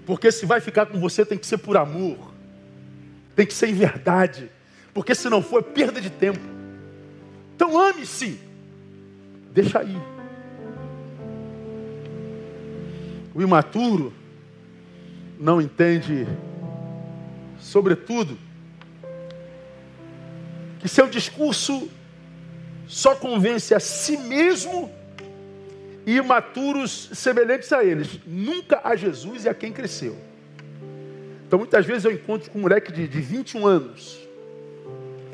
Porque 0.07 0.31
se 0.31 0.47
vai 0.47 0.61
ficar 0.61 0.87
com 0.87 1.01
você, 1.01 1.27
tem 1.27 1.37
que 1.37 1.47
ser 1.47 1.59
por 1.59 1.77
amor, 1.77 2.33
tem 3.35 3.45
que 3.45 3.53
ser 3.53 3.69
em 3.69 3.75
verdade. 3.75 4.51
Porque 4.95 5.15
se 5.15 5.29
não 5.29 5.43
for, 5.43 5.59
é 5.59 5.63
perda 5.63 6.01
de 6.01 6.09
tempo. 6.09 6.41
Então 7.57 7.79
ame-se. 7.79 8.41
Deixa 9.53 9.81
aí. 9.81 9.97
O 13.35 13.43
imaturo 13.43 14.13
não 15.39 15.61
entende, 15.61 16.27
sobretudo, 17.59 18.39
que 20.79 20.89
seu 20.89 21.09
discurso 21.09 21.89
só 22.87 23.17
convence 23.17 23.75
a 23.75 23.81
si 23.81 24.17
mesmo 24.17 24.93
e 26.07 26.17
imaturos 26.17 27.11
semelhantes 27.15 27.73
a 27.73 27.83
eles, 27.83 28.21
nunca 28.27 28.81
a 28.85 28.95
Jesus 28.95 29.45
e 29.45 29.49
a 29.49 29.55
quem 29.55 29.73
cresceu. 29.73 30.17
Então 31.47 31.59
muitas 31.59 31.85
vezes 31.87 32.05
eu 32.05 32.13
encontro 32.13 32.51
com 32.51 32.59
um 32.59 32.63
moleque 32.63 32.93
de, 32.93 33.09
de 33.09 33.21
21 33.21 33.67
anos, 33.67 34.24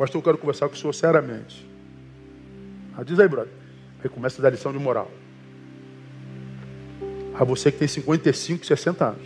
Pastor, 0.00 0.20
eu 0.20 0.24
quero 0.24 0.38
conversar 0.38 0.66
com 0.66 0.74
o 0.74 0.78
senhor 0.78 0.94
seriamente. 0.94 1.68
Ah, 2.96 3.02
diz 3.02 3.20
aí, 3.20 3.28
brother. 3.28 3.52
Aí 4.02 4.08
começa 4.08 4.40
a 4.40 4.42
dar 4.42 4.48
lição 4.48 4.72
de 4.72 4.78
moral. 4.78 5.10
A 7.38 7.44
você 7.44 7.70
que 7.70 7.76
tem 7.76 7.86
55, 7.86 8.64
60 8.64 9.04
anos. 9.04 9.22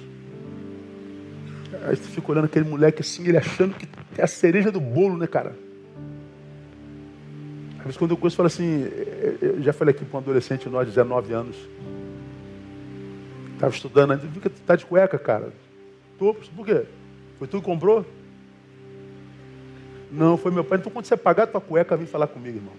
Aí 1.86 1.94
você 1.94 2.08
fica 2.08 2.32
olhando 2.32 2.46
aquele 2.46 2.68
moleque 2.68 3.02
assim, 3.02 3.24
ele 3.24 3.38
achando 3.38 3.72
que 3.76 3.86
é 4.18 4.24
a 4.24 4.26
cereja 4.26 4.72
do 4.72 4.80
bolo, 4.80 5.16
né, 5.16 5.28
cara? 5.28 5.54
Às 7.78 7.84
vezes 7.84 7.96
quando 7.96 8.10
eu 8.10 8.16
conheço, 8.16 8.34
eu 8.34 8.38
falo 8.38 8.48
assim, 8.48 8.90
eu 9.40 9.62
já 9.62 9.72
falei 9.72 9.94
aqui 9.94 10.04
para 10.04 10.18
um 10.18 10.22
adolescente 10.22 10.68
nós, 10.68 10.88
19 10.88 11.32
anos. 11.32 11.56
Estava 13.54 13.72
estudando, 13.72 14.18
fica, 14.32 14.50
tá 14.66 14.74
de 14.74 14.84
cueca, 14.84 15.20
cara. 15.20 15.52
Tô, 16.18 16.34
por 16.34 16.66
quê? 16.66 16.84
Foi 17.38 17.46
tu 17.46 17.60
que 17.60 17.64
comprou? 17.64 18.04
Não, 20.10 20.36
foi 20.36 20.50
meu 20.50 20.64
pai. 20.64 20.78
Então 20.78 20.92
quando 20.92 21.06
você 21.06 21.16
pagar 21.16 21.44
a 21.44 21.46
tua 21.46 21.60
cueca, 21.60 21.96
vem 21.96 22.06
falar 22.06 22.26
comigo, 22.26 22.58
irmão. 22.58 22.74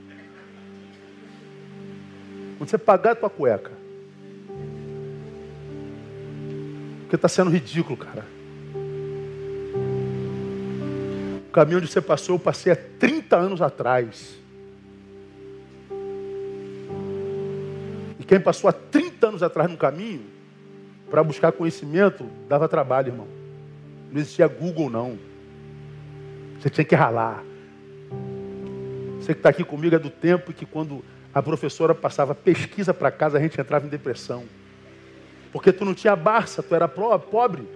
Quando 2.58 2.70
você 2.70 2.78
pagar 2.78 3.12
a 3.12 3.16
tua 3.16 3.30
cueca. 3.30 3.72
Porque 7.02 7.16
está 7.16 7.28
sendo 7.28 7.52
ridículo, 7.52 7.98
cara. 7.98 8.26
O 11.48 11.52
caminho 11.52 11.78
onde 11.78 11.88
você 11.88 12.02
passou, 12.02 12.36
eu 12.36 12.40
passei 12.40 12.74
há 12.74 12.76
30 12.76 13.38
anos 13.38 13.62
atrás. 13.62 14.36
E 18.20 18.24
quem 18.26 18.40
passou 18.40 18.70
há 18.70 18.74
30 18.74 19.28
anos 19.28 19.44
atrás 19.44 19.70
no 19.70 19.78
caminho, 19.78 20.22
para 21.10 21.24
buscar 21.24 21.52
conhecimento, 21.52 22.26
dava 22.50 22.68
trabalho, 22.68 23.10
irmão. 23.10 23.28
Não 24.12 24.20
existia 24.20 24.48
Google, 24.48 24.90
não. 24.90 25.18
Você 26.66 26.72
tinha 26.72 26.86
que 26.86 26.96
ralar. 26.96 27.44
Você 29.20 29.36
que 29.36 29.40
está 29.40 29.50
aqui 29.50 29.64
comigo 29.64 29.94
é 29.94 30.00
do 30.00 30.10
tempo 30.10 30.52
que 30.52 30.66
quando 30.66 31.06
a 31.32 31.40
professora 31.40 31.94
passava 31.94 32.34
pesquisa 32.34 32.92
para 32.92 33.12
casa, 33.12 33.38
a 33.38 33.40
gente 33.40 33.62
entrava 33.62 33.86
em 33.86 33.90
depressão. 33.90 34.46
Porque 35.54 35.72
tu 35.72 35.86
não 35.86 35.94
tinha 35.94 36.16
Barça, 36.16 36.64
tu 36.64 36.74
era 36.74 36.88
pobre. 36.88 37.70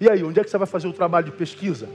E 0.00 0.08
aí, 0.08 0.24
onde 0.24 0.40
é 0.40 0.42
que 0.42 0.48
você 0.48 0.56
vai 0.56 0.66
fazer 0.66 0.88
o 0.88 0.92
trabalho 0.94 1.26
de 1.26 1.32
pesquisa? 1.32 1.86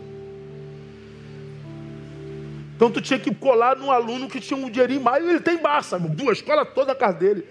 Então 2.76 2.91
tu 2.91 3.01
tinha 3.01 3.17
que 3.17 3.34
colar 3.34 3.76
num 3.76 3.89
aluno 3.89 4.30
que 4.30 4.39
tinha 4.39 4.55
um 4.55 4.69
dinheirinho 4.69 5.01
mais, 5.01 5.28
ele 5.28 5.39
tem 5.39 5.59
Barça, 5.59 5.97
duas 5.97 6.38
escola 6.38 6.63
toda 6.63 6.91
a 6.91 6.95
casa 6.95 7.17
dele. 7.17 7.43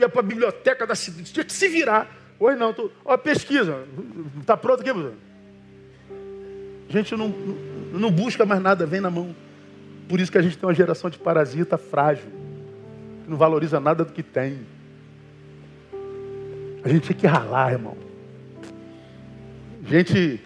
Ia 0.00 0.08
para 0.08 0.20
a 0.20 0.22
biblioteca 0.24 0.86
da 0.86 0.94
cidade, 0.94 1.30
tinha 1.30 1.44
que 1.44 1.52
se 1.52 1.68
virar. 1.68 2.23
Hoje 2.44 2.58
não, 2.58 2.74
tô, 2.74 2.90
ó, 3.06 3.16
pesquisa, 3.16 3.86
está 4.38 4.54
pronto 4.54 4.82
aqui? 4.82 4.90
A 4.90 6.92
gente 6.92 7.16
não, 7.16 7.28
não 7.90 8.10
busca 8.10 8.44
mais 8.44 8.60
nada, 8.60 8.84
vem 8.84 9.00
na 9.00 9.08
mão. 9.08 9.34
Por 10.06 10.20
isso 10.20 10.30
que 10.30 10.36
a 10.36 10.42
gente 10.42 10.58
tem 10.58 10.68
uma 10.68 10.74
geração 10.74 11.08
de 11.08 11.18
parasita 11.18 11.78
frágil, 11.78 12.26
que 13.24 13.30
não 13.30 13.38
valoriza 13.38 13.80
nada 13.80 14.04
do 14.04 14.12
que 14.12 14.22
tem. 14.22 14.58
A 16.84 16.88
gente 16.90 17.04
tinha 17.04 17.18
que 17.18 17.26
ralar, 17.26 17.72
irmão. 17.72 17.96
A 19.82 19.88
gente, 19.88 20.38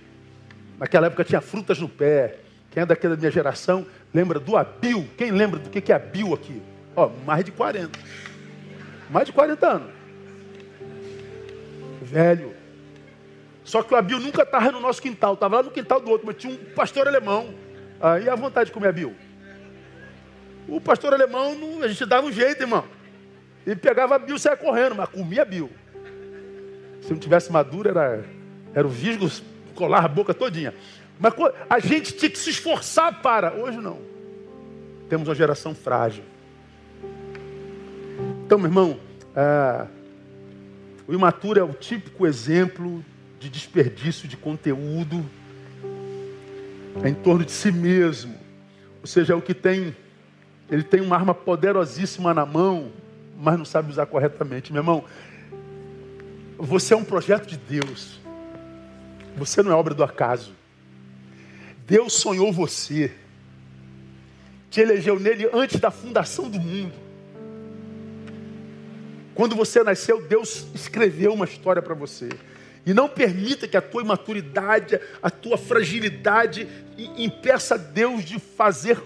naquela 0.79 1.09
época, 1.09 1.25
tinha 1.25 1.41
frutas 1.41 1.81
no 1.81 1.89
pé. 1.89 2.39
Quem 2.71 2.85
é 2.85 2.87
daquela 2.87 3.17
minha 3.17 3.31
geração 3.33 3.85
lembra 4.15 4.39
do 4.39 4.57
Abil? 4.57 5.05
Quem 5.17 5.33
lembra 5.33 5.59
do 5.59 5.69
que 5.69 5.91
é 5.91 5.97
Abil 5.97 6.33
aqui? 6.33 6.63
Ó, 6.95 7.11
mais 7.27 7.45
de 7.45 7.51
40. 7.51 7.99
Mais 9.11 9.27
de 9.27 9.33
40 9.33 9.67
anos 9.67 9.98
velho. 12.09 12.55
Só 13.65 13.83
que 13.83 13.93
o 13.93 13.97
Abil 13.97 14.19
nunca 14.19 14.43
estava 14.43 14.73
no 14.73 14.81
nosso 14.81 15.01
quintal, 15.03 15.35
estava 15.35 15.57
lá 15.57 15.63
no 15.63 15.71
quintal 15.71 16.01
do 16.01 16.11
outro, 16.11 16.27
mas 16.27 16.37
tinha 16.37 16.53
um 16.53 16.57
pastor 16.75 17.07
alemão. 17.07 17.55
Aí 18.01 18.29
a 18.29 18.35
vontade 18.35 18.69
de 18.69 18.73
comer 18.73 18.89
Abil. 18.89 19.15
O 20.67 20.81
pastor 20.81 21.13
alemão, 21.13 21.55
a 21.83 21.89
gente 21.89 22.05
dava 22.07 22.27
um 22.27 22.33
jeito, 22.33 22.63
irmão. 22.63 22.85
Ele 23.67 23.77
pegava 23.77 24.15
Abil 24.15 24.37
e 24.37 24.39
saia 24.39 24.57
correndo, 24.57 24.95
mas 24.95 25.09
comia 25.11 25.43
Abil. 25.43 25.71
Se 27.03 27.11
não 27.11 27.19
tivesse 27.19 27.53
maduro, 27.53 27.89
era, 27.89 28.25
era 28.75 28.87
o 28.87 28.91
visgo 28.91 29.29
colar 29.75 30.05
a 30.05 30.09
boca 30.09 30.33
todinha. 30.33 30.75
Mas 31.19 31.35
a 31.69 31.79
gente 31.79 32.13
tinha 32.13 32.31
que 32.31 32.39
se 32.39 32.51
esforçar 32.51 33.21
para. 33.21 33.53
Hoje 33.53 33.79
não. 33.79 33.99
Temos 35.09 35.29
uma 35.29 35.35
geração 35.35 35.75
frágil. 35.75 36.25
Então, 38.45 38.59
meu 38.59 38.69
irmão, 38.69 39.01
ah, 39.37 39.87
o 41.09 41.15
imaturo 41.15 41.59
é 41.59 41.63
o 41.63 41.73
típico 41.73 42.27
exemplo 42.27 43.03
de 43.41 43.49
desperdício 43.49 44.29
de 44.29 44.37
conteúdo 44.37 45.25
em 47.03 47.15
torno 47.15 47.47
de 47.47 47.51
si 47.51 47.73
mesmo. 47.73 48.35
Ou 49.01 49.07
seja, 49.07 49.33
é 49.33 49.37
o 49.37 49.41
que 49.41 49.55
tem, 49.55 49.97
ele 50.71 50.83
tem 50.83 51.01
uma 51.01 51.17
arma 51.17 51.35
poderosíssima 51.35 52.35
na 52.35 52.45
mão, 52.45 52.93
mas 53.39 53.57
não 53.57 53.65
sabe 53.65 53.91
usar 53.91 54.05
corretamente. 54.05 54.71
Meu 54.71 54.81
irmão, 54.83 55.05
você 56.59 56.93
é 56.93 56.97
um 56.97 57.05
projeto 57.05 57.47
de 57.47 57.57
Deus. 57.57 58.21
Você 59.35 59.63
não 59.63 59.73
é 59.73 59.75
obra 59.75 59.95
do 59.95 60.05
acaso. 60.05 60.53
Deus 61.87 62.13
sonhou 62.13 62.53
você. 62.53 63.15
Te 64.69 64.83
elegeu 64.83 65.19
nele 65.19 65.49
antes 65.55 65.81
da 65.81 65.91
fundação 65.91 66.51
do 66.51 66.61
mundo. 66.61 67.08
Quando 69.39 69.55
você 69.55 69.85
nasceu, 69.85 70.21
Deus 70.21 70.67
escreveu 70.75 71.33
uma 71.33 71.45
história 71.45 71.81
para 71.81 71.95
você. 71.95 72.29
E 72.85 72.93
não 72.93 73.09
permita 73.09 73.69
que 73.69 73.77
a 73.77 73.81
tua 73.81 74.03
imaturidade, 74.03 74.99
a 75.23 75.31
tua 75.31 75.57
fragilidade 75.57 76.67
impeça 77.17 77.79
Deus 77.79 78.25
de 78.25 78.41
fazer 78.41 79.01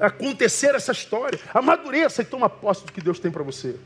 acontecer 0.00 0.74
essa 0.74 0.90
história. 0.90 1.38
Amadureça 1.52 2.22
e 2.22 2.24
toma 2.24 2.48
posse 2.48 2.86
do 2.86 2.92
que 2.92 3.02
Deus 3.02 3.18
tem 3.18 3.30
para 3.30 3.42
você. 3.42 3.76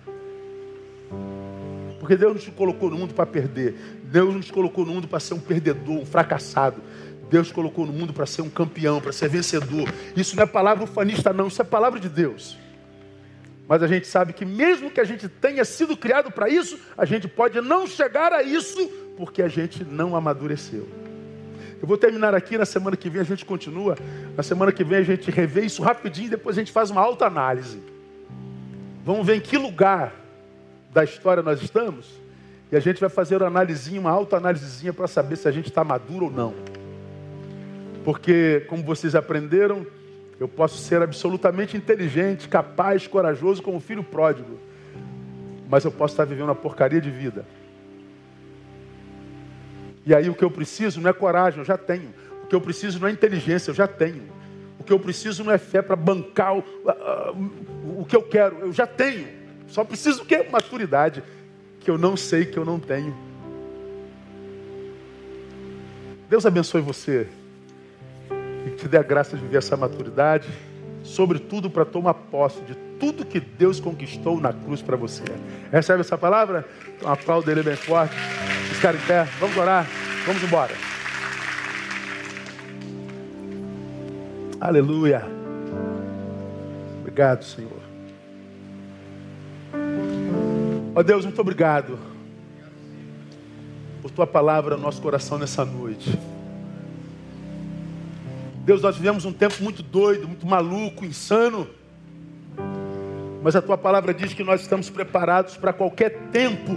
Porque 1.98 2.14
Deus 2.14 2.32
não 2.32 2.40
te 2.40 2.52
colocou 2.52 2.90
no 2.90 2.96
mundo 2.96 3.12
para 3.12 3.26
perder. 3.26 3.74
Deus 4.04 4.32
não 4.32 4.40
te 4.40 4.52
colocou 4.52 4.86
no 4.86 4.92
mundo 4.92 5.08
para 5.08 5.18
ser 5.18 5.34
um 5.34 5.40
perdedor, 5.40 5.96
um 5.98 6.06
fracassado. 6.06 6.80
Deus 7.28 7.50
colocou 7.50 7.84
no 7.84 7.92
mundo 7.92 8.12
para 8.12 8.24
ser 8.24 8.42
um 8.42 8.48
campeão, 8.48 9.00
para 9.00 9.10
ser 9.10 9.28
vencedor. 9.28 9.92
Isso 10.16 10.36
não 10.36 10.44
é 10.44 10.46
palavra 10.46 10.84
ufanista, 10.84 11.32
não. 11.32 11.48
Isso 11.48 11.60
é 11.60 11.64
palavra 11.64 11.98
de 11.98 12.08
Deus. 12.08 12.56
Mas 13.68 13.82
a 13.82 13.86
gente 13.86 14.06
sabe 14.06 14.32
que 14.32 14.46
mesmo 14.46 14.90
que 14.90 14.98
a 14.98 15.04
gente 15.04 15.28
tenha 15.28 15.62
sido 15.62 15.94
criado 15.94 16.32
para 16.32 16.48
isso, 16.48 16.78
a 16.96 17.04
gente 17.04 17.28
pode 17.28 17.60
não 17.60 17.86
chegar 17.86 18.32
a 18.32 18.42
isso 18.42 18.88
porque 19.14 19.42
a 19.42 19.48
gente 19.48 19.84
não 19.84 20.16
amadureceu. 20.16 20.88
Eu 21.80 21.86
vou 21.86 21.98
terminar 21.98 22.34
aqui, 22.34 22.56
na 22.56 22.64
semana 22.64 22.96
que 22.96 23.10
vem 23.10 23.20
a 23.20 23.24
gente 23.24 23.44
continua. 23.44 23.96
Na 24.34 24.42
semana 24.42 24.72
que 24.72 24.82
vem 24.82 24.98
a 24.98 25.02
gente 25.02 25.30
revê 25.30 25.66
isso 25.66 25.82
rapidinho, 25.82 26.30
depois 26.30 26.56
a 26.56 26.60
gente 26.60 26.72
faz 26.72 26.90
uma 26.90 27.02
alta 27.02 27.26
análise. 27.26 27.78
Vamos 29.04 29.26
ver 29.26 29.36
em 29.36 29.40
que 29.40 29.58
lugar 29.58 30.14
da 30.90 31.04
história 31.04 31.42
nós 31.42 31.60
estamos. 31.60 32.06
E 32.72 32.76
a 32.76 32.80
gente 32.80 33.00
vai 33.00 33.10
fazer 33.10 33.36
uma 33.36 33.48
analisinha, 33.48 34.00
uma 34.00 34.10
autoanálisezinha 34.10 34.94
para 34.94 35.06
saber 35.06 35.36
se 35.36 35.46
a 35.46 35.50
gente 35.50 35.68
está 35.68 35.84
maduro 35.84 36.26
ou 36.26 36.30
não. 36.30 36.54
Porque, 38.02 38.64
como 38.68 38.82
vocês 38.82 39.14
aprenderam, 39.14 39.86
eu 40.40 40.46
posso 40.46 40.78
ser 40.78 41.02
absolutamente 41.02 41.76
inteligente, 41.76 42.48
capaz, 42.48 43.06
corajoso 43.06 43.62
como 43.62 43.80
filho 43.80 44.04
pródigo. 44.04 44.58
Mas 45.68 45.84
eu 45.84 45.90
posso 45.90 46.14
estar 46.14 46.24
vivendo 46.24 46.46
uma 46.46 46.54
porcaria 46.54 47.00
de 47.00 47.10
vida. 47.10 47.44
E 50.06 50.14
aí 50.14 50.30
o 50.30 50.34
que 50.34 50.44
eu 50.44 50.50
preciso 50.50 51.00
não 51.00 51.10
é 51.10 51.12
coragem, 51.12 51.58
eu 51.58 51.64
já 51.64 51.76
tenho. 51.76 52.14
O 52.44 52.46
que 52.46 52.54
eu 52.54 52.60
preciso 52.60 53.00
não 53.00 53.08
é 53.08 53.10
inteligência, 53.10 53.70
eu 53.70 53.74
já 53.74 53.88
tenho. 53.88 54.22
O 54.78 54.84
que 54.84 54.92
eu 54.92 54.98
preciso 54.98 55.42
não 55.42 55.52
é 55.52 55.58
fé 55.58 55.82
para 55.82 55.96
bancar 55.96 56.56
o, 56.56 56.60
uh, 56.60 58.00
o 58.00 58.04
que 58.04 58.16
eu 58.16 58.22
quero, 58.22 58.58
eu 58.60 58.72
já 58.72 58.86
tenho. 58.86 59.28
Só 59.66 59.84
preciso 59.84 60.22
o 60.22 60.24
quê? 60.24 60.46
Maturidade, 60.50 61.22
que 61.80 61.90
eu 61.90 61.98
não 61.98 62.16
sei 62.16 62.46
que 62.46 62.56
eu 62.56 62.64
não 62.64 62.78
tenho. 62.78 63.14
Deus 66.30 66.46
abençoe 66.46 66.80
você 66.80 67.26
e 68.68 68.76
te 68.76 68.86
dê 68.86 68.98
a 68.98 69.02
graça 69.02 69.36
de 69.36 69.42
viver 69.42 69.58
essa 69.58 69.76
maturidade, 69.76 70.48
sobretudo 71.02 71.70
para 71.70 71.84
tomar 71.84 72.14
posse 72.14 72.60
de 72.62 72.74
tudo 73.00 73.24
que 73.24 73.40
Deus 73.40 73.80
conquistou 73.80 74.40
na 74.40 74.52
cruz 74.52 74.82
para 74.82 74.96
você. 74.96 75.24
Recebe 75.72 76.00
essa 76.00 76.18
palavra? 76.18 76.68
Então 76.96 77.10
aplauda 77.10 77.50
ele 77.50 77.62
bem 77.62 77.76
forte. 77.76 78.14
Ficar 78.74 78.94
em 78.94 78.98
pé, 78.98 79.24
vamos 79.40 79.56
orar, 79.56 79.86
vamos 80.26 80.42
embora. 80.42 80.72
Aleluia. 84.60 85.24
Obrigado, 87.00 87.44
Senhor. 87.44 87.80
Ó 90.94 91.00
oh, 91.00 91.02
Deus, 91.02 91.24
muito 91.24 91.40
obrigado 91.40 91.98
por 94.02 94.10
tua 94.10 94.26
palavra 94.26 94.76
no 94.76 94.82
nosso 94.82 95.00
coração 95.00 95.38
nessa 95.38 95.64
noite. 95.64 96.18
Deus, 98.68 98.82
nós 98.82 98.96
vivemos 98.98 99.24
um 99.24 99.32
tempo 99.32 99.62
muito 99.62 99.82
doido, 99.82 100.28
muito 100.28 100.46
maluco, 100.46 101.02
insano. 101.02 101.66
Mas 103.42 103.56
a 103.56 103.62
tua 103.62 103.78
palavra 103.78 104.12
diz 104.12 104.34
que 104.34 104.44
nós 104.44 104.60
estamos 104.60 104.90
preparados 104.90 105.56
para 105.56 105.72
qualquer 105.72 106.28
tempo. 106.30 106.76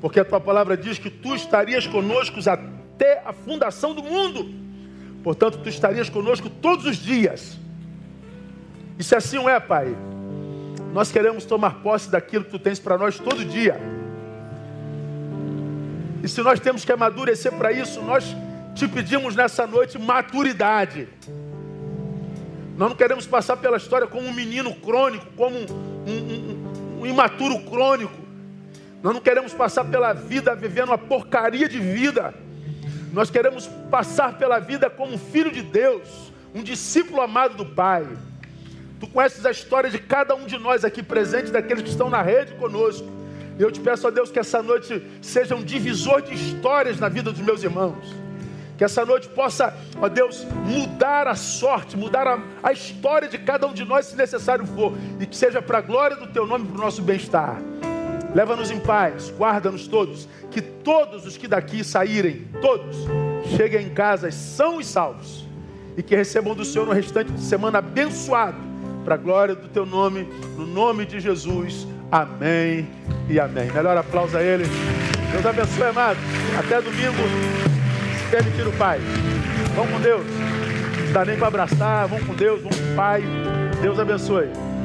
Porque 0.00 0.18
a 0.18 0.24
tua 0.24 0.40
palavra 0.40 0.76
diz 0.76 0.98
que 0.98 1.08
tu 1.08 1.36
estarias 1.36 1.86
conosco 1.86 2.40
até 2.50 3.22
a 3.24 3.32
fundação 3.32 3.94
do 3.94 4.02
mundo. 4.02 4.52
Portanto, 5.22 5.60
tu 5.62 5.68
estarias 5.68 6.10
conosco 6.10 6.50
todos 6.50 6.84
os 6.84 6.96
dias. 6.96 7.56
E 8.98 9.04
se 9.04 9.14
assim 9.14 9.38
é, 9.48 9.60
Pai, 9.60 9.96
nós 10.92 11.12
queremos 11.12 11.44
tomar 11.44 11.74
posse 11.74 12.10
daquilo 12.10 12.42
que 12.42 12.50
tu 12.50 12.58
tens 12.58 12.80
para 12.80 12.98
nós 12.98 13.20
todo 13.20 13.44
dia. 13.44 13.80
E 16.24 16.28
se 16.28 16.42
nós 16.42 16.58
temos 16.58 16.84
que 16.84 16.90
amadurecer 16.90 17.52
para 17.52 17.70
isso, 17.70 18.02
nós 18.02 18.34
te 18.76 18.86
pedimos 18.86 19.34
nessa 19.34 19.66
noite 19.66 19.98
maturidade. 19.98 21.08
Nós 22.76 22.90
não 22.90 22.96
queremos 22.96 23.26
passar 23.26 23.56
pela 23.56 23.78
história 23.78 24.06
como 24.06 24.28
um 24.28 24.32
menino 24.32 24.74
crônico, 24.74 25.24
como 25.34 25.56
um, 25.56 25.66
um, 26.06 26.98
um, 26.98 27.00
um 27.00 27.06
imaturo 27.06 27.58
crônico. 27.60 28.12
Nós 29.02 29.14
não 29.14 29.20
queremos 29.20 29.54
passar 29.54 29.84
pela 29.86 30.12
vida 30.12 30.54
vivendo 30.54 30.88
uma 30.88 30.98
porcaria 30.98 31.66
de 31.66 31.80
vida. 31.80 32.34
Nós 33.14 33.30
queremos 33.30 33.66
passar 33.90 34.36
pela 34.36 34.58
vida 34.58 34.90
como 34.90 35.14
um 35.14 35.18
filho 35.18 35.50
de 35.50 35.62
Deus, 35.62 36.30
um 36.54 36.62
discípulo 36.62 37.22
amado 37.22 37.56
do 37.56 37.64
Pai. 37.64 38.06
Tu 39.00 39.06
conheces 39.06 39.46
a 39.46 39.50
história 39.50 39.88
de 39.88 39.98
cada 39.98 40.34
um 40.34 40.44
de 40.44 40.58
nós 40.58 40.84
aqui 40.84 41.02
presente, 41.02 41.50
daqueles 41.50 41.82
que 41.82 41.88
estão 41.88 42.10
na 42.10 42.20
rede 42.20 42.54
conosco. 42.56 43.08
Eu 43.58 43.70
te 43.70 43.80
peço 43.80 44.06
a 44.06 44.10
Deus 44.10 44.30
que 44.30 44.38
essa 44.38 44.62
noite 44.62 45.02
seja 45.22 45.56
um 45.56 45.62
divisor 45.62 46.20
de 46.20 46.34
histórias 46.34 47.00
na 47.00 47.08
vida 47.08 47.32
dos 47.32 47.40
meus 47.40 47.62
irmãos. 47.62 48.25
Que 48.76 48.84
essa 48.84 49.04
noite 49.04 49.28
possa, 49.28 49.74
ó 50.00 50.08
Deus, 50.08 50.46
mudar 50.66 51.26
a 51.26 51.34
sorte, 51.34 51.96
mudar 51.96 52.26
a, 52.26 52.38
a 52.62 52.72
história 52.72 53.28
de 53.28 53.38
cada 53.38 53.66
um 53.66 53.72
de 53.72 53.84
nós, 53.84 54.06
se 54.06 54.16
necessário 54.16 54.66
for, 54.66 54.92
e 55.18 55.26
que 55.26 55.36
seja 55.36 55.62
para 55.62 55.78
a 55.78 55.80
glória 55.80 56.16
do 56.16 56.26
Teu 56.26 56.46
nome, 56.46 56.66
para 56.66 56.76
o 56.76 56.80
nosso 56.80 57.00
bem-estar. 57.00 57.56
Leva-nos 58.34 58.70
em 58.70 58.78
paz, 58.78 59.30
guarda-nos 59.30 59.88
todos, 59.88 60.28
que 60.50 60.60
todos 60.60 61.24
os 61.24 61.38
que 61.38 61.48
daqui 61.48 61.82
saírem, 61.82 62.46
todos, 62.60 62.96
cheguem 63.56 63.86
em 63.86 63.94
casa 63.94 64.30
são 64.30 64.78
e 64.78 64.84
salvos, 64.84 65.46
e 65.96 66.02
que 66.02 66.14
recebam 66.14 66.54
do 66.54 66.64
Senhor 66.64 66.86
no 66.86 66.92
restante 66.92 67.32
de 67.32 67.40
semana 67.40 67.78
abençoado, 67.78 68.58
para 69.06 69.14
a 69.14 69.18
glória 69.18 69.54
do 69.54 69.68
Teu 69.68 69.86
nome, 69.86 70.28
no 70.56 70.66
nome 70.66 71.06
de 71.06 71.18
Jesus. 71.18 71.86
Amém 72.10 72.86
e 73.30 73.40
amém. 73.40 73.70
Melhor 73.72 73.96
aplauso 73.96 74.36
a 74.36 74.42
Ele. 74.42 74.64
Deus 75.32 75.46
abençoe, 75.46 75.84
amado. 75.84 76.18
Até 76.58 76.82
domingo 76.82 77.75
permitir 78.30 78.66
o 78.66 78.72
Pai. 78.72 79.00
Vamos 79.74 79.92
com 79.92 80.00
Deus. 80.00 80.24
Não 81.06 81.12
dá 81.12 81.24
nem 81.24 81.36
para 81.36 81.48
abraçar. 81.48 82.08
Vamos 82.08 82.26
com 82.26 82.34
Deus, 82.34 82.62
vamos 82.62 82.78
com 82.78 82.92
o 82.92 82.96
Pai. 82.96 83.22
Deus 83.80 83.98
abençoe. 83.98 84.75